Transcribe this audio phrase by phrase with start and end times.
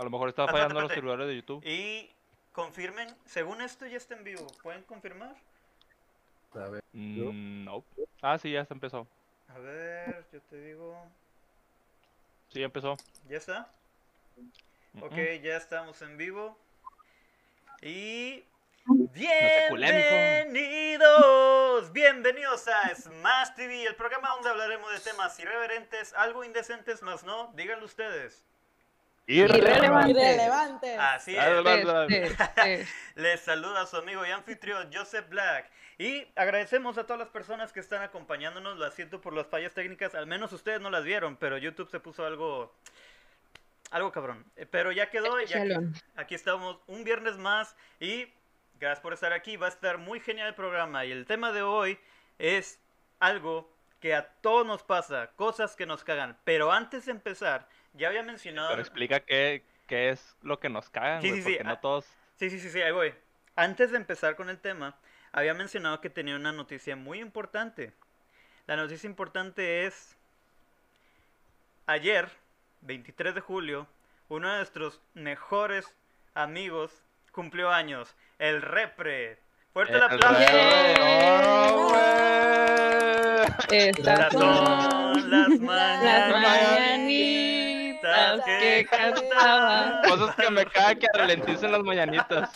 [0.00, 1.62] A lo mejor está Espérate, fallando los celulares de YouTube.
[1.62, 2.10] Y
[2.52, 4.46] confirmen, según esto ya está en vivo.
[4.62, 5.36] ¿Pueden confirmar?
[6.54, 6.82] A ver.
[6.94, 7.84] Mm, no.
[8.22, 9.06] Ah, sí, ya está empezó.
[9.48, 10.96] A ver, yo te digo.
[12.48, 12.96] Sí, ya empezó.
[13.28, 13.70] ¿Ya está?
[14.94, 16.56] Mm, Ok, ya estamos en vivo.
[17.82, 18.42] Y.
[18.86, 19.52] Bienvenidos,
[21.92, 27.52] bienvenidos a Smash TV, el programa donde hablaremos de temas irreverentes, algo indecentes, más no,
[27.54, 28.42] díganlo ustedes.
[29.30, 30.10] Irrelevante.
[30.10, 30.96] Irrelevante.
[30.96, 31.44] Así es.
[32.08, 35.70] Este, Les saluda su amigo y anfitrión Joseph Black.
[35.98, 38.78] Y agradecemos a todas las personas que están acompañándonos.
[38.78, 40.14] Lo siento por las fallas técnicas.
[40.14, 42.74] Al menos ustedes no las vieron, pero YouTube se puso algo.
[43.90, 44.44] Algo cabrón.
[44.56, 45.38] Eh, Pero ya quedó.
[45.40, 45.94] y aquí, Especialón.
[46.16, 47.76] aquí estamos un viernes más.
[48.00, 48.32] Y
[48.80, 49.56] gracias por estar aquí.
[49.56, 51.04] Va a estar muy genial el programa.
[51.04, 51.98] Y el tema de hoy
[52.38, 52.80] es
[53.18, 55.30] algo que a todos nos pasa.
[55.36, 56.36] Cosas que nos cagan.
[56.44, 58.70] Pero antes de empezar, ya había mencionado.
[58.70, 61.72] Pero explica qué, qué es lo que nos cagan, Sí, güey, sí, sí, porque no
[61.72, 61.80] ah.
[61.80, 62.06] todos...
[62.36, 63.14] Sí, sí, sí, sí, ahí voy.
[63.56, 64.96] Antes de empezar con el tema,
[65.32, 67.92] había mencionado que tenía una noticia muy importante.
[68.66, 70.16] La noticia importante es,
[71.86, 72.28] ayer,
[72.82, 73.86] 23 de julio,
[74.28, 75.94] uno de nuestros mejores
[76.34, 79.38] amigos cumplió años, el Repre.
[79.72, 80.40] Fuerte el aplauso.
[81.00, 81.96] ¡Oh!
[83.70, 87.49] Estas Estas son las mañanitas
[88.44, 90.02] que cantaba.
[90.06, 92.50] Cosas que me cagan que ralenticen las mañanitas.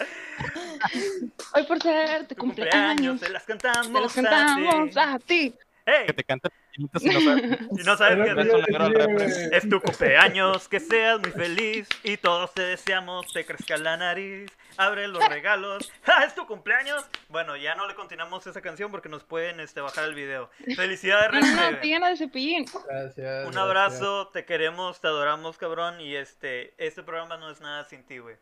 [1.54, 5.18] Hoy por ser tu Tu cumpleaños, cumpleaños, se las te cantamos, los cantamos a a
[5.18, 5.54] ti.
[5.84, 7.60] Que te cantan pequeñitos y no sabes.
[7.70, 9.56] Y no que.
[9.56, 14.50] Es tu cumpleaños, que seas muy feliz y todos te deseamos, te crezca la nariz,
[14.76, 15.92] abre los regalos.
[16.06, 17.04] ¡Ah, es tu cumpleaños!
[17.28, 20.50] Bueno, ya no le continuamos esa canción porque nos pueden este, bajar el video.
[20.76, 22.66] Felicidades, no, te llena de cepillín.
[22.88, 23.46] Gracias.
[23.46, 26.00] Un abrazo, te queremos, te adoramos, cabrón.
[26.00, 28.36] Y este, este programa no es nada sin ti, güey.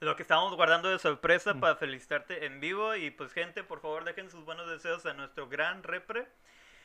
[0.00, 2.94] Lo que estábamos guardando de sorpresa para felicitarte en vivo.
[2.94, 6.28] Y pues, gente, por favor, dejen sus buenos deseos a nuestro gran repre.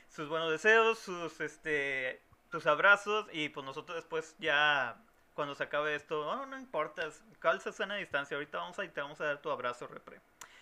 [0.10, 3.28] Sus buenos deseos, sus este tus abrazos.
[3.32, 4.98] Y pues nosotros después ya,
[5.34, 7.08] cuando se acabe esto, no, no importa,
[7.40, 8.36] calza sana distancia.
[8.36, 10.20] Ahorita vamos a, y te vamos a dar tu abrazo, repre.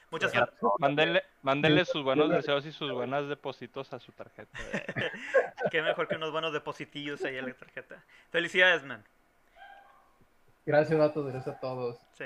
[0.10, 0.60] Muchas gracias.
[0.78, 4.60] Mándenle, mándenle sus buenos deseos y sus buenas depositos a su tarjeta.
[5.72, 8.04] Qué mejor que unos buenos depositillos ahí en la tarjeta.
[8.30, 9.06] Felicidades, man.
[10.66, 11.28] Gracias, vatos.
[11.28, 11.98] Gracias a todos.
[12.14, 12.26] Sí.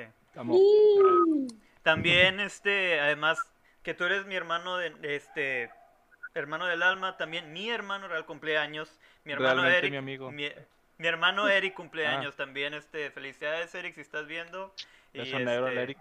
[1.84, 3.40] También, este, además,
[3.84, 5.70] que tú eres mi hermano de, este,
[6.34, 10.32] hermano del alma, también mi hermano real cumpleaños, mi hermano Realmente Eric, mi amigo.
[10.32, 10.50] mi,
[10.98, 14.74] mi hermano Eric cumpleaños también, este, felicidades Eric si estás viendo.
[15.14, 15.98] Y, Beso negro este, Eric.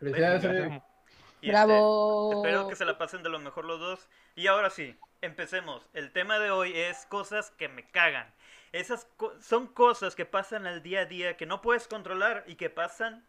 [0.00, 0.44] Felicidades.
[0.44, 0.72] Eric.
[0.72, 2.32] y, este, Bravo.
[2.42, 4.08] espero que se la pasen de lo mejor los dos.
[4.34, 5.86] Y ahora sí, empecemos.
[5.94, 8.26] El tema de hoy es cosas que me cagan.
[8.74, 12.56] Esas co- son cosas que pasan al día a día que no puedes controlar y
[12.56, 13.24] que pasan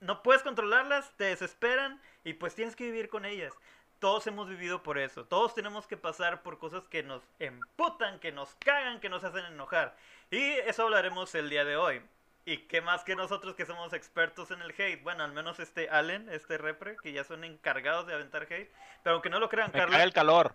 [0.00, 3.54] no puedes controlarlas, te desesperan y pues tienes que vivir con ellas.
[4.00, 5.24] Todos hemos vivido por eso.
[5.24, 9.44] Todos tenemos que pasar por cosas que nos emputan, que nos cagan, que nos hacen
[9.44, 9.96] enojar.
[10.32, 12.02] Y eso hablaremos el día de hoy.
[12.44, 15.00] Y qué más que nosotros que somos expertos en el hate.
[15.04, 18.72] Bueno, al menos este Allen, este repre, que ya son encargados de aventar hate.
[19.04, 20.54] Pero aunque no lo crean, Me Carlos, caga el calor.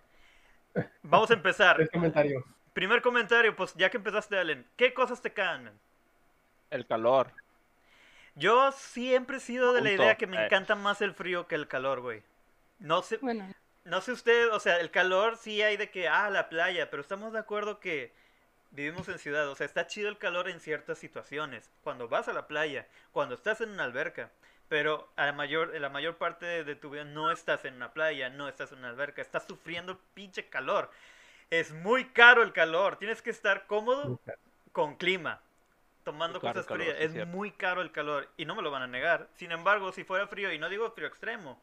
[1.02, 1.76] vamos a empezar.
[1.78, 2.44] Tres comentarios.
[2.78, 5.72] Primer comentario, pues ya que empezaste, Allen, ¿qué cosas te man?
[6.70, 7.32] El calor.
[8.36, 10.44] Yo siempre he sido de la idea que me Eh.
[10.44, 12.22] encanta más el frío que el calor, güey.
[12.78, 13.52] No sé, Bueno,
[13.82, 17.02] no sé usted, o sea, el calor sí hay de que, ah, la playa, pero
[17.02, 18.12] estamos de acuerdo que
[18.70, 22.32] vivimos en ciudad, o sea, está chido el calor en ciertas situaciones, cuando vas a
[22.32, 24.30] la playa, cuando estás en una alberca,
[24.68, 27.74] pero a la mayor, en la mayor parte de, de tu vida no estás en
[27.74, 30.92] una playa, no estás en una alberca, estás sufriendo el pinche calor.
[31.50, 34.20] Es muy caro el calor, tienes que estar cómodo
[34.72, 35.40] con clima,
[36.04, 36.98] tomando cosas calor, frías.
[36.98, 37.30] sí, es cierto.
[37.36, 39.28] muy caro el calor y no me lo van a negar.
[39.34, 41.58] Sin embargo, si fuera frío, y no digo frío extremo,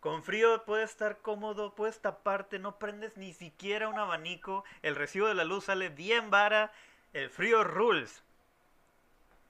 [0.00, 5.28] con frío puedes estar cómodo, puedes taparte, no prendes ni siquiera un abanico, el recibo
[5.28, 6.72] de la luz sale bien vara,
[7.12, 8.22] el frío rules.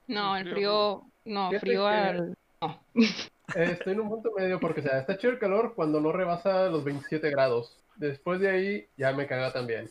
[0.07, 1.03] no, el frío.
[1.25, 2.37] no, Fíjate frío que- al...
[2.61, 2.79] No.
[3.55, 6.11] Eh, estoy en un punto medio porque, o sea, está chido el calor cuando no
[6.11, 7.75] rebasa los 27 grados.
[8.01, 9.87] Después de ahí, ya me caga también.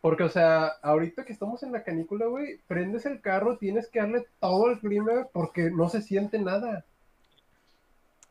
[0.00, 3.98] Porque, o sea, ahorita que estamos en la canícula, güey, prendes el carro, tienes que
[3.98, 6.84] darle todo el clima porque no se siente nada.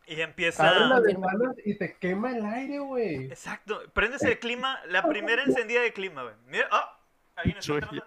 [0.07, 0.71] Y empieza...
[1.01, 3.25] Ventanas y te quema el aire, güey.
[3.25, 6.35] Exacto, prendes el clima, la primera encendida de clima, güey.
[6.47, 6.97] Mira, ¡ah!
[7.35, 7.75] Alguien está Chuy.
[7.75, 8.05] entrando.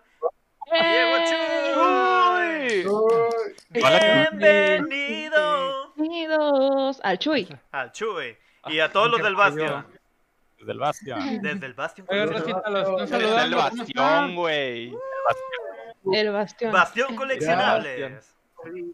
[0.73, 2.87] ¡Llegó Chuy!
[2.87, 7.49] Uy, Hola, Bienvenido Bienvenidos al Chuy.
[7.70, 8.35] al Chuy
[8.69, 10.00] y a todos los del Bastion.
[10.62, 11.19] Desde el Bastion.
[11.43, 13.56] Desde el están Desde el saludando.
[13.56, 14.94] ¿cómo bastión, güey.
[16.12, 16.73] El bastión.
[16.73, 18.32] Bastión coleccionables.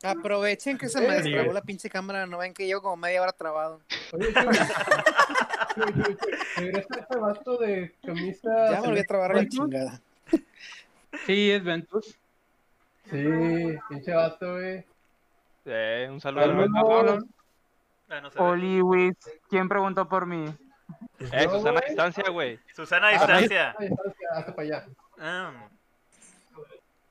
[0.02, 3.20] Aprovechen que se me Eh, destrabó la pinche cámara, no ven que llevo como media
[3.20, 3.82] hora trabado.
[4.12, 4.44] Oye, Chuy.
[5.74, 8.70] Chuy, Chuy, Chuy, ¿Regresa ese vato de camisa?
[8.70, 10.00] Ya me volví a trabar la chingada.
[11.26, 12.16] Sí, es Ventus.
[13.10, 13.24] Sí,
[13.90, 14.84] pinche vato, güey.
[15.66, 17.18] Eh, un saludo.
[18.08, 18.30] Ah.
[18.38, 19.16] Oliwis,
[19.50, 20.46] ¿quién preguntó por mí?
[21.20, 22.58] Eh, No, Susana a distancia, güey.
[22.74, 23.74] Susana a distancia.
[23.78, 24.86] A distancia, hasta para allá.
[25.18, 25.68] Ah.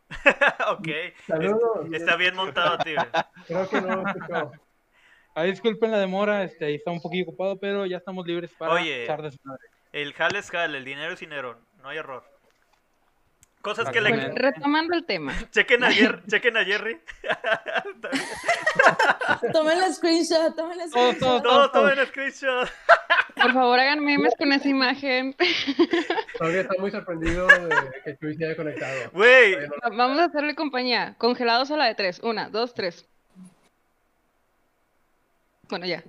[0.72, 0.88] ok.
[1.28, 1.88] Saludos.
[1.92, 2.98] Está bien montado, tío.
[3.48, 4.04] Creo que no.
[5.36, 8.74] Ah, disculpen la demora, este, ahí está un poquillo ocupado, pero ya estamos libres para
[8.74, 9.04] Oye.
[9.04, 9.68] echar desmadre.
[9.92, 11.60] El jale es jale, el dinero es dinero.
[11.84, 12.24] No hay error.
[13.68, 14.32] Cosas que le.
[14.34, 15.34] Retomando el tema.
[15.52, 17.02] Chequen a, Jer- chequen a Jerry.
[19.52, 21.44] Tomen la screenshot, tomen la Todo, screenshot.
[21.44, 22.70] Todos tomen screenshot.
[23.36, 25.36] Por favor, hagan memes con esa imagen.
[26.40, 27.76] Todavía está muy sorprendido de
[28.06, 29.10] que Chuy se haya conectado.
[29.12, 29.58] Güey.
[29.98, 31.16] Vamos a hacerle compañía.
[31.18, 32.22] Congelados a la de tres.
[32.24, 33.06] Una, dos, tres.
[35.70, 36.04] Bueno, ya.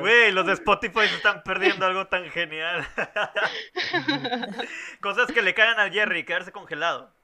[0.00, 2.86] Güey, los de Spotify se están perdiendo algo tan genial.
[5.00, 7.14] Cosas que le cagan a Jerry, quedarse congelado.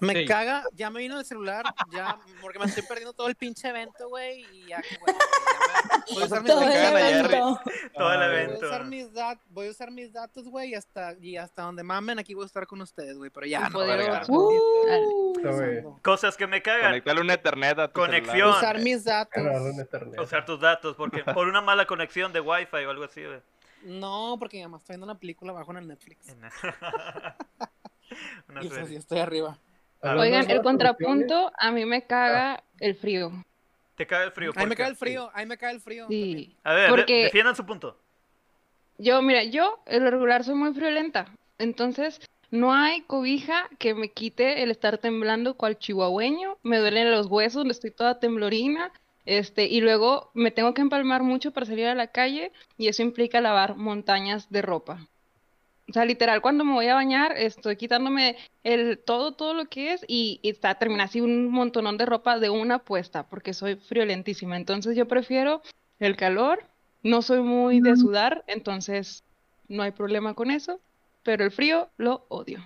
[0.00, 0.24] Me Sí.
[0.26, 4.08] caga, ya me vino el celular, ya, porque me estoy perdiendo todo el pinche evento,
[4.08, 7.60] güey, y ya me- voy a usar mis evento.
[7.94, 8.66] Todo el Ay, Voy a evento.
[8.66, 12.18] usar mis, dat- voy a usar mis datos, güey, y hasta, y hasta donde mamen,
[12.18, 14.22] aquí voy a estar con ustedes, güey, pero ya, no, verga.
[14.28, 15.82] Uh, güey.
[16.02, 16.90] Cosas que me cagan.
[16.90, 18.36] Conectale un Ethernet a tu Conexión.
[18.36, 18.56] celular.
[18.58, 19.42] Usar mis datos.
[20.22, 23.40] Usar tus datos, porque por una mala conexión de Wi-Fi o algo así, güey.
[23.82, 26.34] No, porque mi mamá está viendo una película abajo en el Netflix.
[28.48, 28.98] Una Y serie.
[28.98, 29.56] estoy arriba.
[30.00, 33.32] Hablando Oigan, el contrapunto, a mí me caga el frío.
[33.96, 34.50] Te caga el frío.
[34.54, 36.06] Ahí ¿por me cae el frío, ahí me cae el frío.
[36.08, 36.56] Sí.
[36.64, 37.98] A ver, Porque- defiendan su punto.
[38.96, 41.26] Yo, mira, yo en lo regular soy muy friolenta.
[41.58, 42.20] Entonces,
[42.50, 46.58] no hay cobija que me quite el estar temblando cual chihuahueño.
[46.62, 48.90] Me duelen los huesos, estoy toda temblorina.
[49.26, 53.02] Este, y luego me tengo que empalmar mucho para salir a la calle y eso
[53.02, 55.06] implica lavar montañas de ropa.
[55.90, 59.92] O sea, literal, cuando me voy a bañar, estoy quitándome el todo, todo lo que
[59.92, 63.74] es y, y está, termina así un montonón de ropa de una puesta, porque soy
[63.74, 64.56] friolentísima.
[64.56, 65.62] Entonces yo prefiero
[65.98, 66.64] el calor,
[67.02, 69.24] no soy muy de sudar, entonces
[69.66, 70.80] no hay problema con eso,
[71.24, 72.60] pero el frío lo odio.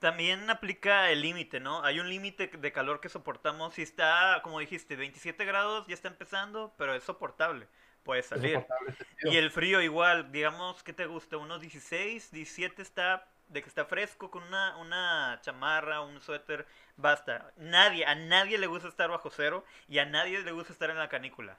[0.00, 1.82] También aplica el límite, ¿no?
[1.82, 3.72] Hay un límite de calor que soportamos.
[3.72, 7.68] Si está, como dijiste, 27 grados, ya está empezando, pero es soportable.
[8.04, 8.56] Puedes es salir.
[8.56, 9.28] este.
[9.30, 11.36] Y el frío igual, digamos, ¿qué te gusta?
[11.38, 16.66] Unos 16, 17 está, de que está fresco con una, una chamarra, un suéter,
[16.96, 17.50] basta.
[17.56, 20.98] Nadie, a nadie le gusta estar bajo cero y a nadie le gusta estar en
[20.98, 21.56] la canícula.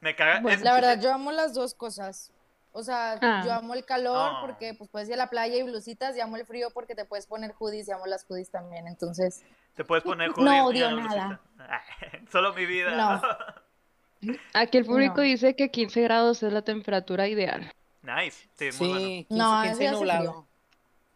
[0.00, 0.40] Me caga.
[0.40, 2.32] Bueno, es- La verdad, yo amo las dos cosas.
[2.72, 3.42] O sea, Ah.
[3.44, 6.36] yo amo el calor porque pues puedes ir a la playa y blusitas, y amo
[6.36, 8.86] el frío porque te puedes poner hoodies y amo las hoodies también.
[8.86, 9.42] Entonces,
[9.74, 11.40] Te puedes poner No hoodies y odio nada.
[12.30, 12.90] Solo mi vida.
[12.96, 13.22] No.
[14.54, 15.22] Aquí el público No.
[15.22, 17.72] dice que 15 grados es la temperatura ideal.
[18.02, 18.48] nice.
[18.56, 19.04] Sí, muy bueno.
[19.06, 20.32] Sí, 15, No, 15 eso ya hace nublado.
[20.32, 20.46] frío.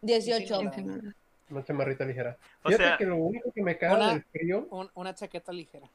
[0.01, 0.55] 18.
[0.59, 1.03] Sí, 15 grados.
[1.49, 2.37] Una chamarrita ligera.
[2.63, 5.51] O Fíjate sea, que lo único que me caga Una- del frío, Un- una chaqueta
[5.51, 5.87] ligera.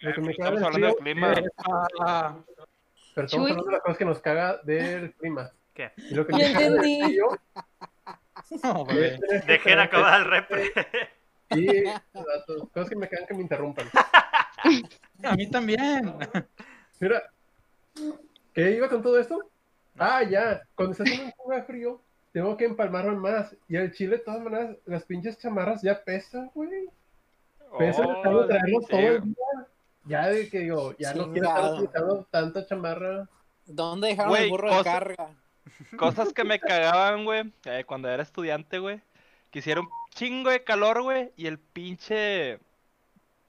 [0.00, 1.34] lo que me caga Estamos del frío, del clima.
[2.00, 2.36] Ah,
[3.14, 3.40] pero estamos Chuy.
[3.50, 5.50] hablando de las cosas que nos caga del clima.
[5.74, 5.90] ¿Qué?
[5.96, 7.28] Y lo que me caga del frío
[8.62, 10.70] no, es dejen acabar el repre.
[11.50, 12.02] Y las
[12.72, 13.86] cosas que me cagan que me interrumpan.
[15.24, 16.14] A mí también.
[16.98, 17.22] Mira,
[18.54, 19.38] ¿qué iba con todo esto?
[19.98, 22.00] Ah, ya, cuando está haciendo un poco de frío,
[22.32, 23.54] tengo que empalmarme más.
[23.68, 26.88] Y al chile, de todas maneras, las pinches chamarras ya pesan, güey.
[27.78, 29.66] Pesan, Oh, tengo que traerlos sí, todo el día.
[30.06, 33.28] Ya de que digo, ya no quiero estar utilizando tanta chamarra.
[33.66, 35.28] ¿Dónde dejaron Güey, el burro de carga?
[35.96, 39.00] Cosas que me cagaban, güey, eh, cuando era estudiante, güey.
[39.50, 42.58] Quisiera un chingo de calor, güey, y el pinche...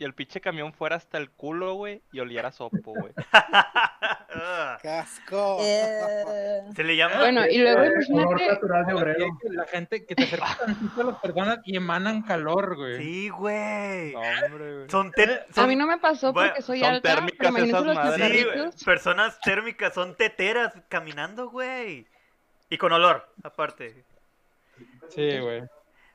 [0.01, 3.13] Y el pinche camión fuera hasta el culo, güey, y oliera a sopo, güey.
[4.33, 5.57] Ah, Casco.
[5.61, 7.19] Eh, Se le llama.
[7.19, 9.25] Bueno, y luego imagínate, natural de obrero.
[9.39, 10.57] Que La gente que te acerca
[10.97, 12.97] a las personas y emanan calor, güey.
[12.97, 14.13] Sí, güey.
[14.13, 14.89] No, hombre, güey.
[14.89, 17.65] Son, te- a son- mí no me pasó Bueno, porque soy son alta, térmicas pero
[17.65, 18.31] esas los madres.
[18.31, 22.07] Sí, güey, personas térmicas, son teteras caminando, güey.
[22.69, 24.03] Y con olor, aparte.
[25.09, 25.61] Sí, güey.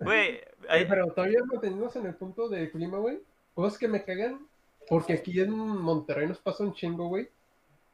[0.01, 3.21] Güey, hay- pero todavía manteniéndonos en el punto del clima, güey.
[3.57, 4.47] Cosas que me cagan,
[4.87, 7.31] porque aquí en Monterrey nos pasa un chingo, güey.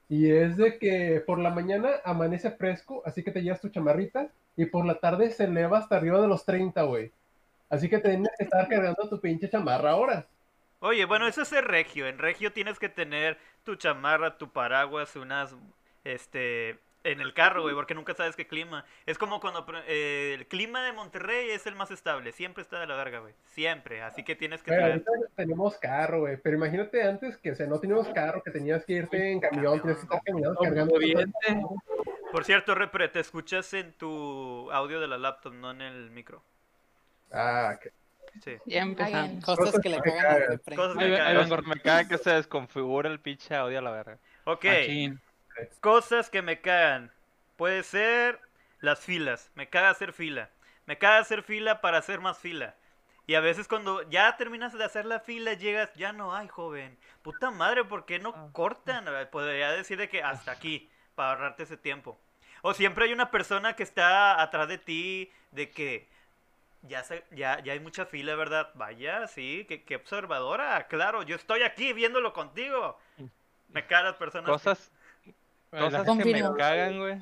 [0.08, 4.28] Y es de que por la mañana amanece fresco, así que te llevas tu chamarrita,
[4.56, 7.12] y por la tarde se eleva hasta arriba de los 30, güey.
[7.70, 10.26] Así que tienes que estar cargando tu pinche chamarra ahora.
[10.80, 12.08] Oye, bueno, eso es ser regio.
[12.08, 15.54] En regio tienes que tener tu chamarra, tu paraguas, unas,
[16.02, 18.84] este, en el carro, güey, porque nunca sabes qué clima.
[19.06, 22.86] Es como cuando eh, el clima de Monterrey es el más estable, siempre está de
[22.86, 23.34] la verga, güey.
[23.46, 24.92] Siempre, así que tienes que traer.
[24.92, 26.36] ahorita tenemos carro, güey.
[26.36, 29.80] Pero imagínate antes que, o sea, no teníamos carro, que tenías que irte en camión,
[29.80, 30.94] tenías que estar caminando, cargando.
[30.94, 31.36] Obediente.
[32.30, 36.42] Por cierto, Repre, te escuchas en tu audio de la laptop, no en el micro.
[37.30, 37.92] Ah, ok.
[38.42, 38.56] Sí.
[38.64, 38.86] Ya.
[39.44, 40.58] Cosas que le cagan.
[40.74, 41.48] Cosas que me cagan.
[41.48, 41.62] vengo.
[41.62, 44.18] Me caga que se desconfigura el pinche audio a la verga.
[44.44, 45.20] Ok, Machín.
[45.80, 47.12] Cosas que me cagan.
[47.56, 48.40] Puede ser
[48.80, 49.50] las filas.
[49.54, 50.50] Me caga hacer fila.
[50.86, 52.74] Me caga hacer fila para hacer más fila.
[53.26, 56.98] Y a veces cuando ya terminas de hacer la fila, llegas, ya no hay, joven.
[57.22, 58.48] Puta madre, ¿por qué no Ah.
[58.52, 59.06] cortan?
[59.30, 62.18] Podría decir de que hasta aquí, para ahorrarte ese tiempo.
[62.62, 66.08] O siempre hay una persona que está atrás de ti, de que
[66.82, 68.70] ya, se- ya, ya hay mucha fila, ¿verdad?
[68.74, 70.88] Vaya, sí, qué, qué observadora.
[70.88, 72.98] Claro, yo estoy aquí viéndolo contigo.
[73.68, 74.50] Me cagan las personas.
[74.50, 74.90] Cosas,
[75.80, 77.20] cosas que me cagan, güey.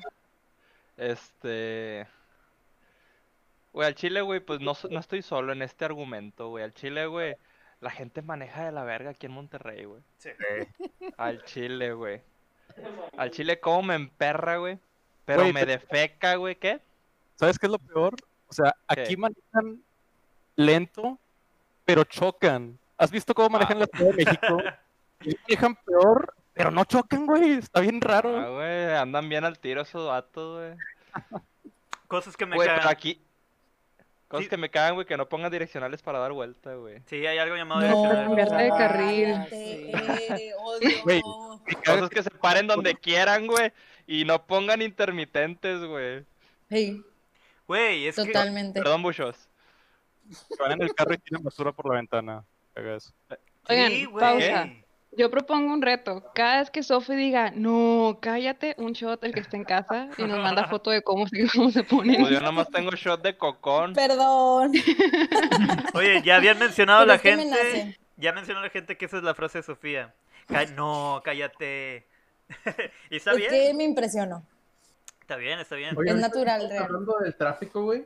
[0.97, 2.07] Este.
[3.73, 6.63] Güey, al chile, güey, pues no, no estoy solo en este argumento, güey.
[6.63, 7.35] Al chile, güey,
[7.79, 10.01] la gente maneja de la verga aquí en Monterrey, güey.
[10.17, 10.29] Sí.
[11.17, 12.21] Al chile, güey.
[13.17, 14.77] Al chile, cómo me emperra, güey.
[15.25, 16.81] Pero Güey, me te- defeca, güey, ¿qué?
[17.35, 18.15] ¿Sabes qué es lo peor?
[18.47, 19.01] O sea, ¿Qué?
[19.01, 19.81] aquí manejan
[20.55, 21.17] lento,
[21.85, 22.77] pero chocan.
[22.97, 24.57] ¿Has visto cómo manejan la Ciudad de México?
[25.21, 27.53] Y manejan peor, pero no chocan, güey.
[27.53, 28.55] Está bien Ah, raro.
[28.55, 30.77] güey, andan bien al tiro esos vatos, güey.
[32.07, 32.81] Cosas que me Güey, cagan.
[32.81, 33.21] pero aquí.
[34.27, 34.49] Cosas Sí.
[34.49, 37.01] que me cagan, güey, que no pongan direccionales para dar vuelta, güey.
[37.05, 38.25] Sí, hay algo llamado No, direccional.
[38.27, 39.33] cambiarte de carril.
[39.33, 40.89] cállate, eh, odio.
[41.03, 41.21] Güey.
[41.85, 43.71] Cosas que se paren donde quieran, güey.
[44.07, 46.25] Y no pongan intermitentes, güey.
[46.69, 47.03] Sí,
[47.67, 48.25] Güey, es que...
[48.25, 48.81] totalmente.
[48.81, 49.47] Perdón, buchos.
[50.49, 52.43] Que van en el carro y tiran basura por la ventana.
[52.73, 53.13] Caga eso.
[53.69, 54.19] Oigan, Sí, güey.
[54.21, 54.69] pausa.
[55.13, 56.23] Yo propongo un reto.
[56.33, 60.23] Cada vez que Sofi diga, no, cállate, un shot el que esté en casa y
[60.23, 62.21] nos manda foto de cómo se, cómo se ponen.
[62.21, 63.93] Pues yo nomás tengo shot de cocón.
[63.93, 64.71] Perdón.
[65.93, 67.99] Oye, ya habían mencionado Pero la es gente...
[68.17, 70.13] Ya mencionó la gente que esa es la frase de Sofía.
[70.75, 72.05] No, cállate.
[73.09, 74.45] y está Es bien, que me impresionó.
[75.21, 75.97] está bien, está bien.
[75.97, 76.83] Oye, Es natural, real.
[76.83, 78.05] Hablando del tráfico, güey.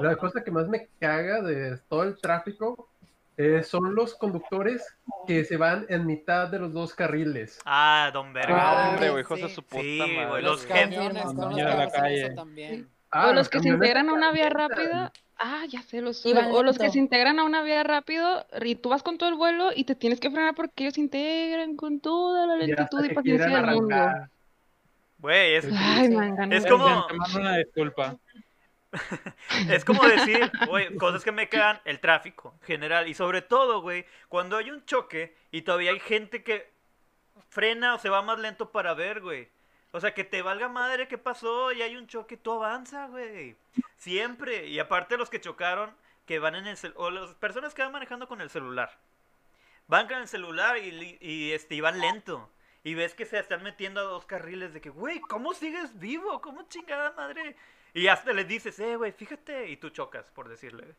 [0.00, 2.88] La cosa que más me caga de todo el tráfico
[3.36, 4.94] eh, son los conductores
[5.26, 7.58] que se van en mitad de los dos carriles.
[7.64, 8.56] Ah, don Verga.
[8.58, 9.54] Ah, Hombre, sí, güey, sí.
[9.54, 10.26] su puta Sí, madre.
[10.28, 12.30] güey, Los los camiones con los calle.
[12.34, 12.88] también.
[13.10, 15.12] Ah, o los que se integran a una vía rápida.
[15.36, 18.88] Ah, ya sé, los O los que se integran a una vía rápido y tú
[18.90, 21.98] vas con todo el vuelo y te tienes que frenar porque ellos se integran con
[22.00, 23.96] toda la lentitud y paciencia del mundo.
[25.18, 26.54] Güey, es, Ay, mangano.
[26.54, 28.16] Es como- una disculpa.
[29.70, 33.08] es como decir, güey, cosas que me cagan, el tráfico en general.
[33.08, 36.72] Y sobre todo, güey, cuando hay un choque y todavía hay gente que
[37.48, 39.48] frena o se va más lento para ver, güey.
[39.92, 43.56] O sea, que te valga madre qué pasó y hay un choque, tú avanza, güey.
[43.96, 44.66] Siempre.
[44.66, 45.94] Y aparte los que chocaron,
[46.26, 48.98] que van en el o las personas que van manejando con el celular.
[49.86, 52.50] Van con el celular y, y, este, y van lento.
[52.82, 56.40] Y ves que se están metiendo a dos carriles de que, güey, ¿cómo sigues vivo?
[56.40, 57.56] ¿Cómo chingada madre?
[57.94, 60.94] Y hasta les dices, eh, güey, fíjate, y tú chocas, por decirle.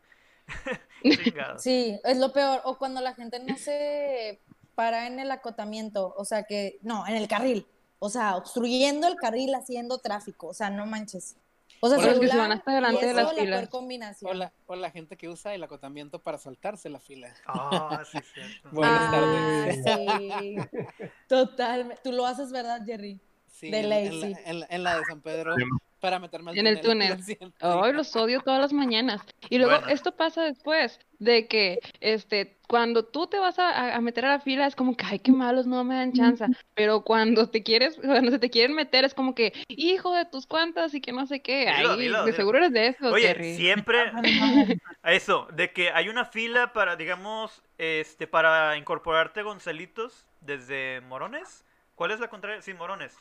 [1.58, 2.60] Sí, es lo peor.
[2.64, 4.40] O cuando la gente no se
[4.74, 7.66] para en el acotamiento, o sea que, no, en el carril.
[7.98, 10.48] O sea, obstruyendo el carril, haciendo tráfico.
[10.48, 11.36] O sea, no manches.
[11.80, 13.58] O sea, O los que se celular van hasta delante y de las la filas.
[13.60, 14.30] peor combinación.
[14.30, 17.32] O la, o la gente que usa el acotamiento para saltarse la fila.
[17.46, 18.68] Ah, sí, cierto.
[18.72, 19.84] Buenas Ah, tardes.
[19.84, 20.56] sí.
[21.28, 22.00] Totalmente.
[22.02, 23.20] Tú lo haces, ¿verdad, Jerry?
[23.48, 24.34] Sí, De ley, en, la, sí.
[24.44, 25.54] en la- en la de San Pedro
[26.00, 27.16] para meterme al En el túnel.
[27.60, 27.84] lo.
[27.84, 29.22] Ay, los odio todas las mañanas.
[29.48, 29.88] Y luego Bueno.
[29.88, 34.66] esto pasa después de que este cuando tú te vas a, meter a la fila
[34.66, 36.44] es como que ay qué malos no me dan chance.
[36.74, 40.46] Pero cuando te quieres, cuando se te quieren meter es como que hijo de tus
[40.46, 41.72] cuantas y que no sé qué.
[41.76, 42.36] Dilo, Ay, dilo, de dilo.
[42.36, 43.56] seguro eres de esos, Oye, Jerry.
[43.56, 44.12] siempre
[45.04, 51.64] eso, de que hay una fila para, digamos, este, para incorporarte Gonzalitos desde Morones.
[51.94, 52.60] ¿Cuál es la contraria?
[52.60, 53.16] Sí, Morones.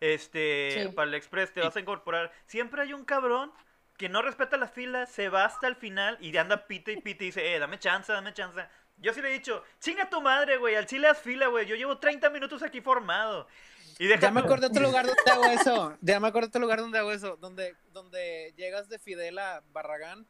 [0.00, 0.88] Este, Sí.
[0.92, 2.32] para el Express te vas a incorporar.
[2.46, 3.52] Siempre hay un cabrón
[3.96, 7.24] que no respeta la fila, se va hasta el final y anda pita y pita
[7.24, 8.60] y dice, eh, dame chance, dame chance.
[8.98, 11.66] Yo sí le he dicho, chinga tu madre, güey, al chile haz fila, güey.
[11.66, 13.46] Yo llevo 30 minutos aquí formado.
[13.98, 15.96] Y deja Ya me acordé de otro lugar donde hago eso.
[16.02, 17.36] Ya me acordé otro lugar donde hago eso.
[17.36, 20.26] Donde, donde llegas de Fidel a Barragán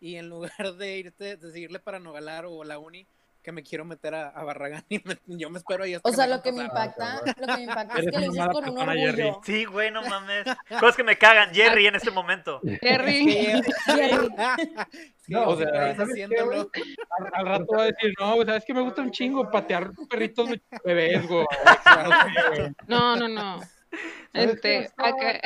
[0.00, 3.06] y en lugar de irte, de seguirle para Nogalar o la Uni,
[3.42, 6.12] que me quiero meter a, a Barragán y me- yo me espero ahí hasta O
[6.12, 8.78] sea, lo que me impacta, lo que me impacta es que lo dices con un
[8.86, 9.22] Jerry.
[9.22, 9.40] orgullo.
[9.44, 10.44] Sí, güey, no mames.
[10.80, 12.60] Cosas que me cagan, Jerry, en este momento.
[12.80, 13.24] Jerry.
[13.24, 14.28] Sí, Jerry.
[15.22, 16.70] sí, No, o sea, sea, ¿sabes qué, haciéndolo.
[16.72, 16.96] güey?
[17.32, 19.50] Al rato va a decir, no, güey, ¿sabes que me gusta un chingo?
[19.50, 20.50] Patear perritos
[20.84, 21.46] bebés, güey.
[22.86, 23.60] No, no, no.
[24.32, 25.40] ¿Sabes Este, acá-?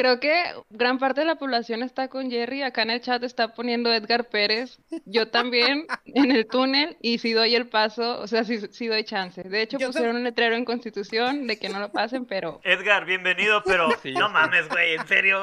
[0.00, 0.32] Creo que
[0.70, 2.62] gran parte de la población está con Jerry.
[2.62, 4.78] Acá en el chat está poniendo Edgar Pérez.
[5.04, 9.04] Yo también en el túnel y si doy el paso, o sea, si, si doy
[9.04, 9.42] chance.
[9.42, 13.04] De hecho, Yo pusieron un letrero en Constitución de que no lo pasen, pero Edgar,
[13.04, 14.32] bienvenido, pero Sí, no sí.
[14.32, 15.38] mames, güey, en serio.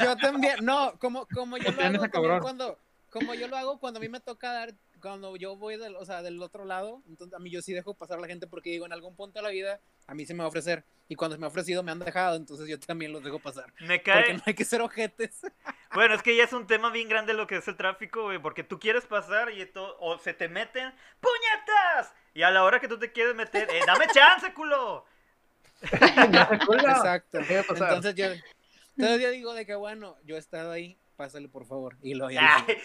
[0.00, 2.78] Yo también, no, como, como yo lo hago cuando,
[3.10, 4.72] como yo lo hago cuando a mí me toca dar,
[5.06, 7.94] cuando yo voy del, o sea, del otro lado, entonces a mí yo sí dejo
[7.94, 10.34] pasar a la gente porque digo, en algún punto de la vida a mí se
[10.34, 12.78] me va a ofrecer y cuando se me ha ofrecido me han dejado, entonces yo
[12.80, 13.72] también los dejo pasar.
[13.80, 14.34] Me Porque cae.
[14.34, 15.40] no hay que ser ojetes.
[15.94, 18.38] Bueno, es que ya es un tema bien grande lo que es el tráfico, güey,
[18.38, 22.12] porque tú quieres pasar y todo, o se te meten ¡puñetas!
[22.34, 25.06] Y a la hora que tú te quieres meter, eh, dame chance, culo.
[25.80, 27.38] Exacto.
[27.38, 31.96] Entonces yo, entonces yo digo de que bueno, yo he estado ahí, pásale por favor.
[32.02, 32.36] Y lo Ay,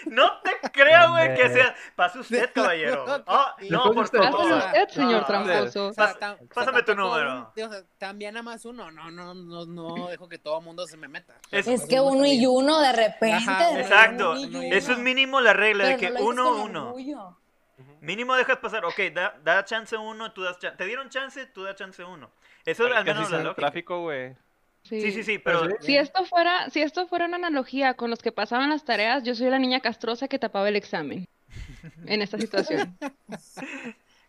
[0.07, 1.75] no te creo, güey, que sea.
[1.95, 3.05] Pase usted, caballero.
[3.27, 4.53] Ah, no, por favor.
[4.53, 5.87] Usted, señor No, tramposo.
[5.87, 7.51] O sea, Pas- tam- o sea, pásame tu número.
[7.55, 10.65] un- o sea, también nada más uno, no, no, no, no dejo que todo el
[10.65, 11.35] mundo se me meta.
[11.51, 13.35] Es- Es que uno y uno de repente.
[13.49, 14.31] Ajá, Exacto.
[14.31, 14.61] uno.
[14.61, 16.87] Eso es mínimo la regla de que no uno, uno.
[16.87, 17.37] orgullo.
[17.99, 18.83] Mínimo dejas pasar.
[18.85, 20.77] Ok, da, da chance uno, tú das chance.
[20.77, 22.31] Te dieron chance, tú das chance uno.
[22.65, 23.61] Eso es al menos la el lógica.
[23.61, 24.35] tráfico, güey.
[24.83, 25.69] Sí, sí, sí, pero.
[25.81, 29.35] Si esto fuera, si esto fuera una analogía con los que pasaban las tareas, yo
[29.35, 31.27] soy la niña castrosa que tapaba el examen
[32.07, 32.97] en esta situación.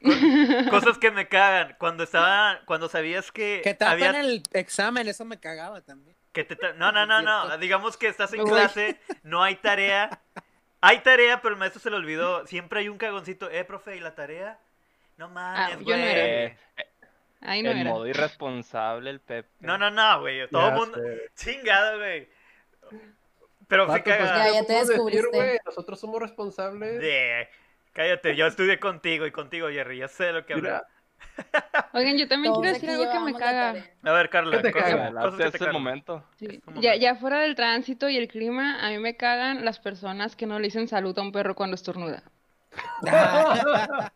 [0.70, 1.76] Cosas que me cagan.
[1.78, 2.60] Cuando estaba.
[2.66, 3.60] Cuando sabías que.
[3.62, 6.16] Que tapen había el examen, eso me cagaba también.
[6.32, 7.56] Que te ta- No, no, no, no.
[7.58, 10.20] Digamos que estás en clase, no hay tarea.
[10.80, 12.46] Hay tarea, pero el maestro se le olvidó.
[12.46, 13.48] Siempre hay un cagoncito.
[13.50, 14.58] Eh, profe, ¿y la tarea?
[15.16, 15.98] No mames, Ah, yo güey.
[16.00, 16.56] no era.
[17.42, 17.90] Ahí no el era.
[17.90, 19.48] modo irresponsable, el Pepe.
[19.60, 20.48] No, no, no, güey.
[20.48, 20.98] Todo el Ya mundo.
[20.98, 21.30] sé.
[21.34, 22.28] Chingado, güey.
[23.68, 24.18] Pero Vato, sí pues.
[24.30, 25.60] Ya, ¿qué ya te decir?
[25.64, 27.00] Nosotros somos responsables.
[27.00, 27.48] De-
[27.92, 29.98] Cállate, yo estudié contigo y contigo, Jerry.
[29.98, 30.64] Ya sé de lo que hablo.
[30.64, 30.86] Mira,
[31.92, 33.74] Oigan, yo también Todos quiero decir algo que me caga.
[34.02, 34.56] A ver, Carla.
[34.58, 35.06] ¿Qué te cosas- caga?
[35.06, 35.72] cosas Adelante, que es te cagan.
[35.74, 36.24] momento.
[36.38, 36.62] Sí.
[36.76, 40.46] Ya, ya fuera del tránsito y el clima, a mí me cagan las personas que
[40.46, 42.22] no le dicen salud a un perro cuando estornuda.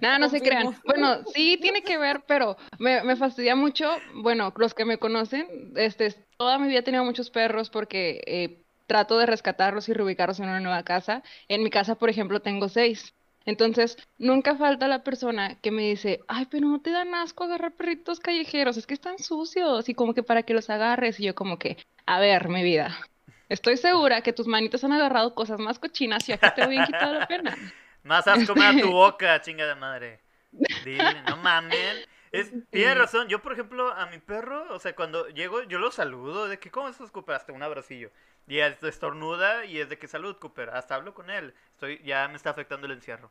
[0.00, 0.74] Nada, no se crean.
[0.84, 3.90] Bueno, sí tiene que ver, pero me, me fastidia mucho.
[4.14, 8.64] Bueno, los que me conocen, este, toda mi vida he tenido muchos perros porque eh,
[8.86, 11.22] trato de rescatarlos y reubicarlos en una nueva casa.
[11.48, 13.14] En mi casa, por ejemplo, tengo seis.
[13.44, 17.76] Entonces, nunca falta la persona que me dice, ay, pero no te dan asco agarrar
[17.76, 21.20] perritos callejeros, es que están sucios y como que para que los agarres.
[21.20, 22.98] Y yo como que, a ver, mi vida,
[23.48, 26.86] estoy segura que tus manitas han agarrado cosas más cochinas y aquí te voy a
[26.86, 27.56] quitar la pena.
[28.06, 30.20] Más asco me da tu boca, chinga de madre.
[30.84, 32.08] Dile, no mames.
[32.32, 33.28] Es, tienes razón.
[33.28, 36.48] Yo, por ejemplo, a mi perro, o sea, cuando llego, yo lo saludo.
[36.48, 37.34] De que, ¿cómo estás, Cooper?
[37.36, 38.10] Hasta un abracillo.
[38.46, 40.70] Y es- estornuda y es de que salud, Cooper.
[40.70, 41.54] Hasta hablo con él.
[41.72, 43.30] Estoy, ya me está afectando el encierro.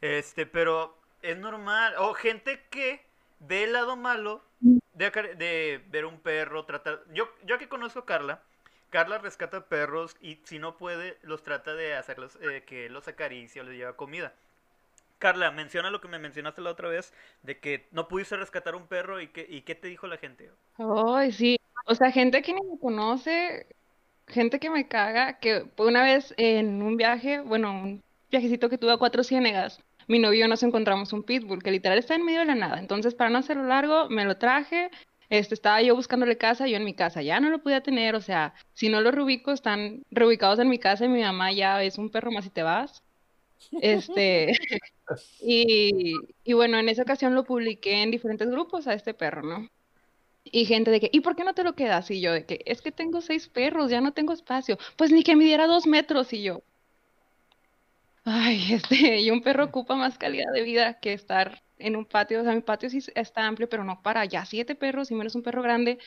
[0.00, 1.94] Este, pero es normal.
[1.98, 3.04] O gente que
[3.40, 7.02] ve el lado malo de, de ver un perro, tratar.
[7.12, 8.42] Yo, yo que conozco a Carla,
[8.90, 13.62] Carla rescata perros y si no puede, los trata de hacerlos, eh, que los acaricia
[13.62, 14.34] o les lleva comida.
[15.18, 18.86] Carla, menciona lo que me mencionaste la otra vez, de que no pudiste rescatar un
[18.86, 20.50] perro y, que, qué te dijo la gente.
[20.78, 21.56] Ay, sí.
[21.86, 23.66] O sea, gente que ni me conoce,
[24.26, 28.92] gente que me caga, que una vez en un viaje, bueno, un viajecito que tuve
[28.92, 32.24] a Cuatro Ciénegas, mi novio y yo nos encontramos un pitbull que literal está en
[32.24, 32.78] medio de la nada.
[32.78, 34.90] Entonces, para no hacerlo largo, me lo traje.
[35.30, 38.20] Este, estaba yo buscándole casa, yo en mi casa ya no lo podía tener, o
[38.20, 41.98] sea, si no los reubico, están reubicados en mi casa y mi mamá ya es
[41.98, 43.02] un perro más y te vas.
[43.80, 44.52] Este,
[45.40, 46.14] y,
[46.44, 49.68] y bueno, en esa ocasión lo publiqué en diferentes grupos a este perro, ¿no?
[50.44, 52.10] Y gente de que, ¿y por qué no te lo quedas?
[52.10, 54.78] Y yo de que, es que tengo seis perros, ya no tengo espacio.
[54.96, 56.32] Pues ni que midiera dos metros.
[56.32, 56.62] Y yo,
[58.24, 62.40] ay, este, y un perro ocupa más calidad de vida que estar en un patio.
[62.40, 65.34] O sea, mi patio sí está amplio, pero no para ya siete perros y menos
[65.34, 65.98] un perro grande.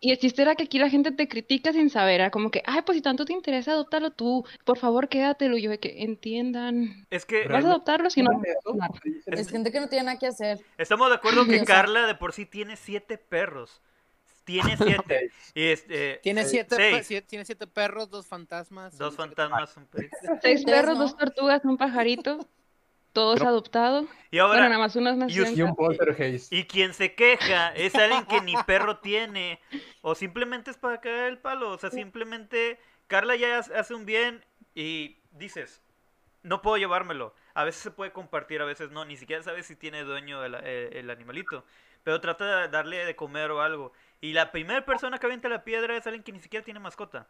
[0.00, 2.62] Y el chiste era que aquí la gente te critica sin saber, era como que,
[2.66, 5.56] ay, pues si tanto te interesa, adóptalo tú, por favor, quédatelo.
[5.56, 8.30] Y yo de que entiendan, Es que vas a adoptarlo si no.
[9.26, 10.60] Es gente que no tiene nada que hacer.
[10.76, 13.80] estamos de acuerdo que Carla de por sí tiene siete perros.
[14.44, 15.30] Tiene siete.
[15.54, 16.50] Y este, Tiene Sí.
[16.50, 17.06] siete, pe- Seis.
[17.10, 18.98] sie- tiene siete perros, dos fantasmas.
[18.98, 20.08] dos fantasmas, un perro.
[20.42, 21.04] Seis perros, ¿no?
[21.04, 22.46] dos tortugas, un pajarito,
[23.14, 24.04] todos Pero- adoptados.
[24.30, 25.74] Y Bueno, nada ahora, más unos Y un casa.
[25.74, 26.52] poltergeist.
[26.52, 29.60] y quien se queja es alguien que ni perro tiene.
[30.02, 31.70] O simplemente es para caer el palo.
[31.70, 35.82] O sea, simplemente Carla ya hace un bien y dices,
[36.42, 37.34] no puedo llevármelo.
[37.54, 39.04] A veces se puede compartir, a veces no.
[39.06, 41.64] Ni siquiera sabes si tiene dueño el, el animalito.
[42.02, 43.92] Pero trata de darle de comer o algo.
[44.20, 47.28] Y la primera persona que avienta la piedra es alguien que ni siquiera tiene mascota.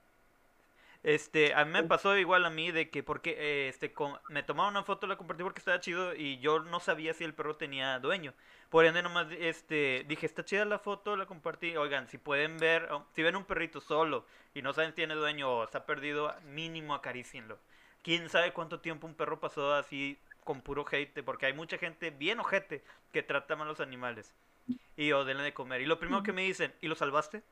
[1.04, 4.42] Este, a mí me pasó igual a mí de que porque eh, este co- me
[4.42, 7.56] tomaba una foto, la compartí porque estaba chido y yo no sabía si el perro
[7.56, 8.34] tenía dueño.
[8.70, 11.76] Por ende nomás este dije, está chida la foto, la compartí.
[11.76, 15.14] Oigan, si pueden ver, o- si ven un perrito solo y no saben si tiene
[15.14, 17.58] dueño o está perdido, mínimo acaricienlo.
[18.02, 22.10] Quién sabe cuánto tiempo un perro pasó así con puro hate, porque hay mucha gente
[22.10, 24.34] bien ojete que trata mal a los animales.
[24.96, 25.80] Y o denle de comer.
[25.82, 27.42] Y lo primero que me dicen, ¿y lo salvaste?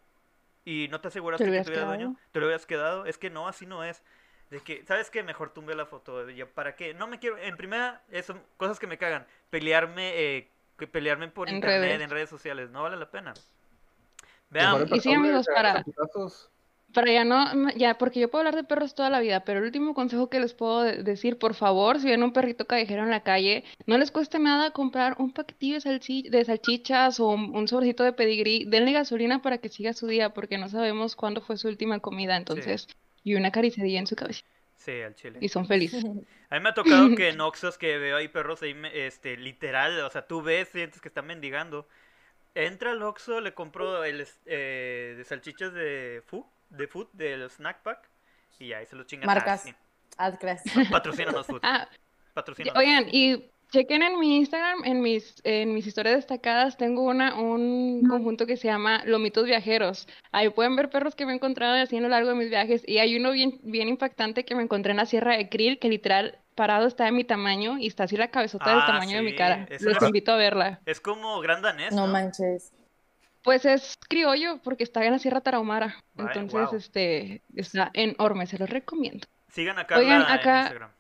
[0.65, 2.17] ¿Y no te aseguraste ¿Te que hubieras tuviera dueño?
[2.31, 3.07] ¿Te lo habías quedado?
[3.07, 4.03] Es que no, así no es.
[4.51, 5.23] De que, ¿sabes qué?
[5.23, 6.29] Mejor tumbe la foto.
[6.31, 6.95] Yo, ¿Para qué?
[6.95, 7.39] No me quiero.
[7.39, 9.27] En primera, eso, cosas que me cagan.
[9.51, 10.49] Pelearme, eh,
[10.91, 12.01] pelearme por En internet, redes.
[12.03, 12.71] en redes sociales.
[12.71, 13.35] No vale la pena.
[14.51, 14.87] Vean.
[14.93, 15.85] Y sí, amigos, para-.
[16.93, 19.65] Para ya no, ya, porque yo puedo hablar de perros toda la vida, pero el
[19.67, 23.11] último consejo que les puedo de- decir, por favor, si ven un perrito callejero en
[23.11, 27.57] la calle, no les cueste nada comprar un paquetillo de, salchi- de salchichas o un,
[27.57, 31.41] un sobrecito de pedigrí, denle gasolina para que siga su día, porque no sabemos cuándo
[31.41, 32.87] fue su última comida, entonces,
[33.25, 34.43] y una acariciadilla en su cabeza,
[34.77, 35.39] Sí, al chile.
[35.41, 36.05] y son felices.
[36.51, 39.99] A mí me ha tocado que en Oxxos que veo ahí perros ahí, este, literal,
[40.01, 41.89] o sea, tú ves, sientes que están mendigando.
[42.55, 47.83] Entra al Oxxo, le compro el, eh, de salchichas de food, de food, del snack
[47.83, 48.09] pack,
[48.59, 49.29] y ahí se lo chingan.
[49.29, 49.63] Ah, Marcas.
[49.63, 49.75] sí.
[50.19, 50.31] Ah.
[50.91, 51.61] Patrocínanos, food.
[51.63, 51.89] Ah,
[52.35, 52.79] Patrocínanos.
[52.79, 58.07] Oigan, y chequen en mi Instagram, en mis, en mis historias destacadas, tengo una, un
[58.09, 60.07] conjunto que se llama Lomitos Viajeros.
[60.31, 62.83] Ahí pueden ver perros que me he encontrado así a lo largo de mis viajes.
[62.87, 65.89] Y hay uno bien, bien impactante que me encontré en la Sierra de Krill, que
[65.89, 69.23] literal parado está de mi tamaño y está así la cabezota del Ah, tamaño de
[69.23, 69.67] mi cara.
[69.71, 70.81] es Los una- invito a verla.
[70.85, 72.13] Es como gran danés, No ¿no?
[72.13, 72.73] manches.
[73.43, 75.97] Pues es criollo porque está en la Sierra Tarahumara.
[76.17, 79.27] Entonces, este, está enorme, se los recomiendo.
[79.51, 80.91] Sigan a Carla Oigan, en acá- Instagram.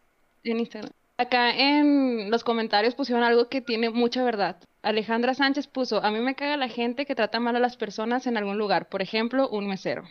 [0.44, 0.92] En Instagram.
[1.18, 4.56] Acá en los comentarios pusieron algo que tiene mucha verdad.
[4.82, 8.26] Alejandra Sánchez puso, a mí me caga la gente que trata mal a las personas
[8.26, 8.88] en algún lugar.
[8.88, 10.02] Por ejemplo, un mesero.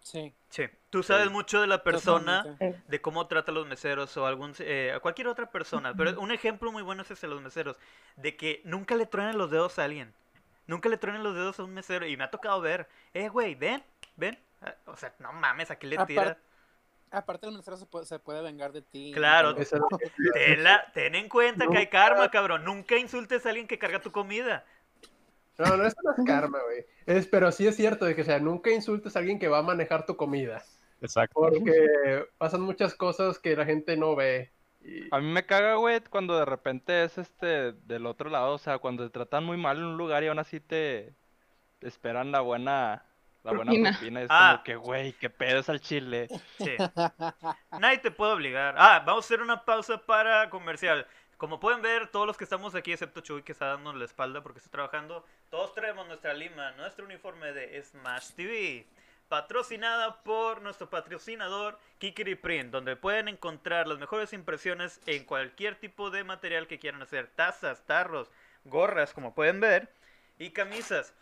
[0.00, 0.32] Sí.
[0.50, 0.64] Sí.
[0.90, 2.82] Tú sabes mucho de la persona, totalmente.
[2.86, 5.92] de cómo trata a los meseros o algún eh, a cualquier otra persona.
[5.96, 7.76] Pero un ejemplo muy bueno es ese de los meseros,
[8.16, 10.12] de que nunca le truenen los dedos a alguien.
[10.66, 13.54] Nunca le truenen los dedos a un mesero y me ha tocado ver, eh, güey,
[13.54, 13.82] ven,
[14.16, 14.38] ven.
[14.62, 16.38] Ah, O sea, no mames, ¿a qué le tira?
[17.10, 19.12] Aparte, el mesero se puede, se puede vengar de ti.
[19.14, 19.54] Claro.
[19.54, 22.64] Ten, la- ten en cuenta que hay karma, cabrón.
[22.64, 24.64] Nunca insultes a alguien que carga tu comida.
[25.58, 26.84] No, no, eso no es karma, güey.
[27.06, 29.58] Es, pero sí es cierto de que, o sea, nunca insultes a alguien que va
[29.58, 30.64] a manejar tu comida.
[31.00, 31.34] Exacto.
[31.34, 34.50] Porque pasan muchas cosas que la gente no ve.
[34.84, 38.58] Y- A mí me caga, güey, cuando de repente es este del otro lado, o
[38.58, 41.12] sea, cuando te tratan muy mal en un lugar y aún así te,
[41.78, 43.02] te esperan la buena
[43.42, 43.90] la buena Propina.
[43.92, 44.22] propina.
[44.22, 44.52] Es Ah.
[44.52, 46.28] como que, güey, qué pedo es al chile.
[46.58, 46.76] Sí.
[47.78, 48.74] Nadie te puede obligar.
[48.78, 51.06] Ah, vamos a hacer una pausa para comercial.
[51.36, 54.42] Como pueden ver, todos los que estamos aquí, excepto Chuy, que está dándonos la espalda
[54.42, 58.86] porque está trabajando, todos traemos nuestra lima, nuestro uniforme de Smash TV.
[59.28, 66.10] Patrocinada por nuestro patrocinador Kikiri Print, donde pueden encontrar las mejores impresiones en cualquier tipo
[66.10, 67.28] de material que quieran hacer.
[67.34, 68.30] Tazas, tarros,
[68.64, 69.88] gorras, como pueden ver,
[70.38, 71.14] y camisas.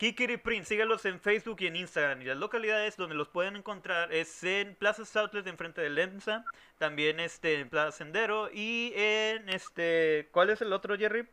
[0.00, 2.22] Kikiri Print, sígalos en Facebook y en Instagram.
[2.22, 6.42] Y las localidades donde los pueden encontrar es en Plaza Outlet enfrente de Lemsa,
[6.78, 11.28] también este en Plaza Sendero y en este ¿cuál es el otro Jerry?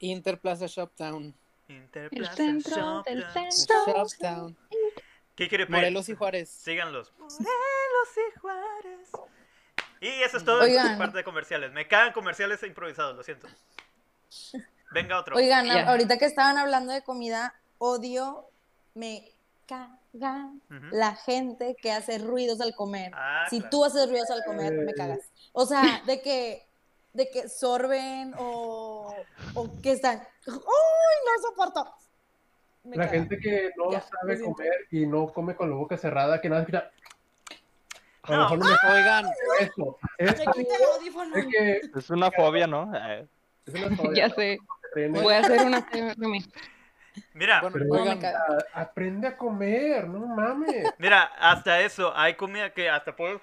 [0.00, 1.34] Interplaza Shoptown.
[1.68, 3.04] El Interplaza del Shoptown.
[3.32, 3.76] centro.
[3.86, 4.56] Shoptown.
[5.34, 5.70] Kikiri Print.
[5.70, 6.48] Morelos y Juárez.
[6.50, 7.12] Síganlos.
[7.18, 9.10] Morelos y Juárez.
[10.00, 10.98] Y eso es todo de Oigan.
[10.98, 11.72] parte de comerciales.
[11.72, 13.46] Me cagan comerciales improvisados, lo siento.
[14.92, 15.36] Venga otro.
[15.36, 18.48] Oigan, ahorita que estaban hablando de comida, odio,
[18.94, 19.30] me
[19.66, 20.50] caga
[20.90, 23.12] la gente que hace ruidos al comer.
[23.14, 23.70] Ah, si claro.
[23.70, 25.20] tú haces ruidos al comer, me cagas.
[25.52, 26.66] O sea, de que,
[27.12, 29.14] de que sorben o,
[29.54, 30.26] o que están.
[30.46, 31.94] ¡Uy, no soporto!
[32.84, 33.18] Me La caga.
[33.18, 36.62] gente que no Ya, sabe comer y no come con la boca cerrada, que nada
[36.62, 36.90] escucha.
[38.24, 38.42] A lo No.
[38.44, 39.26] mejor no me Oigan,
[39.60, 39.98] eso.
[40.18, 41.36] Es, Me quita el audífono.
[41.36, 42.92] es que Es una fobia, ¿no?
[42.94, 43.26] Eh,
[43.66, 44.58] es una fobia, Ya sé.
[45.10, 45.86] Voy a hacer una.
[47.34, 48.20] Mira, Pero- oigan.
[48.24, 50.84] "Ah, Aprende a comer, no mames.
[50.98, 53.40] Mira, hasta eso, hay comida que hasta puedes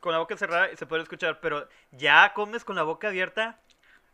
[0.00, 3.58] con la boca cerrada y se puede escuchar, pero ya comes con la boca abierta,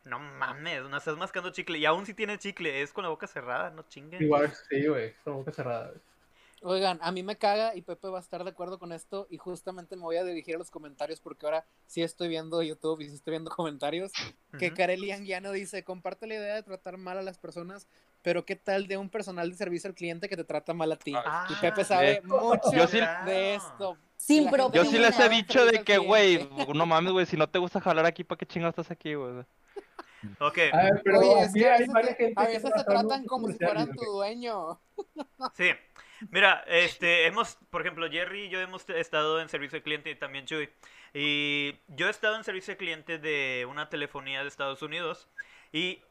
[0.04, 1.78] no mames, no estás mascando chicle.
[1.78, 4.22] Y aún si tiene chicle, es con la boca cerrada, no chinguen.
[4.22, 5.92] Igual, sí, güey, con la boca cerrada.
[6.62, 9.38] oigan, a mí me caga y Pepe va a estar de acuerdo con esto y
[9.38, 13.08] justamente me voy a dirigir a los comentarios porque ahora sí estoy viendo YouTube y
[13.08, 14.12] sí estoy viendo comentarios.
[14.58, 14.76] Que Ujú.
[14.76, 17.86] Kareli Anguiano dice, comparte la idea de tratar mal a las personas,
[18.22, 20.96] pero ¿qué tal de un personal de servicio al cliente que te trata mal a
[20.96, 21.14] ti?
[21.16, 23.96] Ah, y Pepe sabe mucho yo sí- de esto.
[24.20, 27.48] Sin gente Yo sí les he dicho de que, güey, no mames, güey, si no
[27.48, 29.46] te gusta jalar aquí, ¿para qué chingados estás aquí, güey?
[30.38, 33.48] Ok, A ver, pero Oye, es que a veces, te, a veces trata tratan como
[33.48, 34.80] si fueran tu dueño.
[35.54, 35.70] sí.
[36.30, 40.14] Mira, este, hemos, por ejemplo, Jerry y yo hemos estado en servicio de cliente y
[40.16, 40.68] también Chuy.
[41.14, 45.28] Y yo he estado en servicio de cliente de una telefonía de Estados Unidos.
[45.72, 46.02] Y,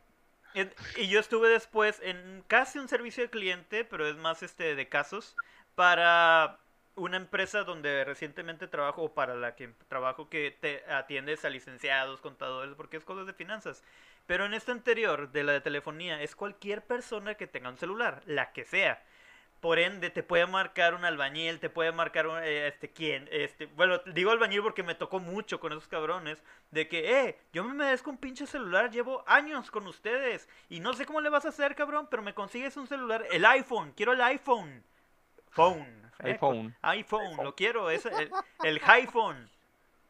[0.98, 4.90] y yo estuve después en casi un servicio de cliente, pero es más este de
[4.90, 5.36] casos,
[5.76, 6.60] para
[7.00, 12.22] una empresa donde recientemente trabajo, o para la que trabajo que te atiendes a licenciados,
[12.22, 13.84] contadores, porque es cosas de finanzas.
[14.28, 18.22] Pero en esta anterior, de la de telefonía, es cualquier persona que tenga un celular,
[18.26, 19.04] la que sea.
[19.62, 23.28] Por ende, te puede marcar un albañil, te puede marcar un, eh, este, ¿quién?
[23.32, 27.64] Este, bueno, digo albañil porque me tocó mucho con esos cabrones, de que, eh, yo
[27.64, 31.46] me merezco un pinche celular, llevo años con ustedes, y no sé cómo le vas
[31.46, 34.84] a hacer, cabrón, pero me consigues un celular, el iPhone, quiero el iPhone.
[35.50, 35.99] Phone.
[36.24, 36.76] Eh, iPhone.
[36.82, 38.30] iPhone, lo quiero, es el,
[38.64, 39.50] el iPhone.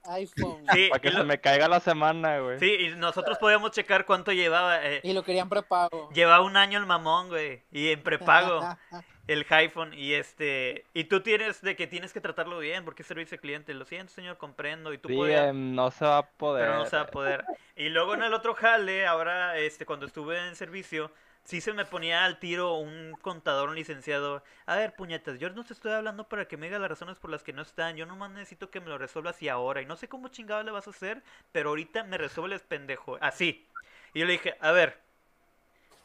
[0.05, 0.65] iPhone.
[0.73, 2.59] Sí, Para que se me caiga la semana, güey.
[2.59, 4.83] sí, y nosotros podíamos checar cuánto llevaba.
[4.85, 6.09] eh, Y lo querían prepago.
[6.13, 7.63] Lleva un año el mamón, güey.
[7.71, 8.61] Y en prepago
[9.27, 9.93] el iPhone.
[9.93, 10.85] Y este.
[10.93, 13.73] Y tú tienes de que tienes que tratarlo bien porque es servicio de cliente.
[13.73, 14.93] Lo siento, señor, comprendo.
[14.93, 15.39] Y tú Sí, puedes.
[15.49, 16.65] em, no se va a poder.
[16.65, 17.45] Pero no se va a poder.
[17.75, 21.11] Y luego en el otro jale, ahora, este, cuando estuve en servicio,
[21.43, 24.43] sí se me ponía al tiro un contador, un licenciado.
[24.65, 27.29] A ver, puñetas, yo no te estoy hablando para que me digas las razones por
[27.31, 27.95] las que no están.
[27.97, 29.81] Yo nomás necesito que me lo resuelvas y ahora.
[29.81, 33.17] Y no sé cómo chingado le vas a hacer, pero ahorita me resuelves, pendejo.
[33.21, 33.67] Así.
[34.13, 34.99] Y yo le dije, a ver,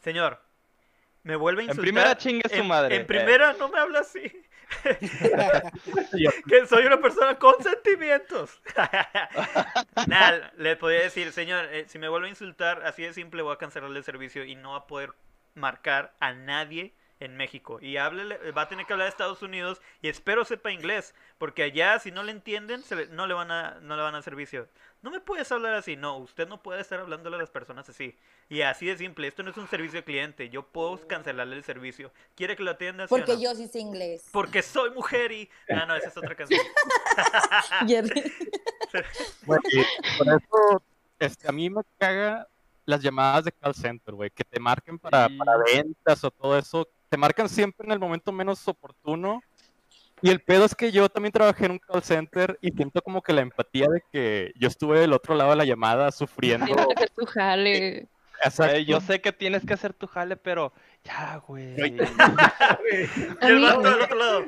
[0.03, 0.41] señor,
[1.23, 1.83] me vuelve a En insultar.
[1.91, 2.95] primera chingue su En- madre.
[2.95, 4.31] En primera, no me habla así.
[6.47, 8.59] que soy una persona con sentimientos.
[10.07, 13.53] Nada, le podía decir, señor, eh, si me vuelve a insultar, así de simple, voy
[13.53, 15.13] a cancelarle el servicio y no va a poder
[15.55, 17.79] marcar a nadie en México.
[17.81, 21.63] Y háblele, va a tener que hablar de Estados Unidos y espero sepa inglés, porque
[21.63, 24.17] allá si no le entienden, se le- no, le van a, no le van a
[24.17, 24.67] dar servicio.
[25.01, 28.17] No me puedes hablar así, no, usted no puede estar hablándole a las personas así.
[28.49, 31.63] Y así de simple, esto no es un servicio de cliente, yo puedo cancelarle el
[31.63, 32.11] servicio.
[32.35, 33.07] ¿Quiere que lo atienda?
[33.07, 33.41] sí o Porque no?
[33.41, 34.27] yo sí sé inglés.
[34.31, 35.49] Porque soy mujer y...
[35.69, 36.59] Ah, no, esa es otra canción.
[39.45, 39.61] Por
[40.27, 40.83] eso,
[41.19, 42.47] este, a mí me caga
[42.85, 45.37] las llamadas de call center, güey, que te marquen para, Sí.
[45.37, 46.87] para ventas o todo eso.
[47.09, 49.41] Te marcan siempre en el momento menos oportuno.
[50.21, 53.21] Y el pedo es que yo también trabajé en un call center y siento como
[53.21, 56.65] que la empatía de que yo estuve del otro lado de la llamada sufriendo.
[56.67, 58.07] Tienes que hacer tu jale.
[58.43, 58.75] Exacto.
[58.75, 60.71] Eh, yo sé que tienes que hacer tu jale, pero
[61.03, 61.75] ya, güey.
[63.41, 64.45] Y el vato del otro lado.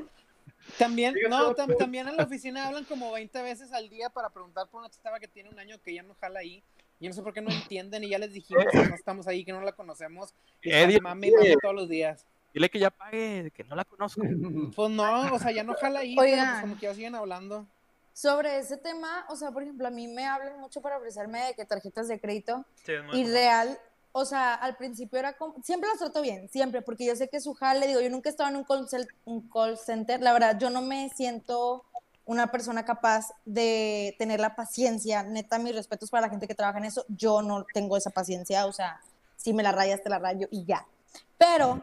[0.78, 4.68] También, no, tam- también en la oficina hablan como 20 veces al día para preguntar
[4.70, 6.64] por una chava que tiene un año que ya no jala ahí.
[7.00, 9.46] Yo no sé por qué no entienden y ya les dijimos que no estamos ahí,
[9.46, 10.34] que no la conocemos.
[10.64, 12.26] Y Eh, están mame y mame todos los días.
[12.54, 14.22] Dile que ya pague, que no la conozco.
[14.76, 17.68] Pues no, o sea, ya no jala ahí, pero pues como que ya siguen hablando.
[18.14, 21.54] Sobre ese tema, o sea, por ejemplo, a mí me hablan mucho para ofrecerme de
[21.54, 23.78] que tarjetas de crédito Sí, y real,
[24.12, 27.40] o sea, al principio era como, siempre las trato bien, siempre, porque yo sé que
[27.40, 30.34] su jale, digo, yo nunca he estado en un call, cel- un call center, la
[30.34, 31.86] verdad, yo no me siento
[32.28, 36.78] una persona capaz de tener la paciencia, neta, mis respetos para la gente que trabaja
[36.78, 39.00] en eso, yo no tengo esa paciencia, o sea,
[39.38, 40.86] si me la rayas, te la rayo y ya.
[41.38, 41.82] Pero,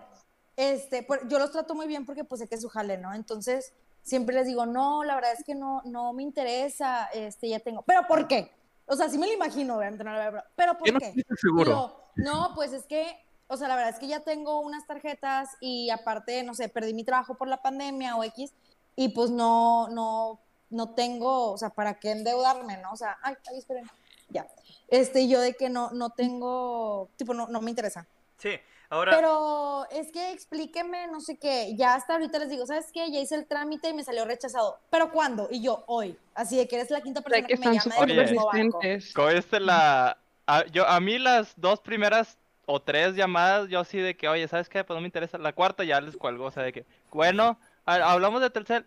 [0.57, 3.15] este, yo los trato muy bien porque pues sé que es su jale, ¿no?
[3.15, 7.61] Entonces, siempre les digo, no, la verdad es que no, no me interesa, este, ya
[7.61, 7.81] tengo.
[7.83, 8.53] ¿Pero por qué?
[8.85, 11.15] O sea, sí me lo imagino, obviamente, no lo veo, pero ¿por no qué?
[11.41, 11.65] seguro.
[11.65, 15.49] luego, no, pues es que, o sea, la verdad es que ya tengo unas tarjetas
[15.63, 18.53] y aparte, no sé, perdí mi trabajo por la pandemia o X
[18.97, 22.93] y pues no, no, no tengo, o sea, ¿para qué endeudarme, no?
[22.93, 23.89] O sea, ay, ay, esperen,
[24.29, 24.47] ya.
[24.89, 28.07] Este, yo de que no, no tengo, tipo, no, no me interesa.
[28.39, 28.51] Sí,
[28.91, 29.13] ahora...
[29.17, 33.11] Pero es que explíqueme, no sé qué, ya hasta ahorita les digo, ¿sabes qué?
[33.11, 34.79] Ya hice el trámite y me salió rechazado.
[34.91, 35.49] ¿Pero cuándo?
[35.51, 36.19] Y yo, hoy.
[36.35, 39.29] Así de que eres la quinta persona que que, me llama del mismo banco.
[39.31, 40.19] este la...
[40.47, 44.47] A, yo, a mí las dos primeras o tres llamadas, yo así de que, oye,
[44.49, 44.85] ¿sabes qué?
[44.85, 45.39] Pues no me interesa.
[45.39, 48.85] La cuarta ya les cuelgo, o sea, de que, bueno, a- hablamos de tercer...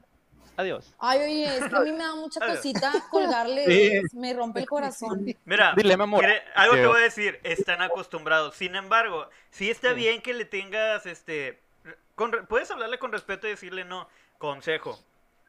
[0.59, 0.91] Adiós.
[0.97, 2.57] Ay, oye, es que a mí me da mucha Adiós.
[2.57, 4.17] cosita colgarle, Sí.
[4.17, 5.23] me rompe el corazón.
[5.45, 6.31] Mira, Dilema moral.
[6.31, 8.55] cre- algo te voy a decir, están acostumbrados.
[8.55, 9.95] Sin embargo, sí está Sí.
[9.97, 11.59] bien que le tengas, este,
[12.15, 14.97] con puedes hablarle con respeto y decirle no, consejo.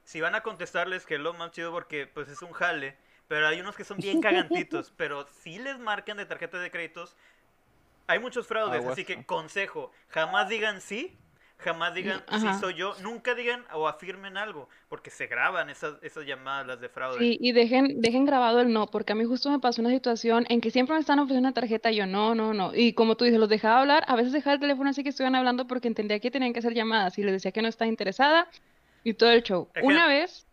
[0.04, 2.94] Si van a contestarles que es lo más chido porque pues es un jale,
[3.28, 7.16] pero hay unos que son bien cagantitos, pero si les marcan de tarjeta de créditos,
[8.08, 11.16] hay muchos fraudes, así que consejo, jamás digan sí,
[11.58, 16.24] jamás digan sí soy yo, nunca digan o afirmen algo, porque se graban esas, esas
[16.24, 17.18] llamadas las de fraude.
[17.18, 20.46] Sí, y dejen, dejen grabado el no, porque a mí justo me pasó una situación
[20.48, 22.74] en que siempre me están ofreciendo una tarjeta y yo no, no, no.
[22.74, 25.34] Y como tú dices, los dejaba hablar, a veces dejaba el teléfono así que estuvieran
[25.34, 28.48] hablando porque entendía que tenían que hacer llamadas y les decía que no estaba interesada
[29.02, 29.68] y todo el show.
[29.82, 30.46] Una vez,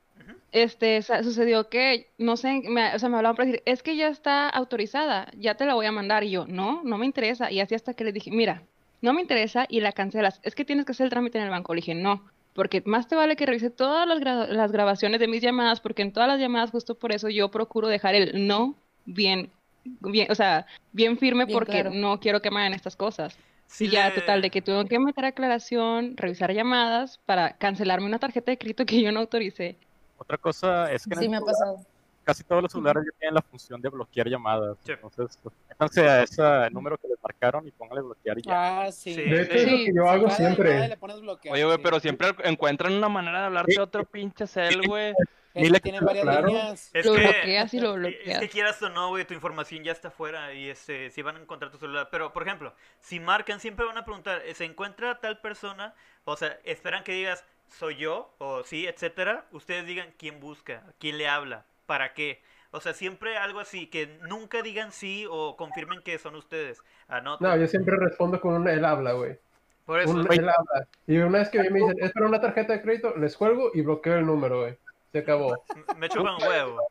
[0.52, 4.08] este, sucedió que, no sé, me, o sea, me hablaban para decir, es que ya
[4.08, 6.24] está autorizada, ya te la voy a mandar.
[6.24, 7.52] Y yo, no, no me interesa.
[7.52, 8.64] Y así hasta que les dije, mira,
[9.02, 10.40] no me interesa y la cancelas.
[10.44, 11.74] Es que tienes que hacer el trámite en el banco.
[11.74, 15.28] Le dije, no, porque más te vale que revise todas las, gra- las grabaciones de
[15.28, 18.76] mis llamadas, porque en todas las llamadas justo por eso yo procuro dejar el no
[19.06, 19.52] bien,
[19.84, 21.92] bien, o sea, bien firme Bien porque claro.
[21.94, 23.38] no quiero que me hagan estas cosas.
[23.68, 28.20] Sí y ya, total, de que tuve que meter aclaración, revisar llamadas para cancelarme una
[28.20, 29.76] tarjeta de crédito que yo no autoricé.
[30.18, 31.78] Otra cosa es que Sí, me ha pasado.
[32.26, 34.78] Casi todos los celulares ya tienen la función de bloquear llamadas.
[34.84, 34.92] Sí.
[34.92, 38.82] Entonces, pues, métanse a ese número que les marcaron y póngale bloquear y ya.
[38.84, 39.14] Ah, sí.
[39.16, 39.22] Sí.
[39.22, 40.70] De hecho, es lo que yo hago siempre.
[40.70, 41.82] llamada le pones bloquear, Oye, güey, sí.
[41.84, 45.14] pero siempre encuentran una manera de hablarte de otro pinche cel, güey.
[45.54, 46.48] Es que le- tienen varias claro.
[46.48, 46.90] líneas.
[46.94, 48.40] Es Lo que, bloqueas y lo es bloqueas.
[48.42, 51.40] que quieras o no, güey, tu información ya está fuera y este, si van a
[51.40, 52.10] encontrar tu celular.
[52.12, 55.94] Pero, por ejemplo, si marcan, siempre van a preguntar, ¿se encuentra tal persona?
[56.26, 59.46] O sea, esperan que digas, soy yo, o sí, etcétera.
[59.52, 62.42] Ustedes digan quién busca, quién le habla, para qué.
[62.72, 66.82] O sea, siempre algo así, que nunca digan sí o confirmen que son ustedes.
[67.08, 67.48] Anoten.
[67.48, 69.38] No, yo siempre respondo con un él habla, güey.
[69.86, 70.88] Por eso, Un él habla.
[71.08, 73.82] Y una vez que me dicen, es para una tarjeta de crédito, les cuelgo y
[73.82, 74.78] bloqueo el número, güey.
[75.12, 75.64] Se acabó.
[75.98, 76.88] me chupan huevo.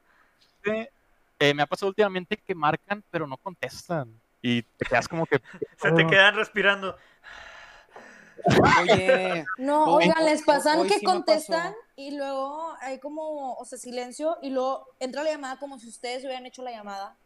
[1.38, 4.08] Eh, me ha pasado últimamente que marcan, pero no contestan.
[4.40, 5.40] Y te quedas como que.
[5.76, 6.08] Se te Oh.
[6.08, 6.96] quedan respirando.
[8.82, 13.64] Oye, No, Hoy- oigan, les pasan hoy que sí contestan y luego hay como, o
[13.64, 17.16] sea, silencio y luego entra la llamada como si ustedes hubieran hecho la llamada.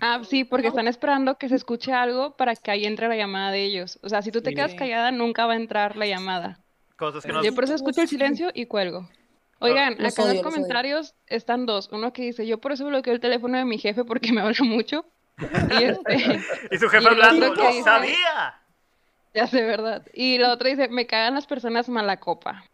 [0.00, 3.50] Ah, sí, porque están esperando que se escuche algo para que ahí entre la llamada
[3.50, 3.98] de ellos.
[4.02, 4.56] O sea, si tú te Sí.
[4.56, 6.60] quedas callada, nunca va a entrar la llamada.
[6.96, 7.42] Cosas que no...
[7.42, 9.08] Yo por eso escucho el silencio y cuelgo.
[9.58, 10.42] Oigan, Los acá en los odio.
[10.50, 11.88] comentarios están dos.
[11.92, 14.56] Uno que dice, yo por eso bloqueo el teléfono de mi jefe porque me habla
[14.64, 15.04] mucho.
[15.38, 18.59] Y este, Y su jefe y hablando, ¡lo dice- sabía!
[19.34, 20.06] Ya sé, ¿verdad?
[20.12, 22.64] Y la otra dice, me cagan las personas mala copa.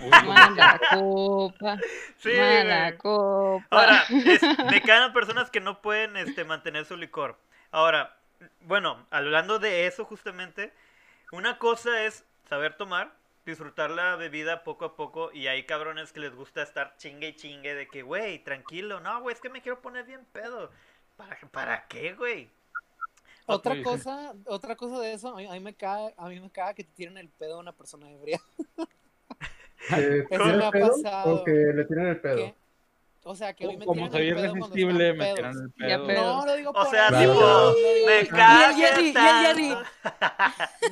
[0.00, 1.78] Mala copa,
[2.18, 3.66] Sí, mala copa.
[3.70, 7.36] Ahora, es- me caen personas que no pueden este, mantener su licor.
[7.72, 8.16] Ahora,
[8.62, 10.72] bueno, hablando de eso justamente,
[11.32, 13.12] una cosa es saber tomar,
[13.44, 17.36] disfrutar la bebida poco a poco, y hay cabrones que les gusta estar chingue y
[17.36, 20.70] chingue de que, güey, tranquilo, no, güey, es que me quiero poner bien pedo.
[21.16, 22.48] ¿Para, para qué, güey?
[23.48, 26.50] Otra cosa, otra cosa de eso, a mí, a mí me caga, a mí me
[26.50, 28.40] caga que te tiren el pedo a una persona ebria.
[29.88, 31.34] ¿Que Eso me ha pedo pasado.
[31.36, 32.36] o que le tienen el pedo?
[32.36, 32.54] Que-
[33.24, 36.06] O sea, que a mí me Como soy irresistible, me tiran el pedo.
[36.06, 37.74] No, lo digo O por sea, eso, tipo, lo
[38.06, 39.14] me caga Y el Jerry, y el
[39.46, 39.68] Jerry.
[39.68, 39.84] tanto.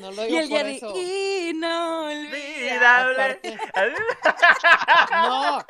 [0.00, 0.92] No lo Y digo el por Jerry, eso.
[0.96, 3.40] inolvidable.
[3.42, 3.56] Olvidable.
[5.12, 5.58] No.
[5.58, 5.64] A,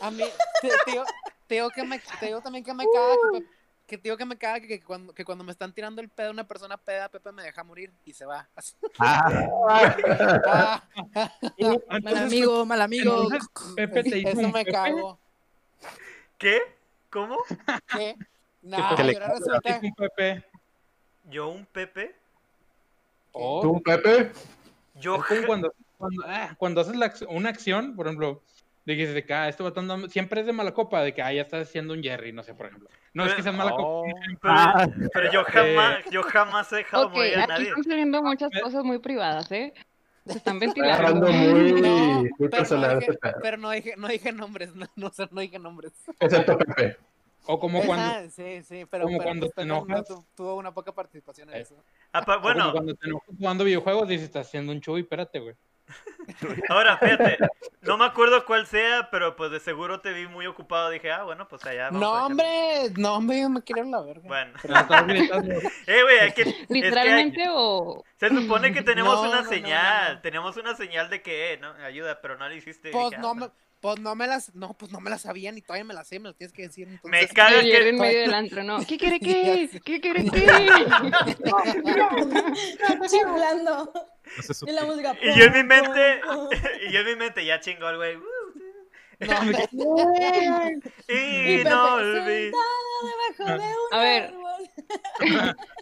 [0.00, 0.24] a mí,
[0.60, 1.04] te, te digo,
[1.46, 3.44] te digo que me, te digo también que me caga que,
[3.88, 6.10] que te digo que me caga que, que cuando, que cuando me están tirando el
[6.10, 8.46] pedo una persona peda, Pepe me deja morir y se va.
[8.98, 9.56] Ah,
[10.98, 13.22] Mal Entonces, amigo, mal amigo.
[13.22, 15.18] entonces, Pepe te hizo eso un me Pepe, cago.
[16.36, 16.60] ¿Qué?
[17.08, 17.38] ¿Cómo?
[17.90, 18.14] ¿Qué?
[18.60, 20.44] Nah, Que le y ahora te resulta, un Pepe.
[21.30, 22.14] ¿Yo un Pepe?
[23.32, 24.32] Oh, ¿Tú, Pepe?
[24.96, 28.42] Yo es como cuando, cuando, ah, cuando haces la una acción, por ejemplo,
[28.88, 31.30] de que dices, ah, este botón no- siempre es de mala copa, de que ah,
[31.30, 32.88] ya estás haciendo un Jerry, no sé, por ejemplo.
[33.12, 33.82] No es que seas mala copa.
[33.82, 34.04] Oh.
[34.40, 34.88] Pero, Ah.
[35.12, 37.68] pero yo jamás, yo jamás he dejado Ok, morir a aquí nadie.
[37.68, 39.74] están saliendo muchas cosas muy privadas, ¿eh?
[40.24, 40.94] Se están ventilando.
[40.94, 44.86] Agarrando muy, No, muy pero, no dije, este pero no dije, no dije nombres, no,
[44.96, 45.92] no, sé, no dije nombres.
[46.18, 46.96] Excepto Pepe.
[47.44, 50.06] O como cuando, Ajá, sí, sí, pero, como pero cuando pues, te no enojas.
[50.06, 51.60] tu- tuvo una poca participación en Eh.
[51.60, 51.76] eso.
[52.12, 55.40] Apa- o como bueno, cuando te enojas jugando videojuegos, dices, estás haciendo un chuy, espérate,
[55.40, 55.54] güey.
[56.68, 57.38] Ahora fíjate,
[57.82, 60.90] no me acuerdo cuál sea, pero pues de seguro te vi muy ocupado.
[60.90, 64.22] Dije, ah, bueno, pues allá vamos No, hombre, no, hombre, yo me quiero la verga.
[64.26, 64.52] Bueno,
[65.86, 68.04] eh, güey, hay que, es que Literalmente o...
[68.18, 70.20] se supone que tenemos No, una no, no, señal, no.
[70.20, 72.90] tenemos una señal de que, eh, no, ayuda, pero no la hiciste.
[72.90, 73.48] Pues Dije, ah, no, me,
[73.80, 76.18] pues no me las, no, pues no me las sabía ni todavía me las sé,
[76.18, 76.88] me las tienes que decir.
[77.04, 78.00] Me Entonces, el Jerry en que...
[78.02, 78.78] medio del antro, ¿no?
[78.84, 79.68] ¿Qué quiere Ya qué?
[79.68, 79.80] sé.
[79.80, 80.46] ¿Qué quiere qué?
[82.80, 82.96] Chiflando.
[82.96, 83.18] No sé,
[84.42, 85.16] su- Y la música.
[85.22, 86.20] Y yo en mi mente,
[86.88, 88.16] y yo en mi mente ya chingó el güey.
[89.20, 92.54] no, me- Y no un
[93.92, 94.34] A ver.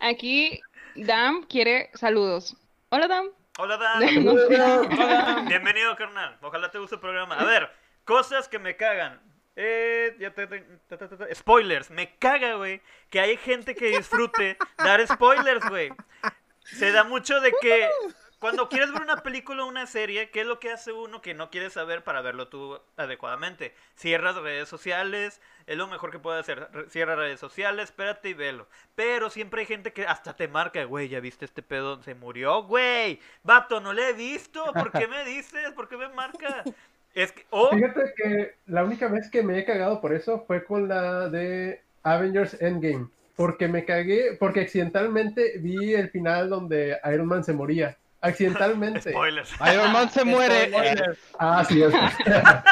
[0.01, 0.61] Aquí
[0.95, 2.57] Dam quiere saludos.
[2.89, 3.29] Hola Dam.
[3.59, 5.47] Hola, Dan.
[5.49, 6.37] Bienvenido, carnal.
[6.43, 7.37] Ojalá te guste el programa.
[7.39, 7.71] A ver,
[8.05, 9.19] cosas que me cagan.
[9.57, 11.35] Eh, ya te- te-.
[11.35, 11.91] Spoilers.
[11.91, 12.83] Me caga, güey.
[13.09, 15.91] Que hay gente que disfrute dar spoilers, güey.
[16.65, 17.89] Se da mucho de que
[18.39, 21.35] cuando quieres ver una película o una serie, ¿qué es lo que hace uno que
[21.35, 23.73] no quiere saber para verlo tú adecuadamente?
[23.95, 26.69] Cierras redes sociales, es lo mejor que puede hacer.
[26.89, 28.67] Cierra redes sociales, espérate y velo.
[28.95, 32.65] Pero siempre hay gente que hasta te marca, güey, ya viste este pedo, se murió,
[32.65, 33.21] güey.
[33.43, 35.73] Vato, no le he visto, ¿por qué me dices?
[35.73, 36.63] ¿Por qué me marca?
[37.15, 40.87] Es que, Fíjate que la única vez que me he cagado por eso fue con
[40.89, 43.09] la de Avengers Endgame.
[43.37, 47.97] Porque me cagué, porque accidentalmente vi el final donde Iron Man se moría.
[48.21, 49.11] Accidentalmente.
[49.11, 49.51] Spoilers.
[49.73, 50.71] Iron Man se muere.
[51.39, 51.93] Ah, sí, es.
[52.27, 52.65] La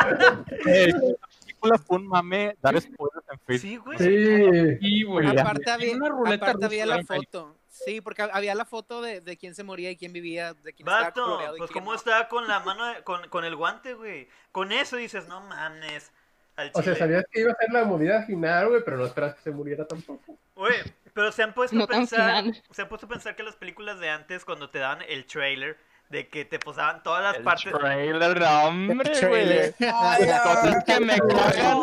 [1.40, 3.60] película fue un mame dar spoilers en Facebook.
[3.60, 3.98] Sí, güey.
[3.98, 4.78] Sí.
[4.80, 5.26] Sí, güey.
[5.38, 7.56] Aparte había, Una ruleta aparte había la foto.
[7.68, 10.86] Sí, porque había la foto de, de quién se moría y quién vivía, de quién
[10.86, 11.98] estaba Vato, coloreado y pues quién cómo no.
[11.98, 14.28] estaba con la mano, de- con, con el guante, güey.
[14.52, 16.12] Con eso dices, no mames.
[16.56, 19.34] Al O sea, sabías que iba a ser la movida final, güey, pero no esperas
[19.34, 20.38] que se muriera tampoco.
[20.54, 20.76] Güey,
[21.14, 23.98] pero se han puesto No a pensar, se han puesto a pensar que las películas
[24.00, 25.78] de antes, cuando te daban el trailer,
[26.10, 27.72] de que te posaban todas las El partes.
[27.72, 29.10] trailer, no, hombre.
[29.10, 29.74] Trailer.
[29.78, 31.78] Las cosas que me cagan.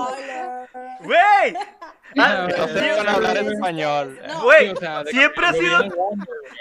[1.02, 1.56] ¡Güey!
[2.20, 4.20] Ah, Que no sepan hablar español.
[4.28, 4.42] No.
[4.44, 5.80] Güey, Sí, o sea, siempre ha sido,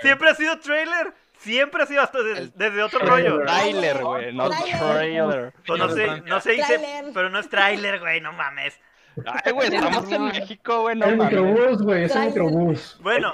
[0.00, 1.12] siempre ha sido trailer.
[1.38, 3.32] Siempre ha sido hasta de- El- desde otro Trailer.
[3.32, 3.46] rollo.
[3.46, 4.78] Trailer, güey, no Trailer.
[4.78, 5.52] trailer.
[5.66, 7.12] Pues no sé, no se dice, Trailer.
[7.14, 8.78] pero no es trailer, güey, no mames.
[9.26, 12.98] Ay, güey, estamos en México, güey, no el microbús, güey, es el microbús.
[13.02, 13.32] Bueno,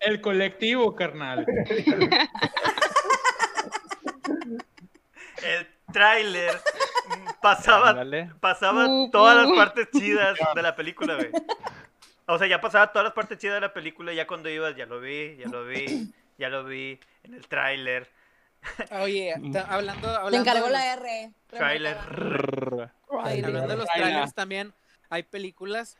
[0.00, 1.46] El colectivo, carnal.
[5.42, 6.60] el tráiler
[7.42, 8.04] pasaba,
[8.40, 9.56] pasaba Uh, todas las uh.
[9.56, 11.30] partes chidas de la película, güey.
[12.26, 14.86] O sea, ya pasaba todas las partes chidas de la película, ya cuando ibas, ya
[14.86, 18.08] lo vi, ya lo vi, ya lo vi en el tráiler.
[19.02, 19.32] Oye,
[19.68, 21.32] hablando, Le hablando, encargó de los, la R.
[21.46, 21.96] Tráiler.
[21.96, 22.92] Rrr.
[23.10, 24.08] hablando de los Trailer.
[24.08, 24.74] trailers también,
[25.08, 25.98] hay películas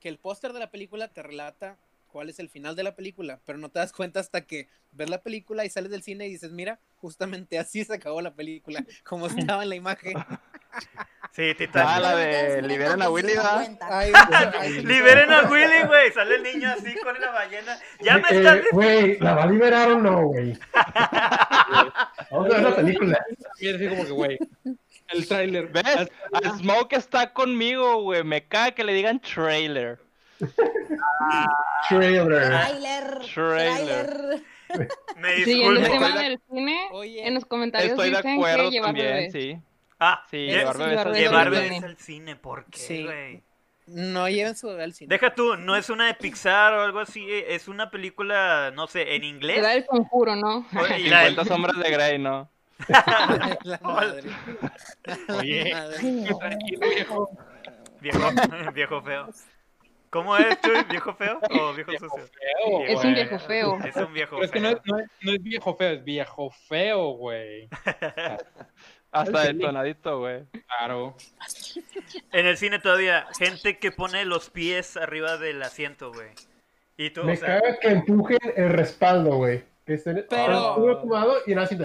[0.00, 1.76] que el póster de la película te relata
[2.08, 5.10] cuál es el final de la película, pero no te das cuenta hasta que ves
[5.10, 8.84] la película y sales del cine y dices, mira, justamente así se acabó la película,
[9.04, 10.14] como estaba en la imagen.
[11.34, 12.00] Sí, Ah, Titanic.
[12.02, 13.32] la de liberen a Willy,
[14.84, 16.12] Liberen a Willy, güey.
[16.12, 17.76] Sale el niño así con la ballena.
[18.00, 18.62] Ya me Eh, están.
[18.70, 20.56] Güey, ¿la va a liberar o no, güey?
[22.30, 23.24] Vamos a ver la película.
[23.58, 24.38] Es así como que, güey.
[25.08, 25.68] El tráiler.
[25.68, 26.08] ¿Ves?
[26.32, 28.22] A Smoke está conmigo, güey.
[28.22, 29.98] Me caga que le digan trailer.
[31.88, 32.26] Trailer.
[32.28, 33.18] Trailer.
[33.34, 33.34] Trailer.
[33.34, 34.42] Trailer.
[35.16, 36.06] Me Siguiendo el disculpo.
[36.06, 39.58] tema del cine, Oye, en los comentarios Estoy de dicen acuerdo que también, sí.
[40.00, 41.28] Ah, Sí, lle- llevar bebés al cine.
[41.50, 41.86] bebés cine.
[41.86, 42.36] al cine.
[42.36, 43.04] ¿Por qué, Sí.
[43.04, 43.42] güey?
[43.86, 45.08] no lleven su bebé al cine.
[45.10, 47.30] Deja tú, no es una de Pixar o algo así.
[47.30, 49.58] eh, Es una película, no sé, en inglés.
[49.58, 50.66] Era el conjuro, ¿no?
[50.80, 52.48] Oye, y la- 50 sombras de Grey, ¿no?
[53.62, 54.30] la madre.
[55.28, 55.74] La Oye.
[55.74, 55.96] madre.
[56.38, 57.30] Tranquilo, viejo.
[58.00, 58.18] Viejo,
[58.74, 59.28] viejo feo.
[60.10, 60.82] ¿Cómo es, Chuy?
[60.88, 62.08] ¿Viejo feo o viejo sucio?
[62.08, 63.78] Feo, Es un viejo feo.
[63.84, 64.78] Es un viejo Pero es que no feo.
[64.78, 67.68] es, no, es, no es viejo feo, es viejo feo, güey.
[69.14, 70.44] Hasta detonadito, güey.
[70.66, 71.16] Claro.
[72.32, 76.28] En el cine todavía, gente que pone los pies arriba del asiento, güey.
[76.96, 79.64] Y tú, Me o sea, caga que empujen el respaldo, güey.
[79.86, 80.74] Que estén Pero-
[81.46, 81.76] y nada, así.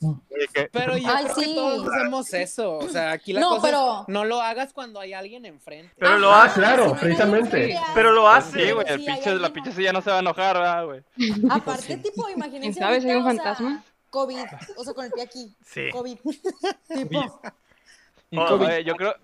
[0.00, 1.44] Oye, que- Pero yo Ay, creo sí.
[1.44, 2.78] que todos hacemos eso.
[2.78, 5.92] O sea, aquí la No, cosa es, pero- no lo hagas cuando hay alguien enfrente.
[5.98, 6.60] pero lo Ah, hace.
[6.60, 7.78] claro, Si no precisamente.
[7.94, 8.66] Pero lo hace.
[8.66, 11.02] Sí, güey, el pinche, la pinche silla no se va a enojar, ¿verdad, güey?
[11.50, 12.78] Aparte, tipo, imagínense.
[12.78, 13.84] ¿Quién sabe si hay un ahorita, o sea, fantasma?
[14.10, 14.44] COVID,
[14.76, 15.54] o sea, con el pie aquí.
[15.64, 15.90] Sí.
[15.90, 16.18] COVID.
[16.94, 17.40] tipo,
[18.36, 18.66] Oh, COVID.
[18.66, 19.14] Oye, yo creo,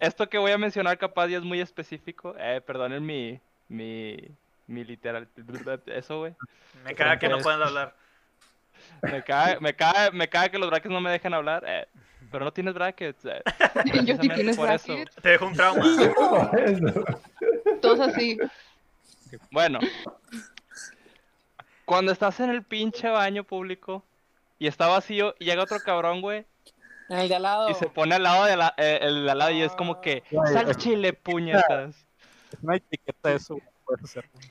[0.00, 2.34] esto que voy a mencionar capaz ya es muy específico.
[2.38, 4.16] Eh, perdonen mi, mi,
[4.66, 5.28] mi literal,
[5.86, 6.34] eso, güey.
[6.84, 7.94] Me caga que no puedan hablar.
[9.02, 11.64] Me caga, me caga, me caga que los brackets no me dejen hablar.
[11.66, 11.86] Eh,
[12.30, 13.24] pero no tienes brackets.
[13.24, 13.42] Eh,
[14.04, 14.92] Yo sí precisamente tienes por eso.
[14.92, 15.16] brackets.
[15.16, 15.82] Te dejo un trauma.
[17.80, 18.38] Todos así.
[19.50, 19.78] Bueno.
[21.84, 24.04] Cuando estás en el pinche baño público
[24.58, 26.46] y está vacío y llega otro cabrón, güey,
[27.08, 27.70] el de al lado.
[27.70, 30.00] y se pone al lado de la, eh, el de al lado y es como
[30.00, 32.06] que, Güey, sal chile, puñetas.
[32.52, 33.58] Es una etiqueta eso.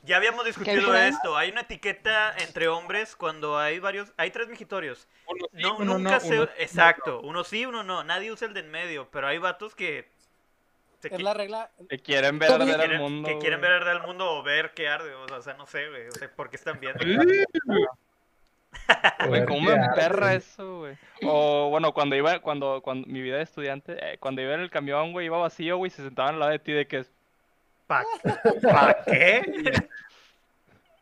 [0.02, 1.36] Ya habíamos discutido esto.
[1.36, 4.12] Hay una etiqueta entre hombres cuando hay varios.
[4.16, 5.06] Hay tres migitorios.
[5.28, 6.40] Uno sí, No, uno nunca no, se.
[6.40, 7.20] uno- Exacto.
[7.20, 8.02] Uno sí, uno no.
[8.02, 9.08] Nadie usa el de en medio.
[9.12, 10.08] Pero hay vatos que.
[11.00, 11.70] se Es la regla.
[11.88, 13.28] Que quieren ver arder al mundo.
[13.28, 15.14] que quieren ver arder al mundo o ver qué arde.
[15.14, 16.08] O sea, no sé, güey.
[16.08, 16.98] O sea, ¿por qué están viendo?
[19.20, 20.98] Güey, cómo me emperra eso, güey.
[21.22, 24.70] O bueno, cuando iba, cuando, cuando mi vida de estudiante, eh, cuando iba en el
[24.70, 27.12] camión, güey, iba vacío, güey, se sentaban al lado de ti de que es.
[27.86, 28.06] ¿Para
[28.70, 29.42] ¿Pa qué?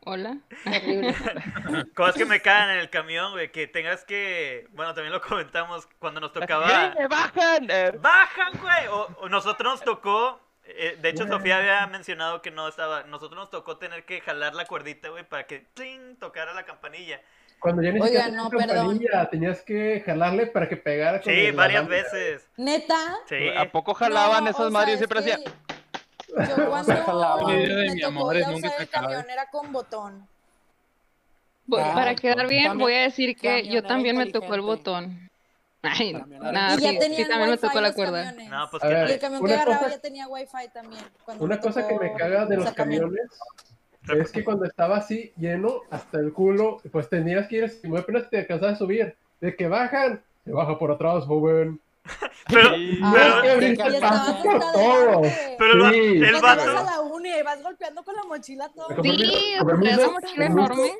[0.09, 0.39] Hola.
[1.95, 3.51] Cosas que me caen en el camión, güey.
[3.51, 4.69] Que tengas que.
[4.73, 6.95] Bueno, también lo comentamos cuando nos tocaba.
[6.99, 7.67] ¡Eh, bajan!
[7.71, 8.87] Eh, ¡Bajan, güey!
[8.89, 10.41] O, o nosotros nos tocó.
[10.65, 13.03] eh, de hecho, Sofía había mencionado que no estaba.
[13.05, 16.17] Nosotros nos tocó tener que jalar la cuerdita, güey, para que ¡tling!
[16.19, 17.21] tocara la campanilla.
[17.67, 19.01] Cuando ya ni Oigan, siquiera no, perdón.
[19.29, 22.47] tenías que jalarle para que pegara con Sí, el varias veces.
[22.57, 22.95] neta.
[23.29, 23.35] Sí.
[23.59, 25.45] ¿A poco jalaban No, esas o madres y sea, siempre es hacía?
[25.45, 27.45] que Yo cuando jalaba.
[27.49, 29.07] me Video de mi tocó amor, ya nunca usar se el acaba.
[29.09, 30.29] camión era con botón.
[31.67, 34.61] Voy- Ah, Para quedar bien, voy a decir que yo camionera también me tocó el
[34.61, 34.91] inteligente.
[34.91, 35.31] botón.
[35.83, 38.25] Ay, Camionera nada, y ya sí, tenían sí, también me wifi tocó la los cuerda.
[38.27, 38.49] camiones.
[38.49, 41.05] No, pues A ver, y el camión una que agarraba cosa- ya tenía wifi también.
[41.25, 43.01] cuando Una me cosa que tocó me caga de los camión.
[43.11, 43.31] camiones
[44.15, 47.99] es que cuando estaba así, lleno hasta el culo, pues tenías que ir, si muy
[47.99, 51.81] apenas te alcanzabas a subir, de que bajan, se baja por atrás, joven.
[52.49, 52.99] Pero, Sí.
[53.03, 54.83] Ah, Tienes que pero, y el paso por hasta todo.
[55.03, 55.57] adelante.
[55.59, 55.99] pero el va- Sí.
[55.99, 56.85] el Cuando vas a vato.
[56.85, 58.87] la uni y vas golpeando con la mochila todo.
[59.03, 60.93] Sí, permiso, una mochila enorme.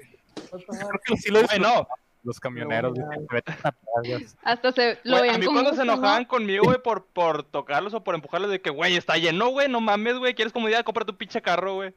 [0.51, 1.87] Creo que sí lo no.
[2.25, 4.27] Los camioneros de que te meten atrás, güey.
[4.43, 5.93] Hasta se lo Güey, a veían mí cuando se gusto, ¿no?
[5.93, 9.69] enojaban conmigo, güey, por, por tocarlos o por empujarlos, de que, güey, está lleno, güey,
[9.69, 11.95] no mames, güey, quieres comodidad, compra tu pinche carro, güey.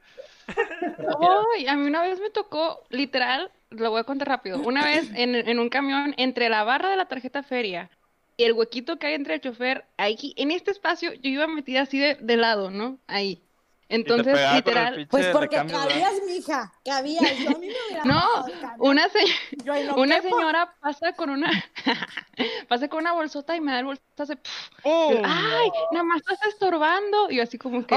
[1.56, 4.60] Ay, a mí una vez me tocó, literal, lo voy a contar rápido.
[4.60, 7.90] Una vez en, en un camión, entre la barra de la tarjeta feria
[8.36, 11.82] y el huequito que hay entre el chofer, ahí, en este espacio, yo iba metida
[11.82, 12.98] así de, de lado, ¿no?
[13.06, 13.42] Ahí.
[13.90, 17.38] Entonces, literal, Pues porque cabías, mija, cabías.
[17.38, 18.22] Yo a mí me hubiera No,
[18.78, 19.24] una, se-
[19.96, 21.50] una señora pasa con una,
[22.68, 24.38] pasa con una bolsota y me da el bolsota, hace,
[24.84, 27.30] ay, nada más estás estorbando.
[27.30, 27.96] Y yo así como que,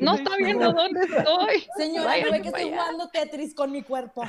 [0.00, 1.66] no está viendo dónde estoy.
[1.76, 4.22] Señora, yo ve que estoy jugando Tetris con mi cuerpo.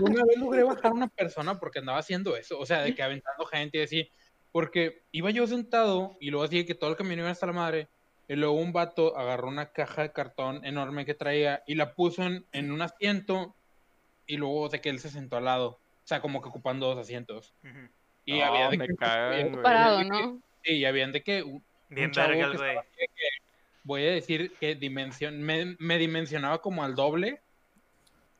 [0.00, 3.02] Una vez logré bajar a una persona porque andaba haciendo eso, o sea, de que
[3.02, 4.10] aventando gente y así,
[4.52, 7.52] porque iba yo sentado y luego así de que todo el camino iba hasta la
[7.52, 7.88] madre,
[8.28, 12.24] y luego un vato agarró una caja de cartón enorme que traía y la puso
[12.24, 13.54] en, en un asiento
[14.26, 16.98] y luego de que él se sentó al lado, o sea, como que ocupando dos
[16.98, 17.54] asientos.
[18.24, 18.94] Y No, había de me que...
[19.62, 20.40] Parado, ¿no?
[20.64, 22.76] Sí, y habían de que un, Bien un verga güey.
[23.84, 27.40] voy a decir que dimensión, me, me dimensionaba como al doble.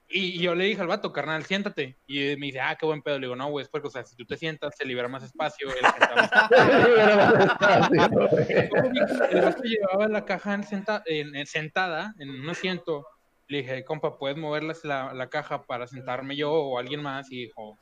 [0.09, 1.97] Y, yo le dije al vato, carnal, siéntate.
[2.07, 3.19] Y me dice, ah, qué buen pedo.
[3.19, 5.23] Le digo, no, güey, es porque, o sea, si tú te sientas, se libera más
[5.25, 5.69] espacio.
[5.69, 5.77] El,
[9.31, 13.07] el vato llevaba la caja en senta- en- en sentada en un asiento.
[13.49, 17.31] Le dije, compa, ¿puedes moverlas la, la caja para sentarme yo o alguien más?
[17.31, 17.79] Y dijo,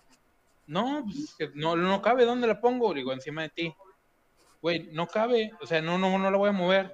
[0.66, 1.04] no,
[1.38, 2.92] pues, no, no cabe, ¿dónde la pongo?
[2.92, 3.74] Le digo, encima de ti
[4.60, 6.90] güey, no cabe, o sea, no, no, no la voy a mover.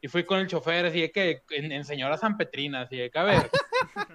[0.00, 3.10] Y fui con el chofer, así de que, en, en señora San Petrina, así de
[3.10, 3.50] que, a ver,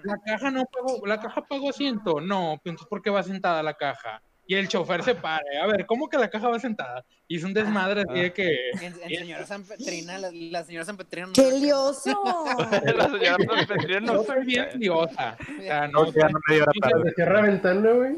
[0.04, 3.62] la caja no pagó, la caja pagó asiento, no, pues, entonces, ¿por qué va sentada
[3.62, 4.22] la caja?
[4.46, 7.04] Y el chofer se para, a ver, ¿cómo que la caja va sentada?
[7.28, 10.96] Hizo un desmadre así de que, En, en señora San Petrina, la, la señora San
[10.96, 11.28] Petrina.
[11.28, 12.10] no- ¡Qué lioso!
[12.96, 13.36] La señora
[13.68, 14.78] Petrina no no soy bien sé.
[14.78, 15.36] diosa.
[15.40, 17.08] O sea, No, no, ya no me dio la tarde.
[17.10, 18.16] Se cierra ventana, güey.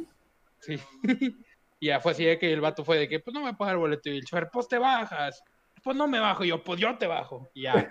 [0.61, 0.79] sí.
[1.81, 3.55] Y ya fue así de que el vato fue de que, pues no me voy
[3.55, 4.09] a pagar el boleto.
[4.09, 5.43] Y el chofer, pues te bajas.
[5.83, 6.45] Pues no me bajo.
[6.45, 7.51] Y yo, pues yo te bajo.
[7.55, 7.91] Y ya.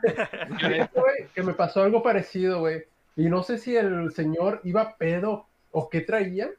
[1.36, 2.84] que me pasó algo parecido, güey.
[3.22, 6.50] Y no sé si el señor iba pedo o qué traía,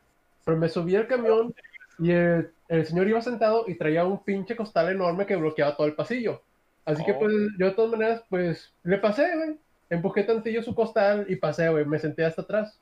[0.44, 1.54] pero me subí al camión
[1.98, 5.86] y el, el señor iba sentado y traía un pinche costal enorme que bloqueaba todo
[5.86, 6.44] el pasillo.
[6.84, 7.18] Así que Oh.
[7.18, 9.60] pues yo de todas maneras, pues le pasé, güey.
[9.90, 11.84] Empujé tantillo su costal y pasé, güey.
[11.86, 12.80] Me senté hasta atrás.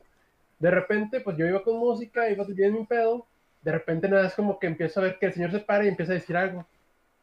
[0.59, 3.29] De repente, pues yo iba con música, iba bien mi pedo.
[3.63, 5.89] De repente nada, es como que empiezo a ver que el señor se para y
[5.89, 6.69] empieza a decir algo.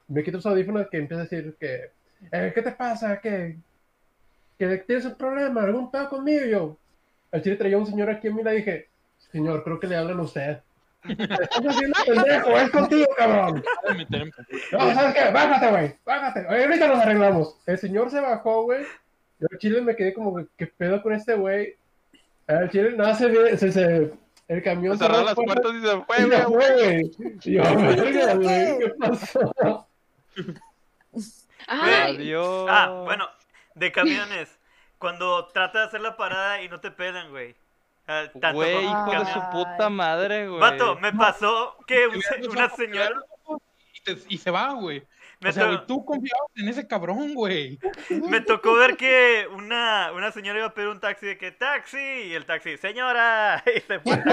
[0.08, 1.94] Me quito los audífonos que empieza a decir que,
[2.32, 3.20] eh, ¿qué te pasa?
[3.22, 3.60] ¿Qué,
[4.58, 6.46] que tienes un problema, algún pedo conmigo.
[6.46, 6.78] Y yo,
[7.32, 8.90] al chile traía un señor aquí a mí, le dije,
[9.32, 10.60] señor, creo que le hablan a usted.
[11.08, 13.64] Estás haciendo pendejo, es contigo, cabrón.
[13.88, 14.32] En-
[14.72, 15.32] No, ¿sabes qué?
[15.32, 16.48] Bájate, güey, bájate.
[16.48, 17.56] Oye, ahorita nos arreglamos.
[17.66, 18.84] El señor se bajó, güey.
[19.40, 21.76] Yo al chile me quedé como, ¿qué pedo con este güey?
[22.48, 24.12] Al chile nada se ve, se, se-
[24.48, 26.42] el camión Cerró cerró las puertas y se y fue, se güey.
[26.44, 27.38] fue, güey.
[27.44, 29.88] Y yo, verga, güey, ¿qué pasó?
[31.68, 32.66] Ay, Adiós.
[32.70, 33.26] Ah, bueno,
[33.78, 34.60] de camiones.
[34.98, 37.56] Cuando trata de hacer la parada y no te pelan, güey.
[38.08, 40.60] Ah, tanto Güey, hijo de su puta madre, güey.
[40.62, 43.12] Vato, me pasó que un se- una señora.
[43.94, 45.06] Y, te- y se va, güey.
[45.40, 47.80] Me, O sea, güey, tú confiabas en ese cabrón, güey.
[48.10, 51.98] me tocó ver que una, una señora iba a pedir un taxi de que taxi
[51.98, 54.24] y el taxi, señora, y se fue.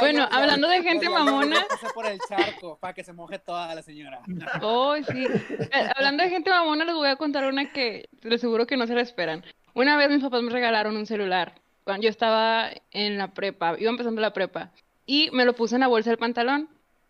[0.00, 1.64] Bueno, hablando de gente mamona.
[1.94, 4.20] por el charco para que se moje toda la señora.
[4.60, 5.26] Oh, sí.
[5.26, 8.86] Eh, Hablando de gente mamona, les voy a contar una que les seguro que no
[8.86, 9.44] se la esperan.
[9.74, 11.54] Una vez mis papás me regalaron un celular.
[11.84, 14.72] Cuando yo estaba en la prepa, iba empezando la prepa.
[15.06, 16.68] Y me lo puse en la bolsa del pantalón.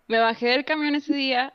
[0.08, 1.54] Me bajé del camión ese día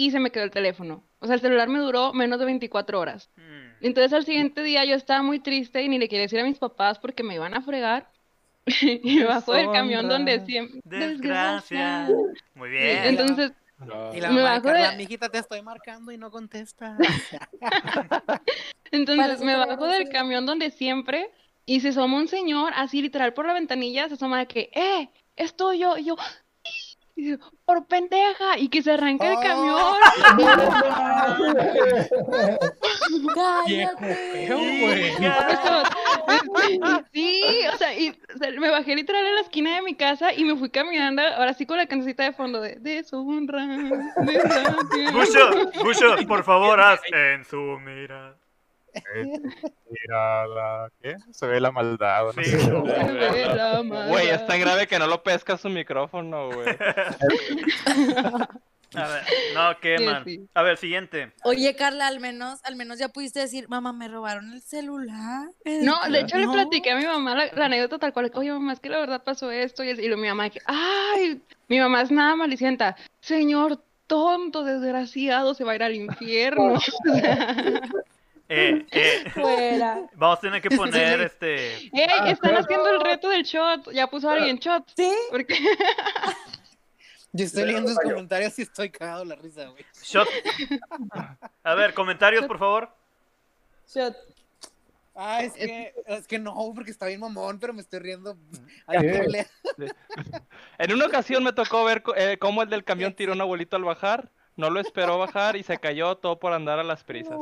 [0.00, 1.04] y se me quedó el teléfono.
[1.18, 3.28] O sea, el celular me duró menos de 24 horas.
[3.36, 3.84] Mm.
[3.84, 6.58] Entonces al siguiente día yo estaba muy triste y ni le quería decir a mis
[6.58, 8.10] papás porque me iban a fregar.
[8.80, 10.80] y me bajo del camión donde siempre...
[10.84, 12.08] Desgracia.
[12.54, 13.04] Muy bien.
[13.04, 13.52] Entonces
[14.14, 16.98] Y la Me bajo de- mijita, te estoy marcando y no contestas.
[18.90, 21.30] Entonces Parece me bajo del camión donde siempre
[21.66, 25.10] y se asoma un señor así literal por la ventanilla, se asoma de que, ¡eh!
[25.36, 25.98] Es tuyo.
[25.98, 26.16] Y yo,
[27.20, 28.58] y por pendeja.
[28.58, 29.94] Y que se arranca el camión.
[33.16, 34.14] Viejo ¡Cállate!
[34.46, 35.10] feo, güey.
[37.12, 37.42] Sí,
[37.72, 40.44] o sea, y, o sea, me bajé literal en la esquina de mi casa y
[40.44, 43.66] me fui caminando, ahora sí con la cancioncita de fondo de deshonra,
[44.18, 45.10] desgracia.
[45.12, 48.36] Bucho, Bucho, por favor, haz en su mirada.
[49.90, 50.88] Mira la...
[51.02, 51.16] ¿Qué?
[51.32, 52.26] Se ve la maldad.
[52.26, 52.32] ¿no?
[52.42, 52.44] Sí.
[52.50, 52.70] sé.
[52.70, 56.68] Ve la Güey, es tan grave que no lo pesca su micrófono, güey.
[58.94, 59.22] A ver,
[59.54, 60.24] no, qué man.
[60.24, 60.48] sí.
[60.52, 61.32] A ver, siguiente.
[61.44, 65.48] Oye, Carla, al menos, al menos ya pudiste decir, mamá, me robaron el celular.
[65.64, 66.52] El No, de hecho le no".
[66.52, 69.22] platiqué a mi mamá la, la anécdota tal cual, oye mamá, es que la verdad
[69.22, 73.80] pasó esto, y, y lo, mi mamá, que, ay, mi mamá es nada malicienta, señor
[74.08, 76.74] tonto, desgraciado, se va a ir al infierno.
[78.52, 80.08] Eh, eh, Fuera.
[80.14, 81.76] vamos a tener que poner este.
[81.76, 82.08] ¡Ey!
[82.18, 85.12] Ah, Están haciendo el reto del shot, ya puso alguien shot, ¿Sí?
[85.30, 85.54] porque
[87.32, 89.84] Yo estoy leyendo sus comentarios y estoy cagado la risa, güey.
[90.02, 90.26] Shot.
[91.62, 92.90] A ver, comentarios, por favor.
[93.86, 94.16] Shot.
[95.14, 98.36] Ah, es que, es que no, porque está bien mamón, pero me estoy riendo.
[100.78, 103.76] En una ocasión me tocó ver eh, cómo el del camión tiró a un abuelito
[103.76, 104.28] al bajar.
[104.56, 107.38] No lo esperó bajar y se cayó todo por andar a las prisas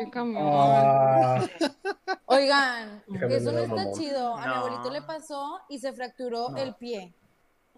[0.00, 0.42] el camión.
[0.42, 1.44] Ah,
[2.26, 3.92] Oigan, Déjame eso no está mamón.
[3.94, 4.34] chido.
[4.36, 4.54] A mi No.
[4.54, 6.56] abuelito le pasó y se fracturó No.
[6.56, 7.12] el pie.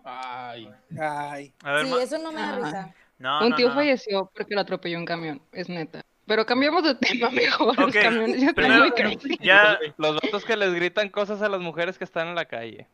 [0.05, 0.71] Ay.
[1.01, 1.53] Ay.
[1.65, 2.95] A ver, Sí, ma- eso no me da risa.
[3.19, 3.75] no, Un no, tío no.
[3.75, 6.03] falleció porque lo atropelló un camión, es neta.
[6.27, 9.19] Pero cambiamos de tema mejor, los camiones ya están primero-.
[9.41, 12.87] Ya, Los vatos que les gritan cosas a las mujeres que están en la calle.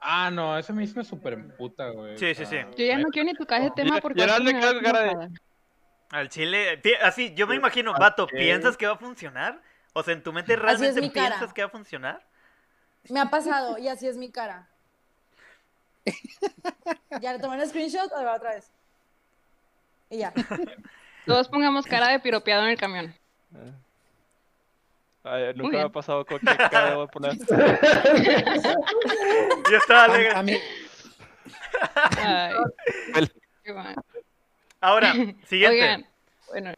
[0.00, 2.16] Ah, no, eso me super emputa, güey.
[2.18, 2.56] Sí, sí, sí.
[2.76, 4.20] Yo ya no quiero ni tocar ese tema porque
[4.60, 5.28] quedo da con cara de-
[6.10, 6.80] al chile.
[7.02, 8.26] Así, yo me imagino, vato.
[8.26, 9.60] ¿piensas que va a funcionar?
[9.92, 11.36] O sea, en tu mente realmente mi cara.
[11.36, 12.24] piensas que va a funcionar.
[13.08, 14.68] Me ha pasado y así es mi cara.
[17.20, 18.70] Ya le tomé un screenshot, ahí va otra vez.
[20.08, 20.32] Y ya.
[21.26, 23.14] Todos pongamos cara de piropeado en el camión.
[25.22, 27.36] Ay, nunca me ha pasado con qué cara voy a poner.
[29.70, 30.32] Ya está, A, alegre.
[30.34, 30.56] a mí,
[32.18, 32.54] Ay,
[33.64, 33.94] qué mal.
[34.80, 35.12] Ahora,
[35.46, 35.76] siguiente.
[35.76, 36.06] Oigan,
[36.48, 36.72] bueno,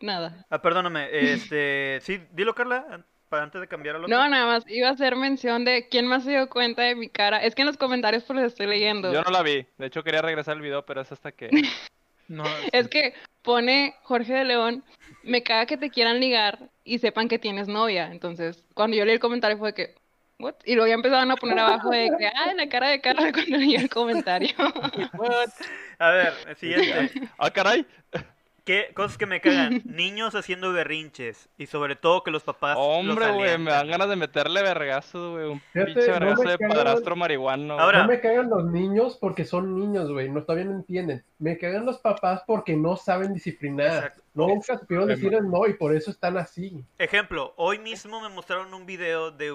[0.00, 0.46] nada.
[0.50, 4.16] Ah, perdóname, este, sí, dilo Carla, para antes de cambiar al otro.
[4.16, 7.08] No, nada más iba a hacer mención de quién más se dio cuenta de mi
[7.08, 7.42] cara.
[7.42, 9.12] Es que en los comentarios pues los estoy leyendo.
[9.12, 9.66] Yo no la vi.
[9.78, 11.50] De hecho, quería regresar el video, pero es hasta que.
[12.28, 14.84] No, Es que pone Jorge de León,
[15.22, 18.10] me caga que te quieran ligar y sepan que tienes novia.
[18.10, 19.94] Entonces, cuando yo leí el comentario fue que,
[20.38, 20.54] ¿what?
[20.64, 23.56] Y luego ya empezaban a poner abajo de que, ah, la cara de Carla cuando
[23.56, 24.54] leí el comentario.
[25.98, 27.12] A ver, siguiente.
[27.38, 27.86] ¡Ah, caray!
[28.64, 29.82] ¿Qué cosas que me cagan?
[29.84, 31.50] Niños haciendo berrinches.
[31.58, 32.76] Y sobre todo que los papás.
[32.80, 35.44] Hombre, güey, me dan ganas de meterle vergazo, güey.
[35.50, 37.78] Un Fíjate, pinche vergazo de cagan- padrastro marihuano.
[37.78, 40.30] Ahora- No me cagan los niños porque son niños, güey.
[40.30, 41.22] No, todavía no entienden.
[41.38, 43.96] Me cagan los papás porque no saben disciplinar.
[43.96, 44.22] Exacto.
[44.32, 46.82] Nunca supieron decir el no y por eso están así.
[46.98, 49.52] Ejemplo, hoy mismo me mostraron un video de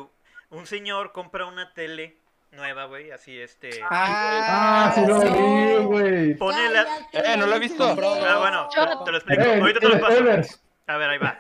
[0.52, 2.19] un señor compra una tele
[2.52, 3.82] nueva, güey, así este.
[3.90, 6.34] Ah, sí lo vi, güey.
[6.36, 6.86] Pone la.
[7.12, 7.84] Eh, no lo he visto.
[7.86, 8.70] Ah, bueno,
[9.06, 9.42] te, lo explico.
[9.44, 10.16] Eh, Ahorita te lo eh, paso.
[10.16, 10.64] spoilers.
[10.88, 11.40] A ver, ahí va.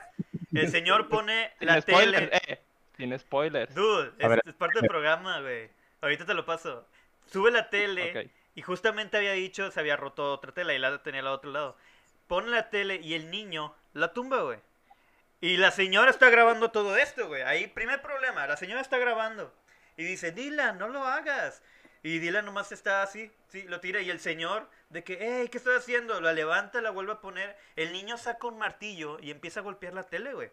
[0.53, 2.29] El señor pone Sin la tele.
[2.47, 2.61] eh.
[2.97, 3.73] Sin spoilers.
[3.73, 4.41] Dude, ver.
[4.43, 5.69] es, es parte del programa, güey.
[6.01, 6.85] Ahorita te lo paso.
[7.31, 11.21] Sube la tele y justamente había dicho se había roto otra tela y la tenía
[11.21, 11.77] al otro lado.
[12.27, 14.59] Pone la tele y el niño la tumba, güey.
[15.41, 17.43] Y la señora está grabando todo esto, güey.
[17.43, 19.53] Ahí, primer problema, la señora está grabando.
[19.99, 21.61] Y dice, Dylan, no lo hagas.
[22.03, 23.99] Y Dylan nomás está así, sí, lo tira.
[23.99, 26.21] Y el señor, de que, hey, ¿qué estoy haciendo?
[26.21, 27.57] La levanta, la vuelve a poner.
[27.75, 30.49] El niño saca un martillo y empieza a golpear la tele, güey.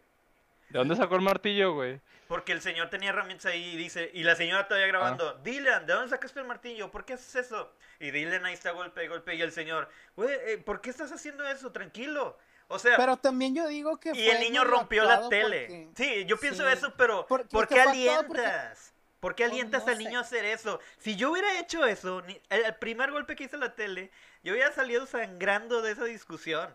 [0.71, 2.01] ¿De dónde sacó el martillo, güey?
[2.27, 5.41] Porque el señor tenía herramientas ahí y dice, y la señora todavía grabando, Ah.
[5.45, 6.91] Dylan, ¿de dónde sacaste el martillo?
[6.91, 7.73] ¿Por qué haces eso?
[8.01, 11.13] Y Dylan ahí está golpe y golpe y el señor, güey, eh, ¿por qué estás
[11.13, 11.71] haciendo eso?
[11.71, 12.37] Tranquilo.
[12.67, 15.67] O sea, Pero también yo digo que y fue el niño rompió la tele.
[15.69, 16.73] porque- Sí, yo pienso Sí.
[16.73, 18.93] eso, pero Porque- ¿por que qué alientas?
[19.27, 20.05] ¿Por qué Pues alientas no al sé.
[20.05, 20.79] niño a hacer eso?
[20.99, 24.13] Si yo hubiera hecho eso, ni- el, el primer golpe que hizo la tele,
[24.45, 26.73] yo hubiera salido sangrando de esa discusión.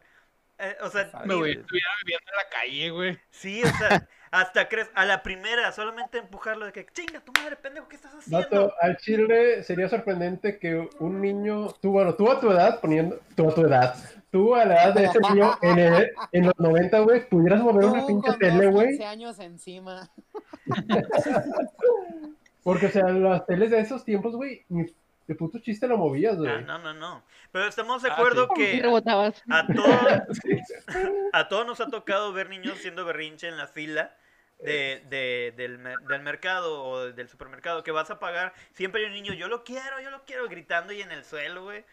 [0.60, 3.20] Eh, o sea, me ni- estuviera viviendo en la calle, güey.
[3.30, 7.56] Sí, o sea, hasta crees, a la primera, solamente empujarlo de que, chinga tu madre,
[7.56, 8.74] pendejo, ¿qué estás haciendo?
[8.82, 13.50] Al chile sería sorprendente que un niño, tú, bueno, tú a tu edad, poniendo, tú
[13.50, 13.96] a tu edad,
[14.30, 17.86] tú a la edad de ese niño en, el- en los 90, güey, pudieras mover
[17.86, 18.88] una pinche tele, güey.
[18.90, 20.10] 15 años encima.
[22.64, 26.52] Porque, o sea, las teles de esos tiempos, güey, de puto chiste lo movías, güey.
[26.52, 27.24] Ah, no, no, no.
[27.52, 29.42] Pero estamos de Ah, acuerdo Y que rebotabas.
[29.50, 30.30] a todos,
[31.34, 34.16] a todos nos ha tocado ver niños siendo berrinche en la fila
[34.60, 38.54] de, de- del, del mercado o del supermercado que vas a pagar.
[38.74, 41.64] Siempre hay un niño, yo lo quiero, yo lo quiero, gritando y en el suelo,
[41.64, 41.84] güey.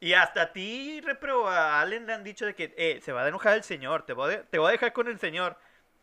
[0.00, 3.22] Y hasta a ti, repro, a Allen le han dicho de que, eh, se va
[3.24, 5.56] a enojar el señor, te voy a, de- te voy a dejar con el señor.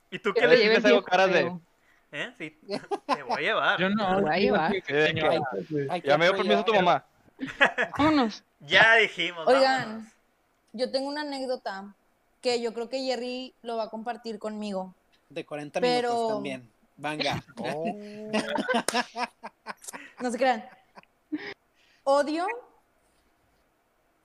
[0.09, 1.51] ¿Y tú Que le el algo caras de-.
[2.11, 2.33] ¿Eh?
[2.37, 2.57] Sí,
[3.05, 3.79] te voy a llevar.
[3.79, 4.19] Yo no.
[4.19, 4.71] Lo va a llevar.
[4.83, 5.13] que
[6.03, 7.05] Ya me dio permiso tu mamá.
[7.97, 8.43] Vámonos.
[8.61, 9.47] Ya dijimos.
[9.47, 10.13] Oigan, vámonos.
[10.73, 11.93] yo tengo una anécdota
[12.41, 14.93] que yo creo que Jerry lo va a compartir conmigo.
[15.29, 16.69] De 40 Pero- minutos también.
[16.97, 17.43] Venga.
[20.19, 20.65] No se crean.
[22.03, 22.45] Odio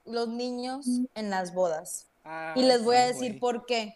[0.05, 2.09] los niños en las bodas.
[2.57, 3.95] Y les voy a decir por qué.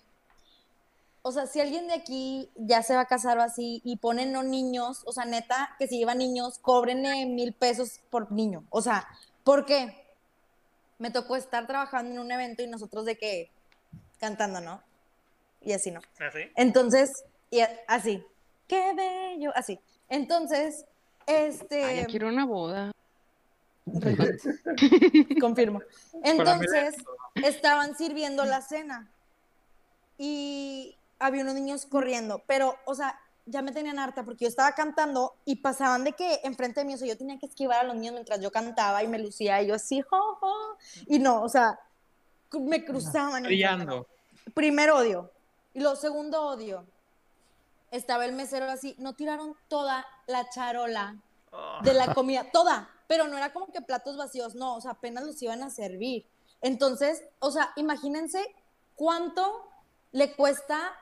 [1.28, 4.32] O sea, si alguien de aquí ya se va a casar o así y ponen
[4.32, 8.64] no niños, o sea, neta, que si llevan niños, cóbrenle mil pesos por niño.
[8.70, 9.06] O sea,
[9.44, 10.06] ¿por qué?
[10.96, 13.50] Me tocó estar trabajando en un evento y nosotros de que
[14.18, 14.80] cantando, ¿no?
[15.60, 16.00] Y así, ¿no?
[16.18, 16.50] ¿Así?
[16.56, 18.24] Entonces, y así,
[18.66, 19.78] qué bello, así.
[20.08, 20.86] Entonces,
[21.26, 21.84] este...
[21.84, 22.90] Ay, ya quiero una boda.
[25.42, 25.82] Confirmo.
[26.24, 26.94] Entonces,
[27.34, 29.10] estaban sirviendo la cena
[30.16, 34.72] y había unos niños corriendo, pero, o sea, ya me tenían harta porque yo estaba
[34.72, 37.84] cantando y pasaban de que enfrente de mí, o sea, yo tenía que esquivar a
[37.84, 40.76] los niños mientras yo cantaba y me lucía y yo así, jo, jo.
[41.06, 41.78] y no, o sea,
[42.52, 43.42] me cruzaban.
[43.42, 44.06] Brillando.
[44.54, 45.30] Primer odio.
[45.74, 46.84] Y lo segundo odio,
[47.90, 51.16] estaba el mesero así, no tiraron toda la charola
[51.52, 51.78] Oh.
[51.82, 55.24] de la comida, toda, pero no era como que platos vacíos, no, o sea, apenas
[55.24, 56.26] los iban a servir.
[56.60, 58.44] Entonces, o sea, imagínense
[58.96, 59.68] cuánto
[60.12, 60.92] le cuesta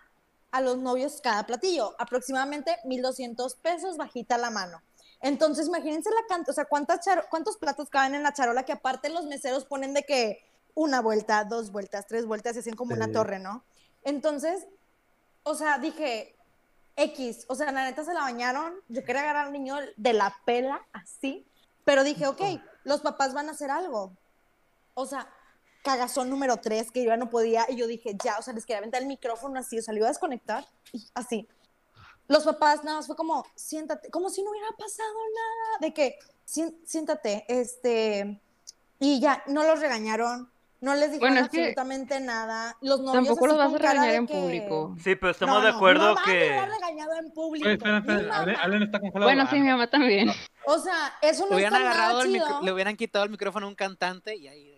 [0.51, 4.83] a los novios cada platillo, aproximadamente 1200 pesos bajita la mano.
[5.21, 8.73] Entonces, imagínense la cantidad, o sea, ¿cuántas charo- cuántos platos caben en la charola que
[8.73, 10.45] aparte los meseros ponen de que
[10.75, 13.65] una vuelta, dos vueltas, tres vueltas y hacen como una torre, ¿no?
[14.05, 14.67] Entonces,
[15.43, 16.37] o sea, dije,
[16.97, 20.35] X, o sea, la neta se la bañaron, yo quería agarrar al niño de la
[20.45, 21.47] pela, así,
[21.85, 22.41] pero dije, ok,
[22.85, 24.13] los papás van a hacer algo.
[24.95, 25.29] O sea,
[25.87, 28.67] cagazón número tres, que yo ya no podía, y yo dije, ya, o sea, les
[28.67, 31.49] quería aventar el micrófono así, o sea, lo iba a desconectar, y así.
[32.29, 36.19] Los papás nada más fue como, siéntate, como si no hubiera pasado nada, de que,
[36.45, 38.41] "Sien- siéntate, este,
[38.99, 43.57] y ya, no los regañaron, no les dijeron Bueno, absolutamente nada, los novios Tampoco los
[43.59, 44.97] vas a regañar en que- público.
[45.03, 46.33] Sí, pero estamos No, de no, acuerdo me que...
[46.49, 47.67] hubiera regañado en público.
[47.67, 48.61] Oye, espera, espera.
[48.63, 49.25] Allen está congelado.
[49.31, 50.31] Bueno, sí, Ah, mi mamá también.
[50.67, 52.47] O sea, eso Le no hubieran está agarrado nada el chido.
[52.47, 54.76] micro- le hubieran quitado el micrófono a un cantante y ahí.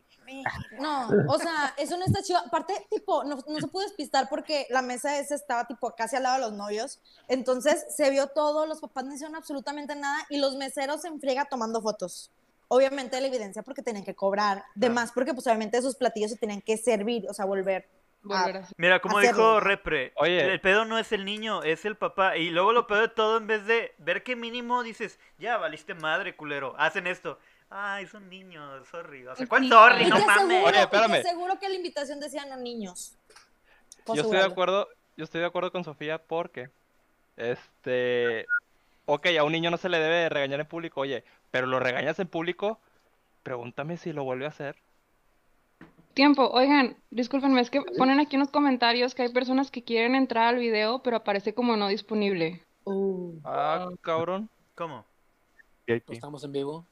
[0.81, 2.39] No, o sea, eso no está chido.
[2.39, 6.23] Aparte, tipo, no, no se pudo despistar porque la mesa esa estaba, tipo, casi al
[6.25, 7.01] lado de los novios.
[7.29, 11.45] Entonces, se vio todo, los papás no hicieron absolutamente nada y los meseros se enfriega
[11.47, 12.31] tomando fotos.
[12.69, 14.59] Obviamente la evidencia porque tenían que cobrar.
[14.75, 14.95] De Claro.
[14.95, 17.89] más porque, pues, obviamente esos platillos se tenían que servir, o sea, volver.
[18.31, 19.61] A- Mira, como dijo.
[19.61, 20.53] Repre, Oye.
[20.53, 22.37] el pedo no es el niño, es el papá.
[22.37, 25.95] Y luego lo peor de todo, en vez de ver que mínimo dices, ya valiste
[25.95, 27.39] madre, culero, hacen esto.
[27.71, 29.27] Ay, son niños, sorry.
[29.27, 29.69] O sea, ¿cuál Sí.
[29.69, 30.07] sorry?
[30.07, 30.65] No mames.
[30.67, 31.15] Oye, espérame.
[31.15, 33.15] aseguro que la invitación decía no niños.
[34.07, 36.71] Yo estoy de acuerdo, yo estoy de acuerdo con Sofía porque,
[37.37, 38.47] este,
[39.05, 41.79] ok, a un niño no se le debe de regañar en público, oye, pero lo
[41.79, 42.81] regañas en público,
[43.43, 44.77] pregúntame si lo vuelve a hacer.
[46.15, 50.15] Tiempo, oigan, discúlpenme, es que ponen aquí en los comentarios que hay personas que quieren
[50.15, 52.65] entrar al video, pero aparece como no disponible.
[53.45, 54.49] Ah, cabrón.
[54.75, 55.05] ¿Cómo?
[55.87, 56.87] Estamos en vivo.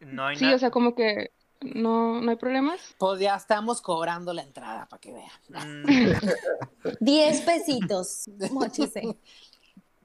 [0.00, 1.30] No hay Sí, o sea, como que
[1.60, 2.94] no, no hay problemas.
[2.98, 5.82] Pues ya estamos cobrando la entrada para que vean.
[5.82, 5.86] Mm,
[7.00, 8.28] Diez pesitos.
[8.50, 9.16] Mochise.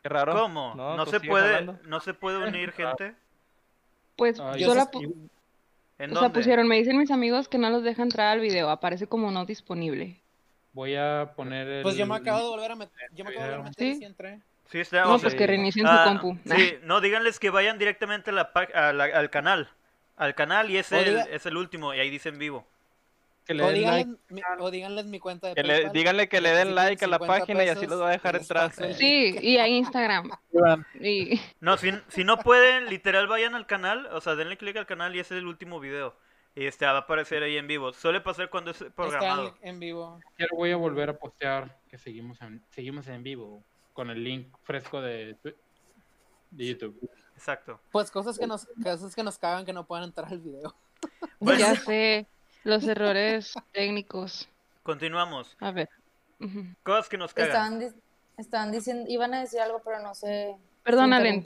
[0.02, 0.34] Qué raro.
[0.34, 0.74] ¿Cómo?
[0.76, 1.80] No, No, tú se puede, hablando.
[1.88, 3.16] no se puede unir gente.
[4.16, 5.30] Pues Ah, yo pu-
[5.98, 8.70] ¿En o sea, pusieron, me dicen mis amigos que no los deja entrar al video,
[8.70, 10.22] aparece como no disponible.
[10.72, 11.84] Voy a poner el.
[11.84, 13.10] Pues yo me acabo de volver a meter.
[13.14, 14.00] Yo me acabo de volver a meter y Sí.
[14.00, 14.40] sí entré.
[14.72, 15.02] Sí, está.
[15.04, 16.38] No, o sea, pues que reinicien su ah, compu.
[16.56, 19.68] Sí, no, díganles que vayan directamente a la, a la- al canal.
[20.20, 21.94] Al canal y es el, diga- es el último.
[21.96, 22.68] Y ahí dice en vivo.
[23.48, 24.20] Que le O den díganles, like.
[24.34, 27.18] mi, o díganles mi cuenta de Que le, díganle que le den like a la
[27.18, 28.72] 50 página y así los va a dejar entrar.
[28.94, 30.30] Sí, y hay Instagram.
[31.02, 34.06] Y No, si, si no pueden, literal vayan al canal.
[34.12, 36.16] O sea, denle clic al canal y ese es el último video.
[36.54, 37.92] Y este va a aparecer ahí en vivo.
[37.94, 39.56] Suele pasar cuando es Está programado.
[39.64, 40.20] en, en vivo.
[40.38, 43.64] Ya lo voy a volver a postear que seguimos en, seguimos en vivo
[43.94, 45.36] con el link fresco de,
[46.52, 47.00] de YouTube.
[47.40, 47.80] Exacto.
[47.92, 50.76] Pues cosas que nos, cosas que nos cagan que no puedan entrar al video.
[51.40, 52.28] Bueno, ya sé,
[52.66, 54.50] los errores técnicos.
[54.84, 55.56] continuamos.
[55.62, 55.88] A ver.
[56.84, 57.50] Cosas que nos cagan.
[57.50, 58.02] Estaban, di-
[58.38, 60.58] estaban diciendo, iban a decir algo, pero no sé.
[60.84, 61.42] Perdón, Allen.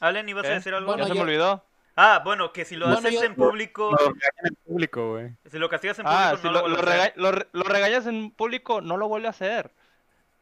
[0.00, 0.28] Allen.
[0.28, 0.54] ¿ibas a ¿Qué?
[0.54, 0.88] decir algo?
[0.88, 1.64] Bueno, Ya se me olvidó.
[1.94, 4.06] Ah, bueno, que si lo Bueno, haces yo- en público, lo
[4.48, 5.36] en público, güey.
[5.48, 7.12] si lo castigas en público, Ah, no si lo, lo, vuelves lo a hacer.
[7.12, 9.70] rega- lo re- lo regañas en público, no lo vuelve a hacer.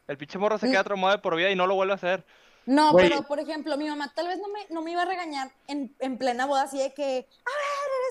[0.08, 0.70] El pinche morro se Mm.
[0.70, 2.24] queda traumado de por vida y no lo vuelve a hacer.
[2.66, 5.50] No, pero por ejemplo, mi mamá tal vez no me, no me iba a regañar
[5.68, 7.20] en, en plena boda así de que, a ver,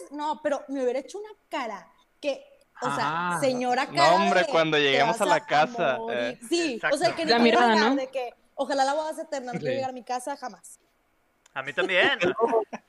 [0.01, 0.11] eres...
[0.11, 1.87] No, pero me hubiera hecho una cara
[2.21, 2.45] que,
[2.81, 3.37] o sea, Ah.
[3.41, 6.17] señora No, cara hombre, de, cuando "Te lleguemos a la casa, morir".
[6.19, 6.39] eh.
[6.47, 7.95] Sí, o sea, que La ni mirada, mirada, ¿no?
[7.97, 10.79] de que ojalá la boda sea eterna, no quiero llegar a mi casa jamás.
[11.53, 12.17] A mí también.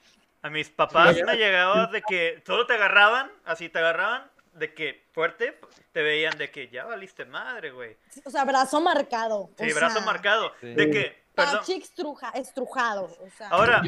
[0.42, 5.04] A mis papás me llegaba de que solo te agarraban, así te agarraban, de que
[5.12, 5.58] fuerte,
[5.92, 7.96] te veían de que ya valiste madre, güey.
[8.24, 9.50] O sea, brazo marcado.
[9.58, 10.52] Sí, o brazo sea, marcado.
[10.60, 10.68] Sí.
[10.74, 11.25] De que.
[11.36, 13.04] Pachi estruja, estrujado.
[13.20, 13.82] O sea, Ahora,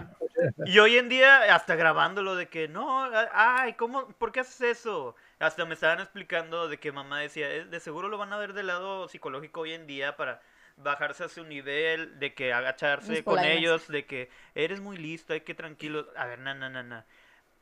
[0.67, 5.17] y hoy en día, hasta grabándolo de que, no, ay, ¿cómo, por qué haces eso?
[5.39, 8.53] Hasta me estaban explicando de que mamá decía, "Eh, de seguro lo van a ver
[8.53, 10.41] del lado psicológico hoy en día para
[10.77, 15.33] bajarse a su nivel, de que agacharse Mis con ellos, de que eres muy listo,
[15.33, 16.07] hay que tranquilo.
[16.17, 17.07] A ver, na, na, na, na.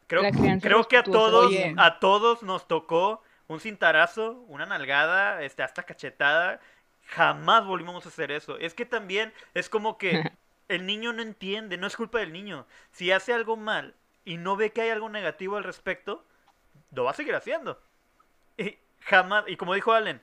[0.06, 0.22] Creo,
[0.60, 1.74] creo que a todos, Oye.
[1.78, 6.60] a todos nos tocó un cintarazo, una nalgada, este, hasta cachetada.
[7.06, 8.58] Jamás volvimos a hacer eso.
[8.58, 10.22] Es que también es como que
[10.68, 12.66] el niño no entiende, no es culpa del niño.
[12.90, 13.94] Si hace algo mal
[14.24, 16.24] y no ve que hay algo negativo al respecto,
[16.92, 17.80] lo va a seguir haciendo.
[18.56, 20.20] Y jamás, y como dijo Allen,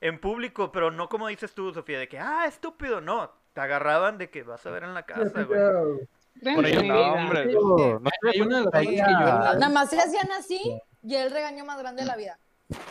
[0.00, 3.30] en público, pero no como dices tú, Sofía, de que, ah, estúpido, no.
[3.54, 5.58] Te agarraban de que vas a ver en la casa, güey.
[6.42, 7.46] Por no, hombre.
[7.46, 8.10] No, no.
[9.54, 12.38] Nada más se hacían así y el regaño más grande de la vida.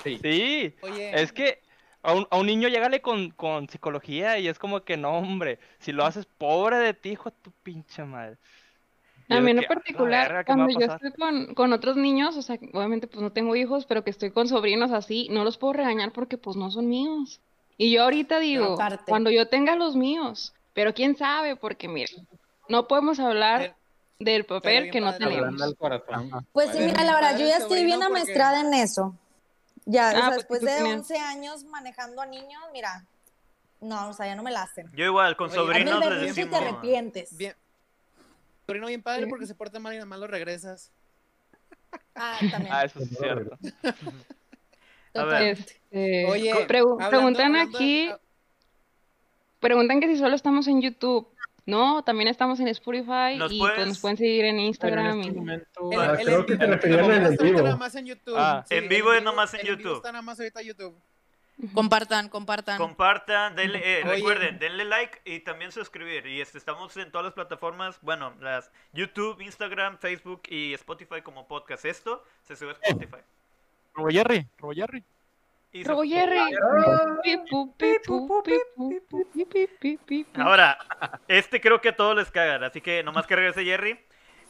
[0.04, 0.18] Sí.
[0.22, 1.62] Sí, Oye, es que
[2.06, 5.60] a un, a un niño llégale con, con psicología y es como que no, hombre,
[5.80, 8.38] si lo haces pobre de ti, hijo de tu pinche madre.
[9.28, 10.88] A mí en lo que, "A la particular, verga, ¿qué me va a cuando yo
[10.88, 11.06] pasar?".
[11.08, 14.30] estoy con, con otros niños, o sea, obviamente pues no tengo hijos, pero que estoy
[14.32, 17.42] con sobrinos así, no los puedo regañar porque pues no son míos.
[17.78, 18.78] Y yo ahorita digo,
[19.08, 22.12] cuando yo tenga los míos, pero quién sabe, porque mira,
[22.70, 23.76] no podemos hablar
[24.20, 25.56] del papel que no tenemos.
[26.54, 29.16] Pues sí, mira, la verdad, yo ya estoy bien porque- amaestrada en eso.
[29.86, 30.98] Ya, o Ah, sea, pues después de también.
[31.00, 33.06] 11 años manejando a niños, mira,
[33.82, 34.90] no, o sea, ya no me la hacen.
[34.96, 37.36] Yo igual, con Oye, sobrinos les te arrepientes.
[37.38, 37.56] bien.
[38.66, 39.30] Sobrino bien padre Sí.
[39.30, 40.92] porque se porta mal y nada más lo regresas.
[42.16, 42.74] Ah, también.
[42.74, 43.58] Ah, eso sí es cierto.
[45.14, 45.42] A ver.
[45.44, 48.10] Este, Oye, pregu- hablando- preguntan hablando- aquí,
[49.60, 51.28] preguntan que si solo estamos en YouTube.
[51.66, 55.20] No, también estamos en Spotify ¿Nos y pues nos pueden seguir en Pero en Instagram.
[55.22, 55.92] este y- momento...
[55.92, 57.62] el- Ah, el creo en que vivo- te referían el en vivo el está vivo.
[57.64, 58.36] nada más en YouTube.
[58.38, 58.66] Ah.
[58.70, 59.96] En vivo es nomás en YouTube.
[59.96, 60.96] está nada más ahorita en YouTube.
[61.74, 62.78] Compartan, compartan.
[62.78, 66.28] Compartan, denle, eh, recuerden, denle like y también suscribir.
[66.28, 71.48] Y este, estamos en todas las plataformas, bueno, las YouTube, Instagram, Facebook y Spotify como
[71.48, 71.86] podcast.
[71.86, 73.22] Esto se sube a Spotify.
[73.94, 75.02] Robo Jerry, Robo Jerry.
[75.84, 77.16] Ah.
[80.36, 80.78] Ahora,
[81.28, 84.00] este creo que a todos les cagan, así que nomás que regrese Jerry.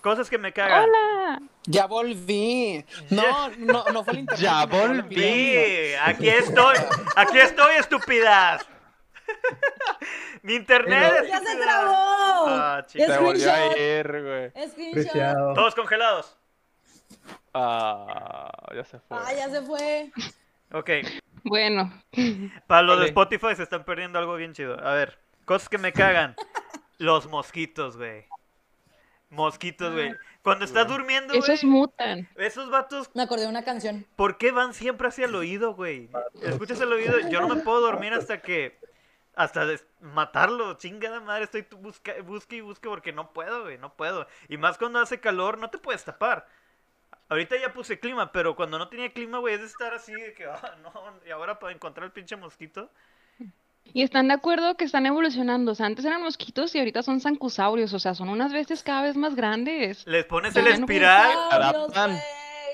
[0.01, 0.83] Cosas que me cagan.
[0.83, 1.41] Hola.
[1.63, 2.85] Ya volví.
[3.09, 4.43] No, no, no fue el internet.
[4.43, 5.93] Ya volví.
[6.03, 6.77] aquí estoy,
[7.15, 8.67] aquí estoy, estúpidas.
[10.43, 11.25] Mi internet.
[11.27, 12.45] ¡Ya se trabó!
[12.47, 14.51] Ah, Se volvió a ir, güey.
[15.55, 16.37] Todos congelados.
[17.51, 19.17] Ah, ya se fue.
[19.17, 20.11] Ah, ya se fue.
[20.75, 20.89] Ok,
[21.45, 21.89] Bueno,
[22.67, 23.05] para los de.
[23.05, 24.77] Spotify se están perdiendo algo bien chido.
[24.85, 26.35] A ver, cosas que me cagan.
[26.97, 28.25] Los mosquitos, güey.
[29.29, 30.13] Mosquitos, güey.
[30.43, 31.39] Cuando estás durmiendo, güey.
[31.39, 32.27] esos mutan.
[32.35, 34.05] Esos vatos, Me acordé de una canción.
[34.17, 36.09] ¿por qué van siempre hacia el oído, güey?
[36.41, 38.77] Escuchas el oído, yo no me puedo dormir hasta que...
[39.33, 39.65] Hasta
[39.99, 44.27] matarlo, chingada madre, estoy busca, busque y busque porque no puedo, güey, no puedo.
[44.47, 46.47] Y más cuando hace calor, no te puedes tapar.
[47.27, 50.33] Ahorita ya puse clima, pero cuando no tenía clima, güey, es de estar así de
[50.33, 50.91] que, ah, no,
[51.25, 52.91] y ahora para encontrar el pinche mosquito.
[53.93, 55.71] Y están de acuerdo que están evolucionando.
[55.71, 57.93] O sea, antes eran mosquitos y ahorita son zancusaurios.
[57.93, 60.05] O sea, son unas bestias cada vez más grandes.
[60.07, 62.17] Les pones el espiral, adaptan.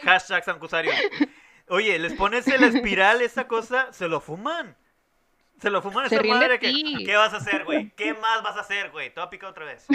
[0.03, 0.91] hashtag sancusario.
[1.67, 4.75] Oye, les pones el espiral, esa cosa, se lo fuman.
[5.61, 6.73] Se lo fuman Se esa madre que.
[7.05, 7.91] ¿qué vas a hacer, güey?
[7.91, 9.09] ¿Qué más vas a hacer, güey?
[9.13, 9.85] Te voy a picar otra vez.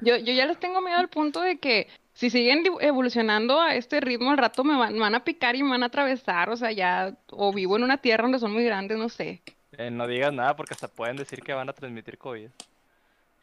[0.00, 1.88] Yo, yo ya les tengo miedo al punto de que
[2.18, 5.62] si siguen evolucionando a este ritmo, al rato me van, me van a picar y
[5.62, 6.50] me van a atravesar.
[6.50, 9.40] O sea, ya, o vivo en una tierra donde son muy grandes, no sé.
[9.70, 12.48] Eh, no digas nada porque hasta pueden decir que van a transmitir COVID.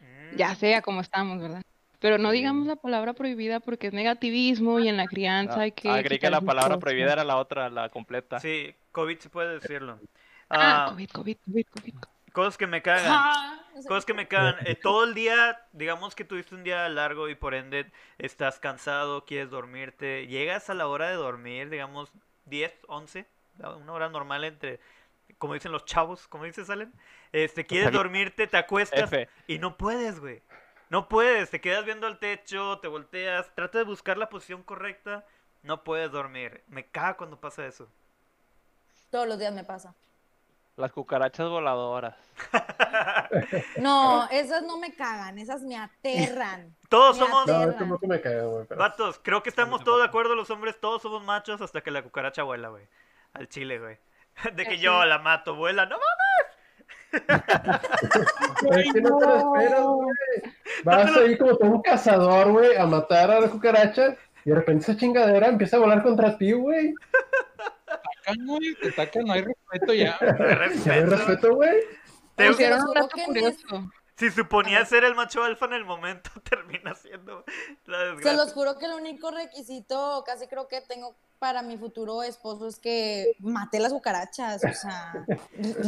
[0.01, 0.35] Mm.
[0.35, 1.61] Ya sea como estamos, ¿verdad?
[1.99, 5.71] Pero no digamos la palabra prohibida porque es negativismo y en la crianza Ah, hay
[5.71, 6.81] que ah, creí que la palabra cosas.
[6.81, 8.41] prohibida era la otra, la completa.
[8.41, 10.01] Sí, COVID sí puede decirlo.
[10.49, 11.93] Ah, Ah, COVID, COVID, COVID, COVID.
[12.35, 13.05] Cosas que me cagan.
[13.07, 13.61] Ah.
[13.87, 14.55] Cosas que me cagan.
[14.67, 19.25] Eh, todo el día, digamos que tuviste un día largo y por ende estás cansado,
[19.25, 20.27] quieres dormirte.
[20.27, 22.11] Llegas a la hora de dormir, digamos
[22.45, 23.25] 10, 11,
[23.77, 24.79] una hora normal entre,
[25.37, 26.93] como dicen los chavos, como dices, Salen.
[27.31, 29.27] Este, quieres dormirte, te acuestas F.
[29.47, 30.43] y no puedes, güey.
[30.89, 35.25] No puedes, te quedas viendo al techo, te volteas, trata de buscar la posición correcta,
[35.63, 36.63] no puedes dormir.
[36.67, 37.89] Me caga cuando pasa eso.
[39.09, 39.95] Todos los días me pasa.
[40.77, 42.15] Las cucarachas voladoras.
[43.77, 46.75] No, esas no me cagan, esas me aterran.
[46.89, 47.89] Todos Me somos, aterran.
[48.07, 51.81] me pero- Vatos, creo que estamos todos de acuerdo los hombres, todos somos machos hasta
[51.81, 52.87] que la cucaracha vuela, güey.
[53.33, 53.97] Al chile, güey.
[54.55, 55.97] De que Así yo la mato, vuela, no
[57.11, 60.15] Pero es que no te lo esperas, güey.
[60.83, 64.83] Vas ahí como todo un cazador, güey, a matar a la cucaracha y de repente
[64.83, 66.93] esa chingadera empieza a volar contra ti, güey.
[68.25, 68.75] Atacan, güey.
[68.75, 70.17] Te atacan, no hay respeto ya.
[70.85, 71.55] No hay respeto.
[71.55, 71.81] güey.
[72.35, 73.91] Te- Pusieron un dato curioso.
[74.17, 77.43] Si suponía ser el macho alfa en el momento, termina siendo
[77.85, 78.33] la Se desgracia.
[78.33, 82.77] los juro que el único requisito, casi creo que tengo para mi futuro esposo es
[82.79, 85.25] que mate las cucarachas, o sea,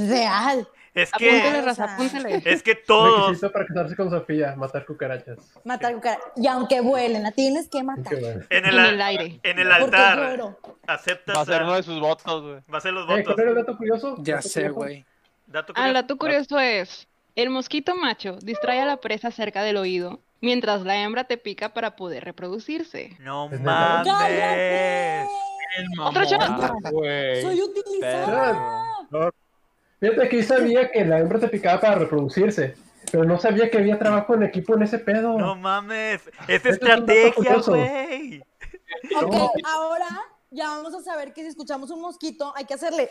[0.09, 0.67] real.
[0.93, 1.41] Es que,
[1.77, 2.41] apúntale.
[2.45, 5.37] es que todos, Requisito para casarse con Sofía, matar cucarachas.
[5.63, 6.25] Matar cucarachas.
[6.35, 8.15] Y aunque vuelen, la tienes que matar.
[8.15, 8.41] Qué bueno.
[8.49, 9.39] en En el, el aire.
[9.43, 10.59] en el Porque altar lloro.
[10.87, 12.59] aceptas Va a ser uno de sus votos, güey.
[12.73, 13.25] va a ser los Eh, votos.
[13.35, 14.15] ¿Cuál era el dato curioso?
[14.19, 15.05] Ya ¿Dato sé, güey.
[15.45, 19.77] Dato Ah, el dato curioso es, el mosquito macho distrae a la presa cerca del
[19.77, 23.15] oído, mientras la hembra te pica para poder reproducirse.
[23.19, 25.27] No mames.
[25.99, 26.41] Otro shot.
[27.41, 28.83] Soy utilizada.
[29.99, 32.75] Fíjate que yo sabía que la hembra se picaba para reproducirse,
[33.11, 35.37] pero no sabía que había trabajo en equipo en ese pedo.
[35.37, 36.21] No mames.
[36.47, 38.43] Es estrategia, güey.
[39.21, 39.35] Ok,
[39.65, 40.07] ahora
[40.49, 43.09] ya vamos a saber que si escuchamos un mosquito hay que hacerle.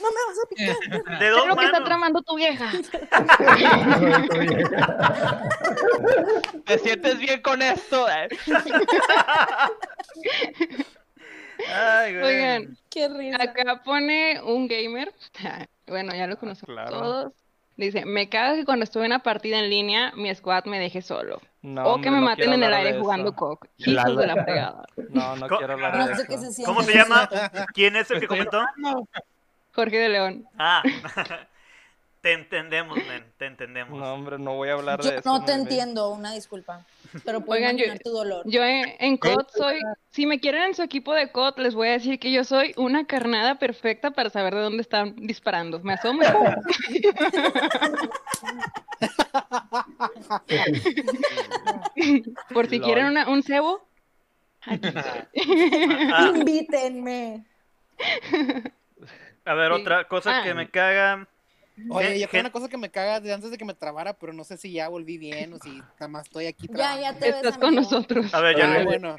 [0.00, 0.76] No me vas a picar.
[1.18, 2.70] De ¿Qué dos es lo que está tramando tu vieja?
[6.66, 8.08] ¿Te sientes bien con esto?
[8.08, 8.28] Eh,
[11.68, 12.24] Ay, güey.
[12.24, 13.42] Oigan, Qué risa.
[13.42, 15.12] acá pone un gamer,
[15.86, 16.98] bueno, ya lo conocemos claro.
[16.98, 17.32] todos.
[17.76, 21.00] Dice, me caga que cuando estuve en una partida en línea, mi squad me deje
[21.00, 21.40] solo.
[21.62, 23.36] No, o hombre, que me no maten en el aire jugando eso.
[23.36, 23.66] cock.
[23.78, 24.84] Hijos de la fregada.
[25.10, 26.52] No, no quiero hablar No de sé eso.
[26.52, 26.64] se.
[26.64, 27.28] ¿Cómo se llama?
[27.72, 28.62] ¿Quién es el que comentó?
[29.74, 30.46] Jorge de León.
[30.58, 30.82] Ah.
[32.20, 33.24] Te entendemos, men.
[33.38, 33.98] Te entendemos.
[33.98, 35.30] No, hombre, no voy a hablar Yo de eso.
[35.30, 36.84] no te entiendo, una disculpa.
[37.24, 38.42] Pero puedo Oigan, yo- tu dolor.
[38.46, 39.78] Yo en, en COD soy,
[40.10, 42.72] si me quieren en su equipo de COD, les voy a decir que yo soy
[42.76, 45.80] una carnada perfecta para saber de dónde están disparando.
[45.80, 46.22] Me asomo.
[52.52, 53.86] Por si quieren una- un cebo,
[54.62, 54.88] aquí.
[56.12, 57.44] Ah, Invítenme.
[59.44, 59.80] a ver, Sí.
[59.80, 60.42] otra cosa Ah.
[60.42, 61.28] que me caga.
[61.88, 64.12] Oye, ya gen- tengo una cosa que me caga de antes de que me trabara,
[64.18, 67.02] pero no sé si ya volví bien o si nada más estoy aquí Ya, trabajando.
[67.02, 67.82] ya te ves, Estás con amigo.
[67.82, 68.34] nosotros.
[68.34, 69.16] A ver, ya Ah, le- bueno.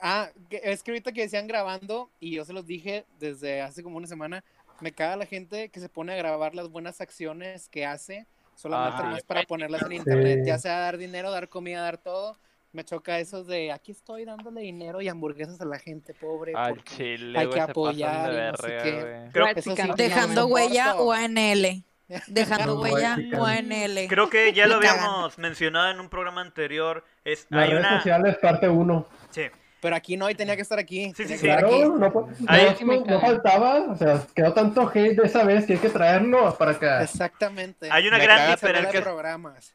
[0.00, 3.96] Ah, es que ahorita que decían grabando, y yo se los dije desde hace como
[3.96, 4.44] una semana,
[4.80, 9.02] me caga la gente que se pone a grabar las buenas acciones que hace, solamente
[9.02, 10.46] Ah, más para ponerlas en internet, Sí.
[10.48, 12.36] ya sea dar dinero, dar comida, dar todo.
[12.72, 16.52] Me choca eso de aquí estoy dándole dinero y hamburguesas a la gente pobre.
[16.54, 19.30] Al chile, hay que apoyar de y no.
[19.32, 21.82] Creo, Eso sí, no Dejando me huella o ANL.
[22.28, 24.06] Dejando No, huella o ANL.
[24.08, 27.04] creo que ya lo habíamos mencionado en un programa anterior.
[27.24, 27.96] Es, Las hay redes una.
[27.98, 29.06] sociales, parte 1.
[29.30, 29.42] Sí.
[29.80, 31.06] Pero aquí no, y tenía que estar aquí.
[31.16, 31.48] Sí, sí, que sí.
[31.48, 31.60] aquí.
[31.62, 35.72] Claro, no, no, Ahí- no faltaba, o sea, quedó tanto hate de esa vez que
[35.72, 37.02] hay que traerlo para acá.
[37.02, 37.88] Exactamente.
[37.90, 39.00] Hay una Me gran habla de diferencia.
[39.02, 39.74] programas.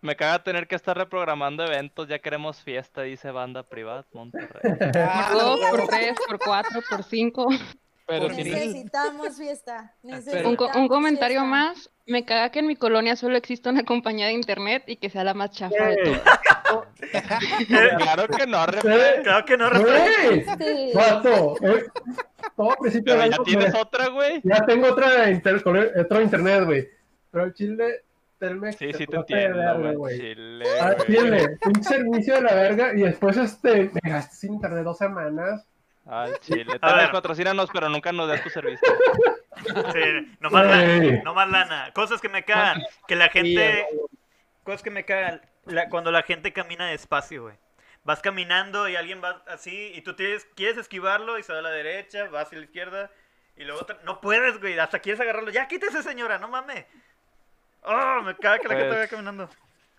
[0.00, 2.08] Me caga tener que estar reprogramando eventos.
[2.08, 4.60] Ya queremos fiesta, dice banda privada Monterrey.
[4.78, 7.48] Por dos, por tres, por cuatro, por cinco.
[8.06, 9.94] Pero Necesitamos fiesta.
[10.02, 11.50] Un, necesitamos co- un comentario fiesta.
[11.56, 11.90] más.
[12.06, 15.24] Me caga que en mi colonia solo exista una compañía de internet y que sea
[15.24, 15.96] la más chafa de
[16.64, 16.88] todas.
[17.98, 19.22] claro que no, repre.
[19.22, 20.44] Claro que no, Rafael.
[20.44, 20.88] ¡Güey!
[20.88, 20.92] Sí.
[20.94, 21.84] Vato, eh,
[22.56, 24.40] todo principio Pero de ya año, tienes me- otra, güey.
[24.42, 26.88] ya tengo otra inter- otro internet, güey.
[27.30, 28.04] Pero el chile,
[28.38, 28.76] Telmex.
[28.78, 30.18] Sí, sí te entiendo, güey.
[30.18, 34.84] Chile, Ah, chile, un servicio de la verga y después este, me gasté sin internet
[34.84, 35.66] dos semanas.
[36.06, 36.78] Al chile.
[36.80, 37.10] A ver.
[37.10, 38.86] patrocínanos, pero nunca nos des tu servicio.
[39.92, 41.90] Sí, nomás, lana.
[41.92, 42.80] Cosas que me cagan.
[43.08, 43.86] Que la gente.
[44.62, 45.42] Cosas que me cagan.
[45.66, 47.56] la- cuando la gente camina despacio, güey.
[48.04, 51.62] Vas caminando y alguien va así y tú tienes, quieres esquivarlo y se va a
[51.62, 53.10] la derecha, vas hacia la izquierda
[53.56, 54.78] y luego otra- no puedes, güey.
[54.78, 55.50] Hasta quieres agarrarlo.
[55.50, 56.86] Ya, quítese, señora, no mames.
[57.88, 59.50] Oh, me caga que la gente Pues- vaya caminando.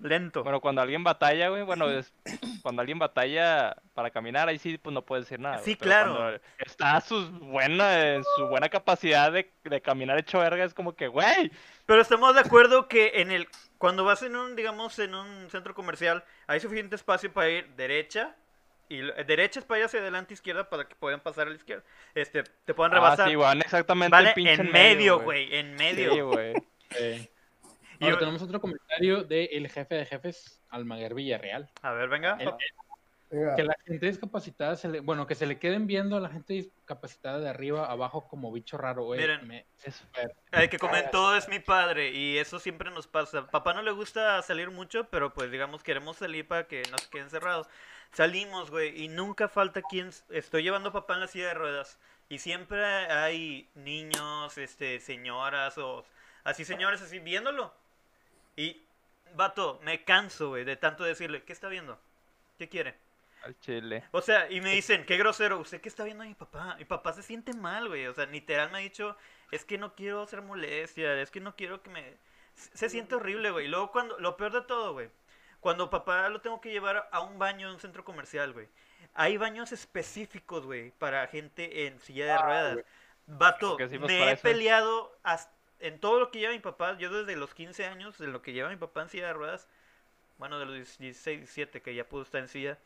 [0.01, 0.43] Lento.
[0.43, 2.13] Bueno, cuando alguien batalla, güey, bueno, es-
[2.61, 5.57] cuando alguien batalla para caminar, ahí sí, pues no puedes decir nada.
[5.57, 6.39] Sí, güey, claro.
[6.57, 10.95] Está a sus buena, en su buena capacidad de, de caminar hecho verga, es como
[10.95, 11.51] que, güey,
[11.85, 15.73] Pero estamos de acuerdo que en el cuando vas en un, digamos, en un centro
[15.73, 18.35] comercial, hay suficiente espacio para ir derecha
[18.87, 21.55] y lo- derecha es para ir hacia adelante, izquierda para que puedan pasar a la
[21.57, 21.83] izquierda.
[22.15, 23.29] Este, te puedan ah, rebasar.
[23.29, 26.13] sí, van exactamente el en, pinche en medio, güey, en medio.
[26.13, 26.53] Sí, güey.
[26.91, 27.29] Eh,
[27.99, 31.69] Y- Ahora tenemos otro comentario del jefe de jefes, Almaguer Villarreal.
[31.81, 32.37] A ver, venga.
[32.39, 32.53] El-
[33.31, 33.55] Venga.
[33.55, 36.53] Que la gente discapacitada, se le, bueno, que se le queden viendo a la gente
[36.53, 39.19] discapacitada de arriba a abajo como bicho raro, güey.
[39.19, 39.47] Miren.
[39.47, 40.03] me- es
[40.51, 43.45] El que comentó es mi padre y eso siempre nos pasa.
[43.45, 47.07] Papá no le gusta salir mucho, pero pues digamos queremos salir para que no se
[47.11, 47.67] quede encerrado.
[48.13, 50.09] Salimos, güey, y nunca falta quien...
[50.29, 55.77] Estoy llevando a papá en la silla de ruedas y siempre hay niños, este, señoras
[55.77, 56.03] o
[56.43, 57.75] así señores así viéndolo.
[58.59, 58.85] Y,
[59.35, 61.97] vato, me canso, güey, de tanto decirle, ¿qué está viendo?
[62.57, 62.95] ¿Qué quiere?
[63.43, 64.03] Al chile.
[64.11, 66.75] O sea, y me dicen, qué grosero, ¿usted qué está viendo a mi papá?
[66.77, 68.05] Mi papá se siente mal, güey.
[68.07, 69.15] O sea, literal me ha dicho,
[69.51, 72.17] es que no quiero hacer molestia, es que no quiero que me...
[72.53, 73.67] Se siente horrible, güey.
[73.67, 75.09] Y luego cuando, lo peor de todo, güey,
[75.61, 78.67] cuando papá lo tengo que llevar a un baño en un centro comercial, güey.
[79.13, 82.77] Hay baños específicos, güey, para gente en silla de ruedas.
[83.25, 84.41] Vato, me he eso.
[84.41, 86.97] peleado hasta- en todo lo que lleva mi papá.
[86.97, 89.67] Yo desde los 15 años, de lo que lleva mi papá en silla de ruedas,
[90.37, 92.77] bueno, de los 16, 17 que ya pudo estar en silla,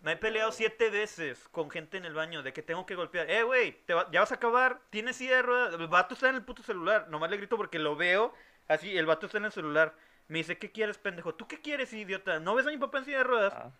[0.00, 3.28] me he peleado siete veces con gente en el baño de que tengo que golpear.
[3.30, 5.74] Eh, güey, te va- ya vas a acabar, tienes silla de ruedas.
[5.74, 7.08] El vato está en el puto celular.
[7.08, 8.32] Nomás le grito porque lo veo
[8.68, 9.94] así, el vato está en el celular.
[10.28, 11.34] Me dice, ¿qué quieres, pendejo?
[11.34, 12.38] ¿Tú qué quieres, idiota?
[12.38, 13.52] ¿No ves a mi papá en silla de ruedas?
[13.56, 13.70] Ah.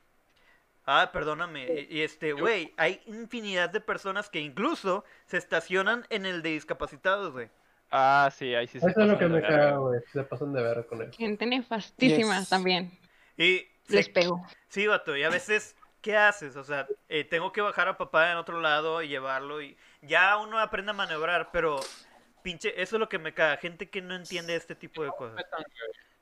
[0.86, 1.66] Ah, perdóname.
[1.90, 6.50] Y, y este, güey, hay infinidad de personas que incluso se estacionan en el de
[6.50, 7.50] discapacitados, güey.
[7.90, 10.00] Ah, sí, ahí sí se Eso es lo que me caga, güey.
[10.12, 11.12] Se pasan de ver con eso.
[11.12, 12.48] Gente nefastísima Yes.
[12.48, 12.90] también.
[13.36, 14.44] Y se- Les pego.
[14.68, 16.56] Sí, vato, y a veces, ¿qué haces?
[16.56, 20.36] O sea, eh, tengo que bajar a papá en otro lado y llevarlo y ya
[20.36, 21.80] uno aprende a maniobrar, pero
[22.42, 25.36] pinche, eso es lo que me caga, gente que no entiende este tipo de cosas,
[25.36, 25.64] Respetan,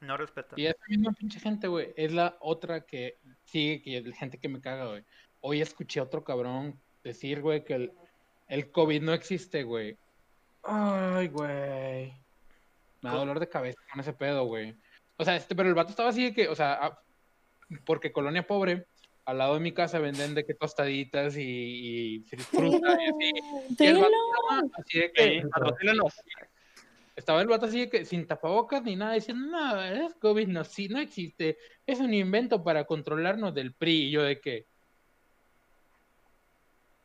[0.01, 0.55] no respeta.
[0.57, 4.49] Y esa misma pinche gente, güey, es la otra que sigue, que es gente que
[4.49, 5.05] me caga, güey.
[5.41, 7.93] Hoy escuché a otro cabrón decir, güey, que el,
[8.49, 9.97] el COVID no existe, güey.
[10.67, 12.13] Ay, güey.
[13.03, 14.77] Me da dolor de cabeza con ese pedo, güey.
[15.17, 17.03] O sea, este, pero el vato estaba así de que, o sea, ah,
[17.85, 18.87] porque colonia pobre,
[19.25, 21.43] al lado de mi casa venden de que tostaditas y,
[22.17, 23.33] y fruta y así.
[23.79, 25.43] Y el vato estaba así de que,
[27.17, 30.65] estaba el vato así de que sin tapabocas ni nada, diciendo, no, es COVID no,
[30.65, 31.57] sí, no existe,
[31.87, 34.67] es un invento para controlarnos del PRI, y yo de que,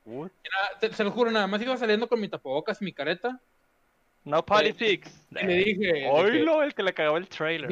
[0.04, 0.32] What?
[0.54, 3.40] nada, te- se lo juro, nada más iba saliendo con mi tapabocas y mi careta,
[4.24, 5.12] No politics.
[5.32, 7.70] y le dije, de que, el que le cagaba el trailer.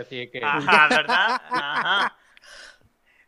[0.00, 1.40] Así que, Ajá, ¿verdad?
[1.50, 2.16] Ajá.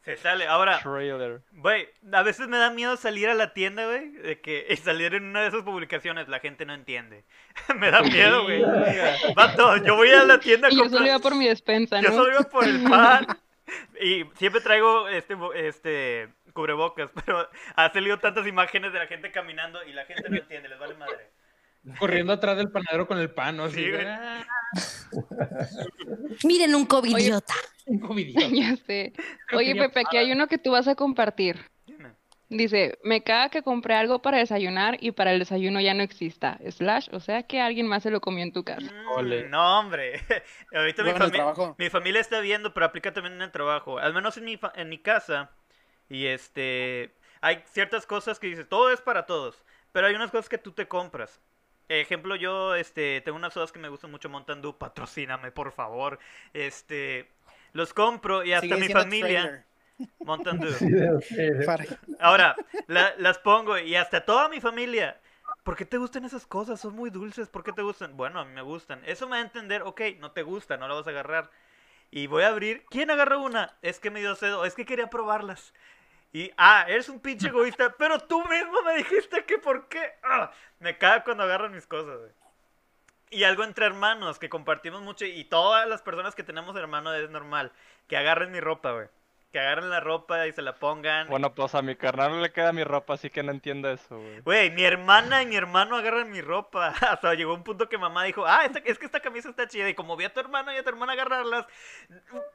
[0.05, 0.47] Se sale.
[0.47, 1.43] Ahora, Trailer.
[1.53, 5.15] güey, a veces me da miedo salir a la tienda, güey, de que y salir
[5.15, 7.25] en una de esas publicaciones, la gente no entiende.
[7.77, 8.63] me da miedo, güey.
[9.35, 12.15] Vato, yo voy a la tienda Y yo solo iba por mi despensa, Yo ¿no?
[12.17, 13.27] solo iba por el pan.
[14.01, 17.47] Y siempre traigo este, bo- este cubrebocas, pero
[17.77, 20.95] ha salido tantas imágenes de la gente caminando y la gente no entiende, les vale
[20.95, 21.29] madre.
[21.99, 23.65] Corriendo atrás del panadero con el pan, ¿no?
[23.65, 24.05] Así, Sí, güey.
[24.07, 24.45] "Ah,
[26.45, 27.55] Miren un covidiota.
[27.87, 28.41] un covidiota".
[28.53, 29.13] Ya sé.
[29.47, 31.59] Creo Oye, Pepe, aquí hay uno que tú vas a compartir.
[32.51, 36.59] Dice, me caga que compré algo para desayunar y para el desayuno ya no exista.
[36.71, 38.91] Slash, o sea que alguien más se lo comió en tu casa.
[38.91, 39.49] Mm, Ole.
[39.51, 40.15] No, hombre.
[40.73, 43.99] Ahorita mi, fami- mi familia está viendo, pero aplica también en el trabajo.
[43.99, 45.51] Al menos en mi, fa- en mi casa.
[46.09, 47.15] Y este.
[47.43, 49.63] Hay ciertas cosas que dices, todo es para todos.
[49.93, 51.43] Pero hay unas cosas que tú te compras.
[51.89, 56.19] Ejemplo, yo este, tengo unas sodas que me gustan mucho, Mountain Dew, patrocíname, por favor.
[56.53, 57.31] Este.
[57.73, 59.43] Los compro y hasta mi familia.
[59.43, 59.65] trailer.
[60.21, 61.21] Mountain Dew.
[62.21, 62.55] Ahora,
[62.87, 65.19] la- las pongo y hasta toda mi familia.
[65.63, 66.81] ¿Por qué te gustan esas cosas?
[66.81, 67.49] Son muy dulces.
[67.49, 68.17] ¿Por qué te gustan?
[68.17, 69.03] Bueno, a mí me gustan.
[69.05, 71.51] Eso me va a entender, ok, no te gusta, no la vas a agarrar.
[72.11, 72.85] Y voy a abrir.
[72.91, 73.77] ¿Quién agarró una?
[73.83, 75.75] Es que me dio sed o es que quería probarlas.
[76.33, 80.13] Y, ah, eres un pinche egoísta, pero tú mismo me dijiste que por qué.
[80.23, 80.51] Ah,
[80.81, 82.31] me caga cuando agarran mis cosas, güey.
[83.31, 87.29] Y algo entre hermanos que compartimos mucho y todas las personas que tenemos hermanos es
[87.29, 87.73] normal.
[88.09, 89.07] Que agarren mi ropa, güey.
[89.53, 91.27] Que agarren la ropa y se la pongan.
[91.29, 94.19] Bueno, pues a mi carnal no le queda mi ropa, así que no entiendo eso,
[94.19, 94.41] güey.
[94.41, 96.89] Güey, mi hermana y mi hermano agarran mi ropa.
[97.01, 99.89] Hasta llegó un punto que mamá dijo, ah, esta- es que esta camisa está chida.
[99.91, 101.67] Y como vi a tu hermano y a tu hermana agarrarlas,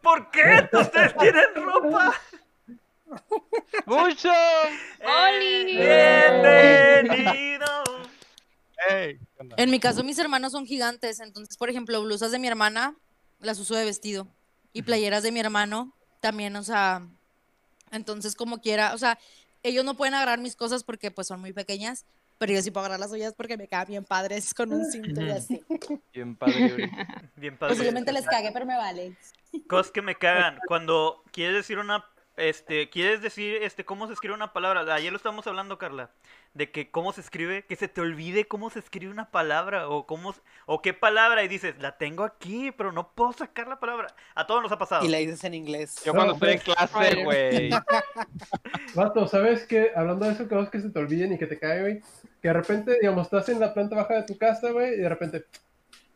[0.01, 2.13] ¿por qué ustedes tienen ropa?
[3.85, 4.31] ¡Mucho!
[5.01, 5.77] ¡Oli!
[5.77, 7.65] Bienvenido.
[9.57, 11.19] En mi caso, mis hermanos son gigantes.
[11.19, 12.95] Entonces, por ejemplo, blusas de mi hermana
[13.39, 14.27] las uso de vestido.
[14.71, 17.07] Y playeras de mi hermano también, o sea.
[17.91, 19.19] Entonces, como quiera, o sea,
[19.61, 22.05] ellos no pueden agarrar mis cosas porque pues son muy pequeñas.
[22.39, 25.21] Pero yo sí puedo agarrar las suyas porque me quedan bien padres con un cinto
[25.21, 25.63] y así.
[26.13, 26.91] Bien padre.
[27.35, 27.75] Bien padre.
[27.75, 29.15] Posiblemente les cague, pero me vale.
[29.69, 30.57] Cosas que me cagan.
[30.67, 32.03] Cuando quieres decir una.
[32.35, 34.91] Este, quieres decir este cómo se escribe una palabra.
[34.93, 36.09] Ayer lo estábamos hablando, Carla.
[36.53, 39.87] De que cómo se escribe, que se te olvide cómo se escribe una palabra.
[39.87, 40.33] O cómo
[40.65, 41.43] o qué palabra.
[41.43, 44.15] Y dices, la tengo aquí, pero no puedo sacar la palabra.
[44.33, 45.05] A todos nos ha pasado.
[45.05, 46.01] Y la dices en inglés.
[46.03, 47.69] Yo cuando No, estoy en clase, güey.
[48.95, 49.91] Vato, ¿sabes qué?
[49.95, 52.01] Hablando de eso, cosas que se te olviden y que te cae, güey.
[52.41, 55.09] Que de repente, digamos, estás en la planta baja de tu casa, güey, y de
[55.09, 55.45] repente,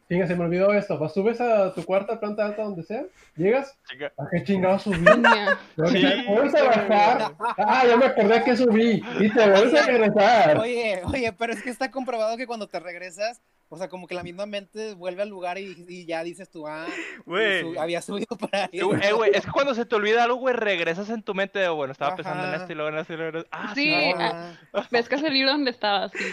[0.07, 0.97] chinga, se me olvidó esto.
[0.97, 3.03] Vas, subes a tu cuarta planta alta, donde sea,
[3.35, 3.77] llegas.
[4.17, 5.05] ¿a qué chingados subí?
[5.91, 7.35] Sí, vuelves a bajar.
[7.57, 9.03] Ah, ya me acordé que subí.
[9.19, 10.57] Y te vuelves a regresar.
[10.59, 14.15] Oye, oye, pero es que está comprobado que cuando te regresas, O sea, como que
[14.15, 16.85] la misma mente vuelve al lugar y, y ya dices tú, ah,
[17.25, 18.79] su- había subido para ahí.
[18.79, 21.33] Eh, güey, eh, güey, es que cuando se te olvida algo, güey, regresas en tu
[21.35, 23.49] mente de, bueno, estaba pensando en esto y luego en esto y luego en esto.
[23.51, 23.93] Ah, Sí.
[24.17, 24.53] Ah,
[24.89, 26.11] ves que es el libro donde estabas.
[26.13, 26.25] sí.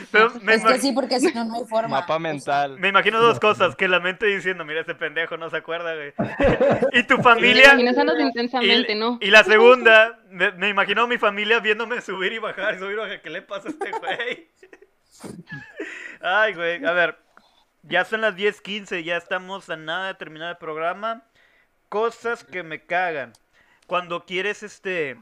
[0.49, 1.89] Es que sí, porque si no, no hay forma.
[1.89, 2.79] Mapa O sea, mental.
[2.79, 3.75] me imagino dos cosas.
[3.75, 6.13] Que la mente diciendo, mira, ese pendejo no se acuerda, güey.
[6.93, 7.75] Y tu Y familia...
[7.77, 9.19] Y, intensamente, ¿no?
[9.21, 12.97] y la segunda, me, me imagino a mi familia viéndome subir y bajar, subir y
[12.97, 13.21] bajar.
[13.23, 14.49] ¿Qué le pasa a este güey?
[16.21, 16.85] Ay, güey.
[16.85, 17.17] A ver,
[17.89, 21.23] ya son las 10:15, ya estamos a nada de terminar el programa.
[21.89, 23.33] Cosas que me cagan.
[23.87, 25.17] Cuando quieres, este.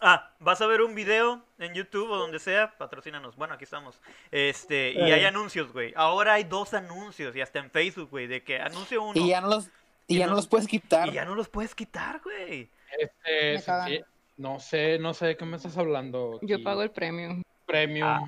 [0.00, 3.34] Ah, vas a ver un video en YouTube o donde sea, patrocínanos.
[3.36, 3.98] Bueno, aquí estamos.
[4.30, 5.94] Este, y hay anuncios, güey.
[5.96, 9.40] Ahora hay dos anuncios y hasta en Facebook, güey, de que anuncio uno y ya
[9.40, 9.70] no los,
[10.06, 11.08] y Y ya no- no los puedes quitar.
[11.08, 12.68] y ya no los puedes quitar, güey.
[12.98, 14.00] Este, sí,
[14.36, 16.40] no sé, no sé de qué me estás hablando.
[16.42, 17.42] Yo pago el premio.
[17.64, 18.06] premium.
[18.06, 18.20] Ah,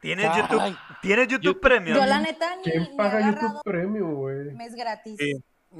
[0.00, 0.42] ¿Tienes Ay.
[0.42, 1.60] YouTube, ¿tienes YouTube YouTube.
[1.60, 1.96] Premium?
[1.98, 4.54] Yo la neta ni, ¿Quién paga YouTube Premium, güey?
[4.54, 5.16] mes gratis.
[5.18, 5.32] Sí.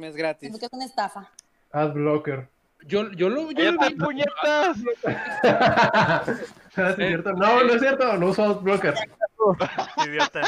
[0.03, 0.55] Es gratis.
[0.55, 1.31] Es una estafa.
[1.73, 2.49] Adblocker.
[2.87, 4.77] Yo, yo lo, yo lo ¡Cállate, vi- puñetas!
[6.77, 7.33] ¿Es cierto?
[7.33, 8.95] No, no es cierto, no uso Adblocker.
[10.07, 10.43] Idiota.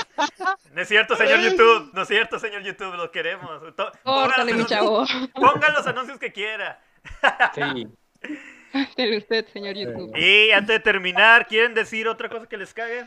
[0.72, 1.90] No es cierto, señor YouTube.
[1.94, 2.94] No es cierto, señor YouTube.
[2.96, 3.62] Lo queremos.
[4.04, 5.00] Córtale, mi los chavo.
[5.04, 6.80] anuncios- Ponga los anuncios que quiera.
[7.54, 7.86] Sí.
[8.72, 10.16] Córtale usted, señor YouTube.
[10.16, 13.06] Y antes de terminar, ¿quieren decir otra cosa que les cague?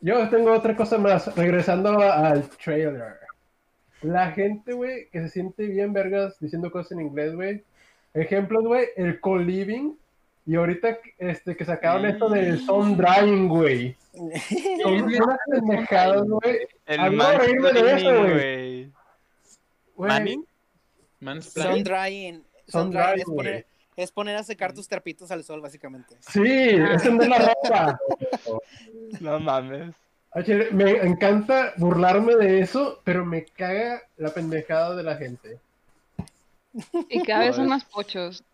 [0.00, 3.16] Yo tengo otra cosa más, regresando al trailer.
[4.02, 7.64] La gente, güey, que se siente bien vergas diciendo cosas en inglés, güey.
[8.14, 9.96] Ejemplos, güey, el co-living.
[10.46, 13.96] Y ahorita este, que sacaron esto del sun drying, güey.
[14.82, 16.58] Son unas pendejadas, güey.
[16.86, 18.92] El de reírme de eso, güey.
[19.96, 20.46] ¿Manning?
[21.40, 22.44] Sun drying.
[22.68, 23.75] Sun Sun drying es poner, güey.
[23.96, 26.16] Es poner a secar tus trapitos al sol, básicamente.
[26.20, 27.98] Sí, es tender la ropa.
[29.20, 29.94] No mames.
[30.72, 35.58] Me encanta burlarme de eso, pero me caga la pendejada de la gente.
[37.08, 38.44] Y cada vez son más pochos.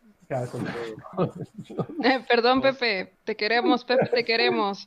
[2.04, 3.14] Eh, perdón, Pepe.
[3.24, 4.86] Te queremos, Pepe, te queremos.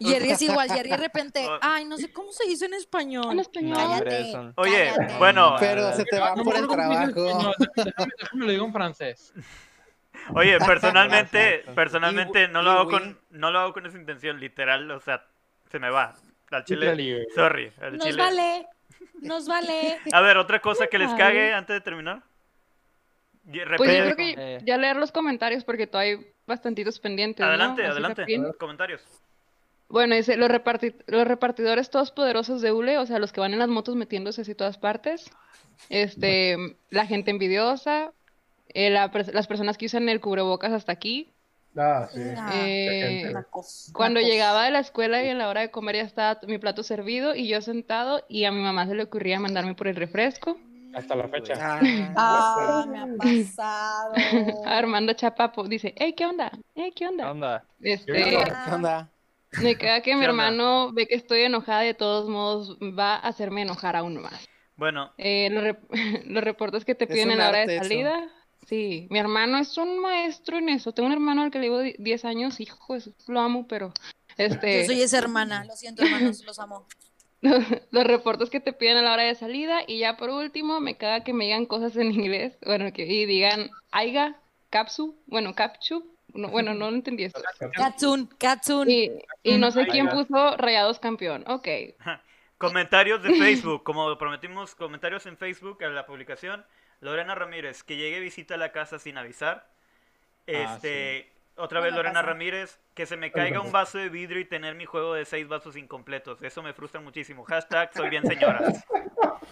[0.00, 1.58] Jerry es igual, Jerry de repente, Oh.
[1.60, 3.32] ay, no sé cómo se dice en español.
[3.32, 3.76] En español.
[3.76, 4.32] Cállate.
[4.56, 5.18] Oye, cállate.
[5.18, 7.10] bueno, Pero se te va No, por no, el trabajo.
[7.14, 7.52] no,
[7.84, 9.32] déjame, déjame lo digo en francés.
[10.34, 15.00] oye, personalmente, personalmente no lo hago con, no lo hago con esa intención, literal, o
[15.00, 15.24] sea,
[15.70, 16.14] se me va.
[16.50, 18.22] Al chile, sorry, al Nos chile.
[18.22, 18.66] vale,
[19.22, 19.98] nos vale.
[20.12, 22.22] A ver, otra cosa que les cague antes de terminar.
[23.46, 24.58] Y Pues yo creo que Eh.
[24.64, 27.40] ya leer los comentarios porque todavía hay bastantitos pendientes.
[27.40, 27.48] ¿no?
[27.50, 28.24] Adelante, Así adelante.
[28.58, 29.02] Comentarios.
[29.88, 33.52] Bueno, dice, los, reparti- los repartidores todos poderosos de ULE, o sea, los que van
[33.52, 35.30] en las motos metiéndose así todas partes.
[35.90, 36.56] Este,
[36.90, 38.12] la gente envidiosa,
[38.72, 41.30] eh, la pers- las personas que usan el cubrebocas hasta aquí.
[41.76, 42.20] Ah, sí.
[42.54, 43.32] Eh,
[43.92, 46.82] Cuando llegaba de la escuela y a la hora de comer ya estaba mi plato
[46.82, 50.56] servido y yo sentado y a mi mamá se le ocurría mandarme por el refresco.
[50.94, 51.54] Hasta la fecha.
[51.60, 51.80] Ah,
[52.16, 54.14] Ah, me ha pasado.
[54.66, 56.50] Armando Chapapo dice, hey, ¿qué onda?
[56.74, 57.30] Hey, ¿qué ¿Qué onda?
[57.30, 57.64] onda?
[57.80, 59.10] Este, ¿Qué onda?
[59.60, 60.44] me queda que mi ¿Qué onda?
[60.48, 64.46] hermano ve que estoy enojada y de todos modos va a hacerme enojar aún más.
[64.76, 65.88] Bueno, Eh, los, rep-
[66.26, 67.84] los reportes que te piden en la hora de eso.
[67.84, 68.28] salida.
[68.66, 70.92] Sí, mi hermano es un maestro en eso.
[70.92, 72.96] Tengo un hermano al que le llevo di- 10 años, hijo,
[73.26, 73.92] lo amo, pero
[74.38, 76.86] este, Yo soy esa hermana, lo siento, hermanos, los amo.
[77.90, 80.96] los reportes que te piden a la hora de salida y ya por último me
[80.96, 84.36] caga que me digan cosas en inglés, bueno, que y digan aiga,
[84.70, 87.40] capsu, bueno, capchu, no, bueno, no lo entendí eso.
[87.74, 88.90] Katsun, Katsun.
[88.90, 89.10] Y,
[89.44, 91.44] y no sé quién puso Rayados campeón.
[91.46, 91.68] Ok.
[92.58, 93.84] comentarios de Facebook.
[93.84, 96.64] Como prometimos, comentarios en Facebook a la publicación.
[97.00, 99.68] Lorena Ramírez, que llegue visita a la casa sin avisar.
[100.46, 102.26] Este, otra vez Lorena pasa.
[102.26, 105.46] Ramírez, que se me caiga un vaso de vidrio y tener mi juego de seis
[105.46, 106.42] vasos incompletos.
[106.42, 107.44] Eso me frustra muchísimo.
[107.44, 108.60] Hashtag soy bien señora.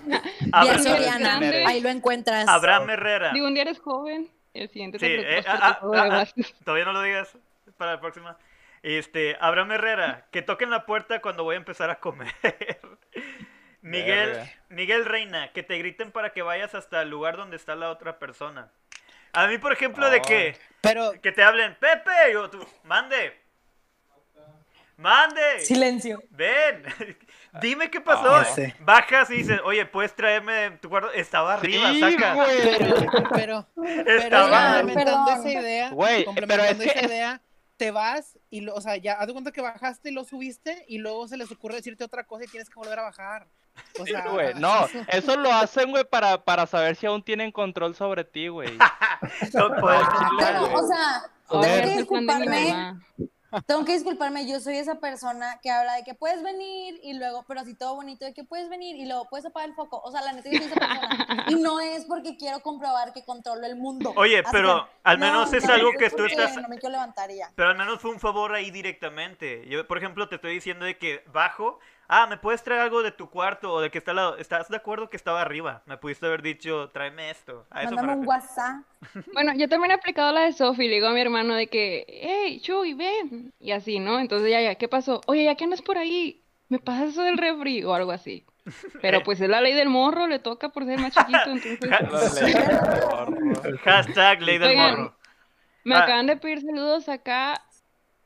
[0.05, 0.21] Bien
[0.53, 1.65] Abraham, Soriana, grande.
[1.65, 2.49] ahí lo encuentras.
[2.49, 3.33] Abraham Herrera.
[3.33, 6.55] Digo, un día eres joven, el siguiente Sí, te eh, ah, ah, ah, vasos.
[6.65, 7.37] Todavía no lo digas
[7.77, 8.37] para la próxima.
[8.83, 12.33] Este, Abraham Herrera, que toquen la puerta cuando voy a empezar a comer.
[13.83, 14.39] Miguel.
[14.69, 18.19] Miguel Reina, que te griten para que vayas hasta el lugar donde está la otra
[18.19, 18.73] persona.
[19.33, 23.41] A mí, por ejemplo, de que, Pero, que te hablen, Pepe, yo, tú, mande.
[24.97, 25.61] Mande.
[25.61, 26.23] Silencio.
[26.31, 26.85] Ven.
[27.61, 28.35] Dime qué pasó.
[28.37, 28.73] Ah, sí.
[28.81, 31.11] Bajas y dices, oye, puedes traerme tu cuarto.
[31.13, 32.35] Estaba arriba, Sí, saca.
[32.35, 32.61] güey.
[32.79, 34.75] pero, pero, pero Estaba.
[34.77, 35.47] Complementando perdón.
[35.47, 37.43] esa idea, Güey, complementando pero es que- esa idea,
[37.77, 40.85] te vas y, lo, o sea, ya, haz de cuenta que bajaste y lo subiste
[40.87, 43.49] y luego se les ocurre decirte otra cosa y tienes que volver a bajar.
[43.99, 47.53] O Sí, sea, güey, no, eso lo hacen, güey, para, para saber si aún tienen
[47.53, 48.77] control sobre ti, güey.
[49.55, 50.01] No puedo.
[50.01, 50.75] Chile, Pero, güey.
[50.75, 52.95] o sea, tengo que disculparme.
[53.67, 57.45] Tengo que disculparme, yo soy esa persona que habla de que puedes venir y luego,
[57.47, 60.01] pero así todo bonito, de que puedes venir y luego puedes apagar el foco.
[60.03, 61.45] O sea, la neta yo soy esa persona.
[61.49, 64.15] Y no es porque quiero comprobar que controlo el mundo.
[64.17, 66.57] Oye, Así pero que, al no, menos es no, algo es que tú estás...
[66.57, 67.53] No me quiero levantar ya.
[67.55, 69.69] Pero al menos fue un favor ahí directamente.
[69.69, 71.79] Yo, por ejemplo, te estoy diciendo de que bajo.
[72.09, 74.37] Ah, ¿me puedes traer algo de tu cuarto o de que está al lado?
[74.37, 75.83] ¿Estás de acuerdo que estaba arriba?
[75.87, 77.67] Me pudiste haber dicho, tráeme esto.
[77.71, 78.27] A eso Mándame un.
[78.27, 78.83] WhatsApp.
[79.33, 82.05] Bueno, yo también he aplicado la de Sofi, le digo a mi hermano de que,
[82.09, 84.19] hey, Chuy, ven, y así, ¿no?
[84.21, 85.21] Entonces ya, ya, ¿qué pasó?
[85.27, 88.45] Oye, ya que andas por ahí, ¿me pasas eso del refri o algo así?
[89.01, 91.79] Pero pues es la ley del morro, le toca por ser más chiquito, entonces...
[93.85, 95.17] Hashtag ley del Oigan, morro.
[95.85, 96.05] Me Ah.
[96.05, 97.65] acaban de pedir saludos acá,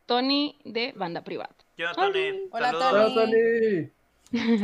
[0.07, 1.55] Tony de Banda Privada.
[1.77, 2.49] Yo, Tony.
[2.51, 3.13] Hola, saludos.
[3.13, 3.91] Hola, Tony.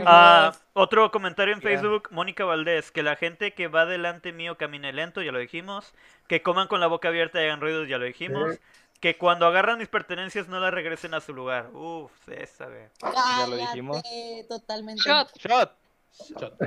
[0.05, 1.61] Ah, otro comentario en.
[1.61, 5.93] Facebook, Mónica Valdés, que la gente que va delante mío camine lento, ya lo dijimos,
[6.27, 8.61] que coman con la boca abierta y hagan ruidos, ya lo dijimos, Sí.
[9.01, 11.71] que cuando agarran mis pertenencias no las regresen a su lugar.
[11.75, 12.89] Uf, esa, güey.
[13.01, 14.03] Ya lo dijimos.
[14.49, 15.03] Totalmente.
[15.07, 15.31] Shot.
[15.39, 15.73] Shot.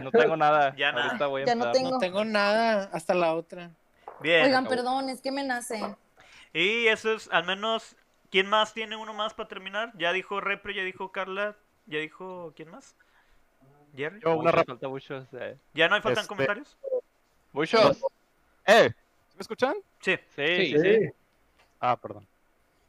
[0.02, 0.74] No tengo nada.
[0.78, 1.08] Ya nada.
[1.08, 1.92] Ahorita voy a Ya no tengo.
[1.92, 3.72] No tengo nada hasta la otra.
[4.22, 4.46] Bien.
[4.46, 5.82] Oigan, perdón, es que me nace.
[6.54, 7.96] Y eso es, al menos,
[8.36, 9.94] ¿quién más tiene uno más para terminar?
[9.98, 11.56] Ya dijo Repre, ya dijo Carla,
[11.86, 12.94] ya dijo, ¿quién más?
[13.96, 14.20] Jerry.
[14.22, 15.26] Yo una falta muchos.
[15.40, 15.56] eh.
[15.74, 16.78] ¿Ya no hay faltan Este- comentarios?
[17.54, 18.02] Muchos.
[18.68, 18.92] ¡Eh!
[19.36, 19.76] ¿Me escuchan?
[20.02, 20.18] Sí.
[20.36, 20.72] Sí, sí, Sí.
[20.74, 20.96] sí.
[21.00, 21.10] Sí.
[21.80, 22.28] Ah, perdón.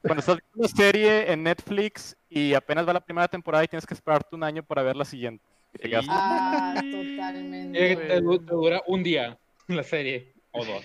[0.02, 3.86] Cuando estás viendo una serie en Netflix y apenas va la primera temporada y tienes
[3.86, 5.44] que esperarte un año para ver la siguiente.
[6.09, 7.97] Ah, Eh, totalmente.
[7.97, 10.85] te, du- te dura un día la serie, o dos.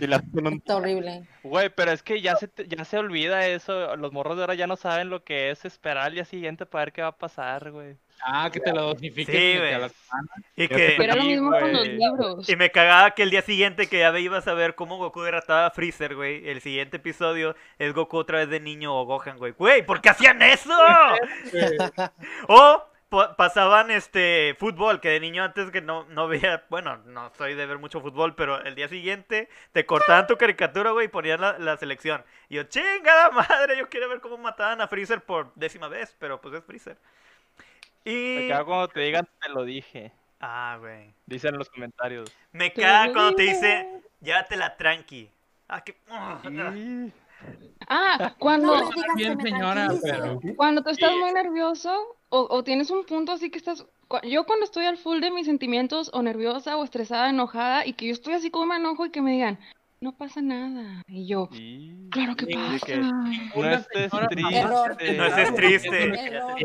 [0.00, 1.26] Y la hacen un- Está horrible.
[1.42, 3.96] Güey, pero es que ya se, te- ya se olvida eso.
[3.96, 6.86] Los morros de ahora ya no saben lo que es esperar al día siguiente para
[6.86, 7.96] ver qué va a pasar, güey.
[8.20, 9.34] Ah, que te la dosifiquen.
[9.34, 9.80] Sí, güey.
[9.80, 9.90] la-
[10.56, 10.94] Y que...
[10.96, 12.48] Pero lo con los libros.
[12.48, 15.20] Y me cagaba que el día siguiente que ya ve ibas a ver cómo Goku
[15.22, 16.48] derrotaba a Freezer, güey.
[16.48, 19.52] El siguiente episodio es Goku otra vez de niño o Gohan, güey.
[19.52, 20.72] Güey, ¿por qué hacían eso?
[22.48, 27.54] o pasaban este fútbol, que de niño antes que no, no veía, bueno, no soy
[27.54, 31.40] de ver mucho fútbol, pero el día siguiente te cortaban tu caricatura, güey, y ponían
[31.40, 32.24] la, la selección.
[32.48, 36.40] Y yo, chingada madre, yo quiero ver cómo mataban a Freezer por décima vez, pero
[36.40, 36.98] pues es Freezer.
[38.04, 38.48] Me Y...
[38.48, 40.12] cago cuando te digan, te lo dije.
[40.40, 41.12] Ah, güey.
[41.26, 42.30] Dicen en los comentarios.
[42.52, 43.54] Me caga cuando te dije.
[43.54, 45.30] dice, llévatela tranqui.
[45.68, 45.96] Ah, que...
[46.42, 47.12] Y-
[47.88, 51.90] Ah, cuando, No bien, señora, pero- cuando tú estás muy nervioso
[52.28, 53.86] o, o tienes un punto así que estás...
[54.24, 58.06] Yo cuando estoy al full de mis sentimientos o nerviosa o estresada, enojada y que
[58.06, 59.58] yo estoy así como me enojo y que me digan,
[60.00, 61.02] no pasa nada.
[61.06, 61.48] Y yo,
[62.10, 62.86] claro que pasa.
[62.86, 64.58] que No estés triste.
[64.58, 64.96] Error.
[65.16, 66.26] No estés triste.
[66.26, 66.56] Error.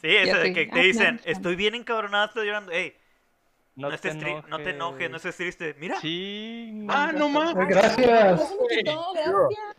[0.00, 2.72] Sí, eso de que te Ah, dicen, estoy bien encabronada, estoy llorando.
[2.72, 2.94] Ey,
[3.74, 5.74] no, te estés tri- no te enojes, no estés triste.
[5.78, 6.86] Mira, Sí.
[6.88, 7.54] Ah, no más.
[7.54, 7.96] Gracias.
[8.06, 9.76] Ya se me quitó, gracias.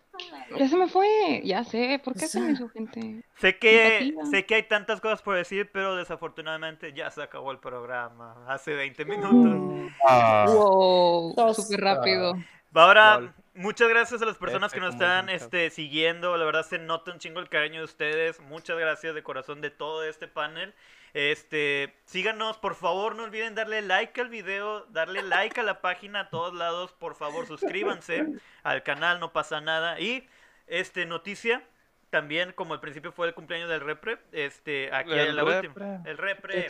[0.58, 3.24] Ya se me fue, ya sé, ¿por qué hacen eso, gente?
[3.38, 7.58] sé que, sé que hay tantas cosas por decir, pero desafortunadamente ya se acabó el
[7.58, 8.46] programa.
[8.48, 9.92] Hace 20 minutos.
[10.08, 11.56] Ah, Wow, Dos.
[11.58, 12.34] súper rápido.
[12.76, 13.34] Ahora, Lol.
[13.56, 16.38] muchas gracias a las personas F que nos están este, siguiendo.
[16.38, 18.40] La verdad se nota un chingo el cariño de ustedes.
[18.42, 20.74] Muchas gracias de corazón de todo este panel.
[21.14, 26.22] Este, síganos, por favor, no olviden darle like al video, darle like a la página
[26.22, 28.26] a todos lados, por favor, suscríbanse
[28.64, 30.00] al canal, no pasa nada.
[30.00, 30.28] Y
[30.66, 31.62] este noticia,
[32.10, 36.02] también como al principio fue el cumpleaños del repre, este, aquí El en la última,
[36.06, 36.68] el repre.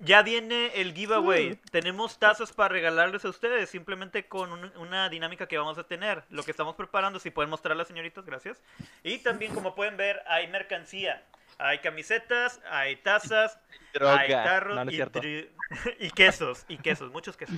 [0.00, 1.56] Ya viene el giveaway.
[1.70, 6.22] Tenemos tazas para regalarles a ustedes, simplemente con un- una dinámica que vamos a tener.
[6.28, 8.60] Lo que estamos preparando, si pueden mostrar las señoritas, gracias.
[9.02, 11.22] Y también, como pueden ver, hay mercancía.
[11.62, 13.58] Hay camisetas, hay tazas,
[14.00, 15.48] hay tarros No, no es y, tri-
[16.00, 17.56] y quesos, y quesos, muchos quesos.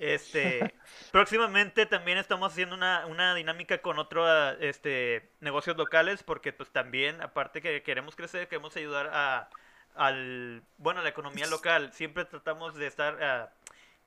[0.00, 0.74] Este,
[1.12, 7.20] próximamente también estamos haciendo una, una dinámica con otros este, negocios locales porque pues también,
[7.20, 9.50] aparte que queremos crecer, queremos ayudar a,
[9.94, 11.92] al, bueno, a la economía local.
[11.92, 13.50] Siempre tratamos de estar ah,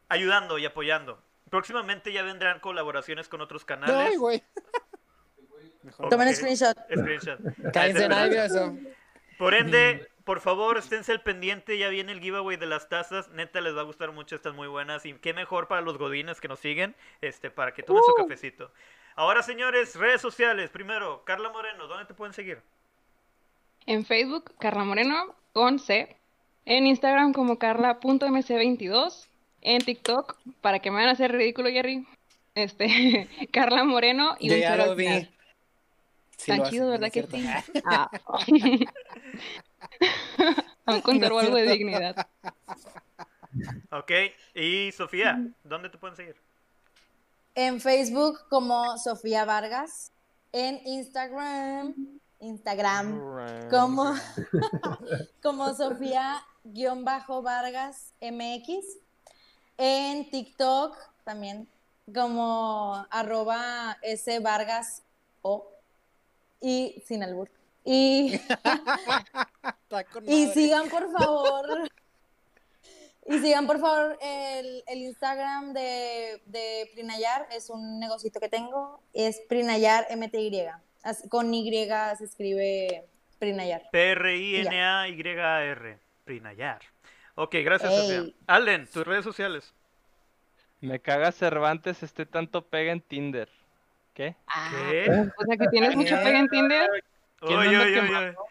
[0.10, 1.22] ayudando y apoyando.
[1.50, 4.10] Próximamente ya vendrán colaboraciones con otros canales.
[4.12, 4.44] Ay, güey.
[6.10, 6.78] Tomen screenshot.
[6.96, 7.40] Screenshot.
[7.74, 8.08] Cállense.
[9.42, 13.60] Por ende, por favor, esténse al pendiente, ya viene el giveaway de las tazas, neta
[13.60, 16.48] les va a gustar mucho, están muy buenas y qué mejor para los godines que
[16.48, 18.72] nos siguen, este, para que tomen su cafecito.
[19.16, 22.62] Ahora, señores, redes sociales, primero, Carla Moreno, ¿dónde te pueden seguir?
[23.88, 26.16] En Facebook, Carla Moreno, con C.
[26.66, 29.28] En Instagram como carla.mc22.
[29.62, 32.06] En TikTok, para que me van a hacer ridículo, Jerry.
[32.54, 35.06] Este, Carla Moreno y Yo un ya cero lo al vi.
[35.06, 35.30] final.
[36.42, 37.46] Sí Tan chido, ¿verdad que sí?
[37.86, 38.10] Ah.
[40.86, 42.28] Aún conservo algo de dignidad.
[43.92, 44.12] Ok,
[44.56, 46.36] y Sofía, ¿dónde te pueden seguir?
[47.54, 50.12] En Facebook como Sofía Vargas.
[50.54, 51.94] en Instagram,
[52.40, 54.16] Instagram, como,
[55.42, 56.42] como Sofía-Vargas
[58.22, 58.86] MX,
[59.78, 61.68] en TikTok también
[62.14, 65.04] como arroba S Vargas
[65.42, 65.72] O
[66.62, 67.50] y sin albur.
[67.84, 68.40] Y,
[70.28, 71.90] y sigan por favor.
[73.28, 79.02] Y sigan por favor el, el Instagram de, de Prinayar, es un negocito que tengo,
[79.14, 80.66] es Prinayar MTY.
[81.04, 81.70] Así- con Y
[82.18, 83.06] se escribe
[83.40, 83.90] Prinayar.
[83.92, 86.00] P-R-I-N-A-Y-A-R.
[86.26, 86.82] Prinayar.
[87.36, 88.18] Ok, gracias, Ey.
[88.18, 88.34] Sofía.
[88.48, 89.74] Allen, tus redes sociales.
[90.80, 93.50] Me caga Cervantes, este tanto pega en Tinder.
[94.22, 94.36] ¿Qué?
[94.92, 95.10] ¿Qué?
[95.38, 96.88] O sea que tienes mucho pega en Tinder.
[97.40, 98.08] ¿Quién Oye, anda oye, oye.
[98.08, 98.46] quemando?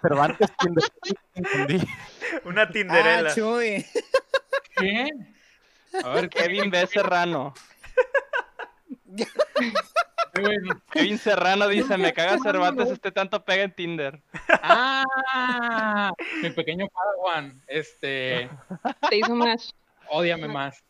[0.00, 0.82] Cervantes, quien de-
[1.34, 1.88] entendí.
[2.44, 3.34] Una Ah, tinderela.
[3.34, 3.84] Chuy.
[4.76, 5.08] ¿Qué?
[6.04, 6.28] A ver.
[6.30, 6.86] Kevin B.
[6.86, 7.52] Serrano.
[10.92, 14.22] Kevin Serrano dice, me caga Cervantes, este tanto pega en Tinder.
[14.62, 16.12] Ah,
[16.42, 18.48] mi pequeño Padawan, este,
[19.10, 19.70] Te hizo match.
[20.08, 20.82] ódiame más.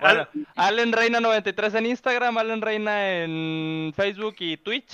[0.00, 4.92] Bueno, Allen Reina 93 en Instagram, Allen Reina en Facebook y Twitch.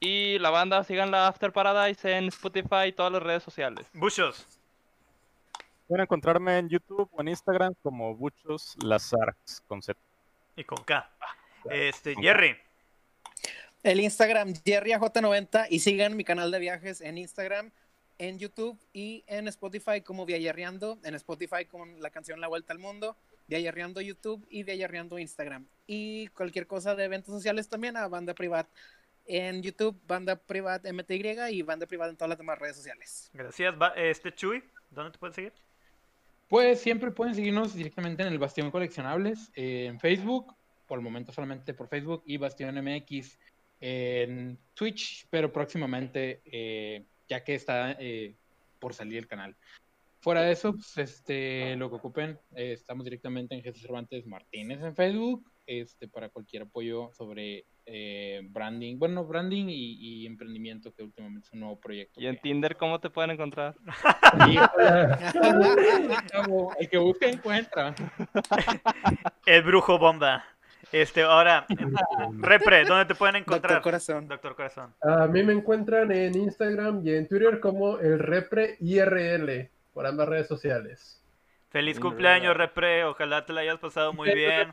[0.00, 3.86] Y la banda, sigan la After Paradise en Spotify y todas las redes sociales.
[3.94, 4.46] Buchos.
[5.88, 9.98] Pueden encontrarme en YouTube o en Instagram como Buchos Lazarx con Z.
[10.56, 11.08] Y con K.
[11.70, 12.56] Este, Jerry.
[13.82, 17.70] El Instagram JerryAJ90 y sigan mi canal de viajes en Instagram,
[18.18, 20.98] en YouTube y en Spotify como Viajerreando.
[21.04, 23.16] En Spotify con la canción La Vuelta al Mundo,
[23.48, 25.66] Viajerreando YouTube y Viajerreando Instagram.
[25.86, 28.66] Y cualquier cosa de eventos sociales también a Banda Privat
[29.26, 33.28] en YouTube, Banda Privat MTY y Banda Privat en todas las demás redes sociales.
[33.32, 33.74] Gracias.
[33.80, 34.62] Va- Este, Chuy.
[34.90, 35.52] ¿Dónde te pueden seguir?
[36.48, 40.54] Pues siempre pueden seguirnos directamente en el Bastión Coleccionables eh, en Facebook,
[40.86, 43.36] por el momento solamente por Facebook, y Bastión MX
[43.80, 48.34] en Twitch, pero próximamente, eh, ya que está eh,
[48.78, 49.56] por salir el canal.
[50.20, 54.82] Fuera de eso, pues, este, lo que ocupen, eh, estamos directamente en Jesús Cervantes Martínez
[54.82, 61.04] en Facebook, este, para cualquier apoyo sobre eh, branding, bueno, branding y, y emprendimiento, que
[61.04, 62.20] últimamente es un nuevo proyecto.
[62.20, 63.76] Y en que- Tinder, ¿cómo te pueden encontrar?
[64.46, 64.56] Sí,
[66.80, 67.94] el que busca encuentra.
[69.44, 70.44] El brujo bomba.
[70.92, 71.66] Este, ahora,
[72.38, 73.74] Repre, ¿dónde te pueden encontrar?
[73.74, 74.28] Doctor Corazón.
[74.28, 74.94] Doctor Corazón.
[75.02, 80.28] A mí me encuentran en Instagram y en Twitter como el Repre IRL por ambas
[80.28, 81.22] redes sociales.
[81.70, 83.04] Feliz cumpleaños, Repre.
[83.04, 84.72] Ojalá te la hayas pasado muy bien.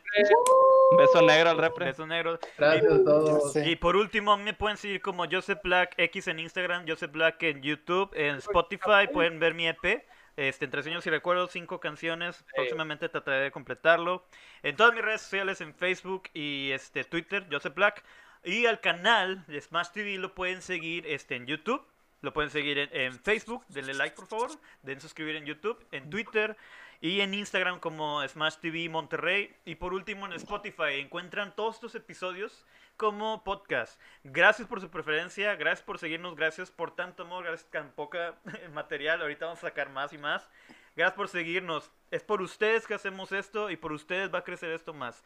[0.98, 1.86] Beso negro al repre.
[1.86, 2.40] Besos negros.
[2.58, 3.56] Gracias a todos.
[3.56, 7.62] Y por último, me pueden seguir como Joseph Black X en Instagram, Joseph Black en
[7.62, 10.06] YouTube, en Spotify, pueden ver mi EP.
[10.36, 12.44] Este, entre sueños y recuerdos, cinco canciones.
[12.56, 14.26] Próximamente trataré de completarlo.
[14.64, 18.04] En todas mis redes sociales, en Facebook y este Twitter, Joseph Black.
[18.44, 21.86] Y al canal de Smash TV lo pueden seguir este, en YouTube.
[22.22, 23.66] Lo pueden seguir en, en Facebook.
[23.70, 24.52] Denle like, por favor.
[24.82, 26.58] Den suscribir en YouTube, en Twitter
[27.04, 29.54] y en Instagram como Smash TV Monterrey.
[29.66, 32.66] Y por último en Spotify encuentran todos estos episodios
[32.96, 34.00] como podcast.
[34.24, 38.36] Gracias por su preferencia, gracias por seguirnos, gracias por tanto amor, gracias tan poca
[38.74, 39.22] material.
[39.22, 40.48] Ahorita vamos a sacar más y más.
[40.96, 41.92] Gracias por seguirnos.
[42.10, 45.26] Es por ustedes que hacemos esto y por ustedes va a crecer esto más.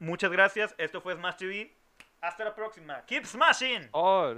[0.00, 0.74] Muchas gracias.
[0.76, 1.72] Esto fue Smash TV.
[2.20, 3.02] Hasta la próxima.
[3.06, 3.90] Keep smashing.
[3.92, 4.34] Oh.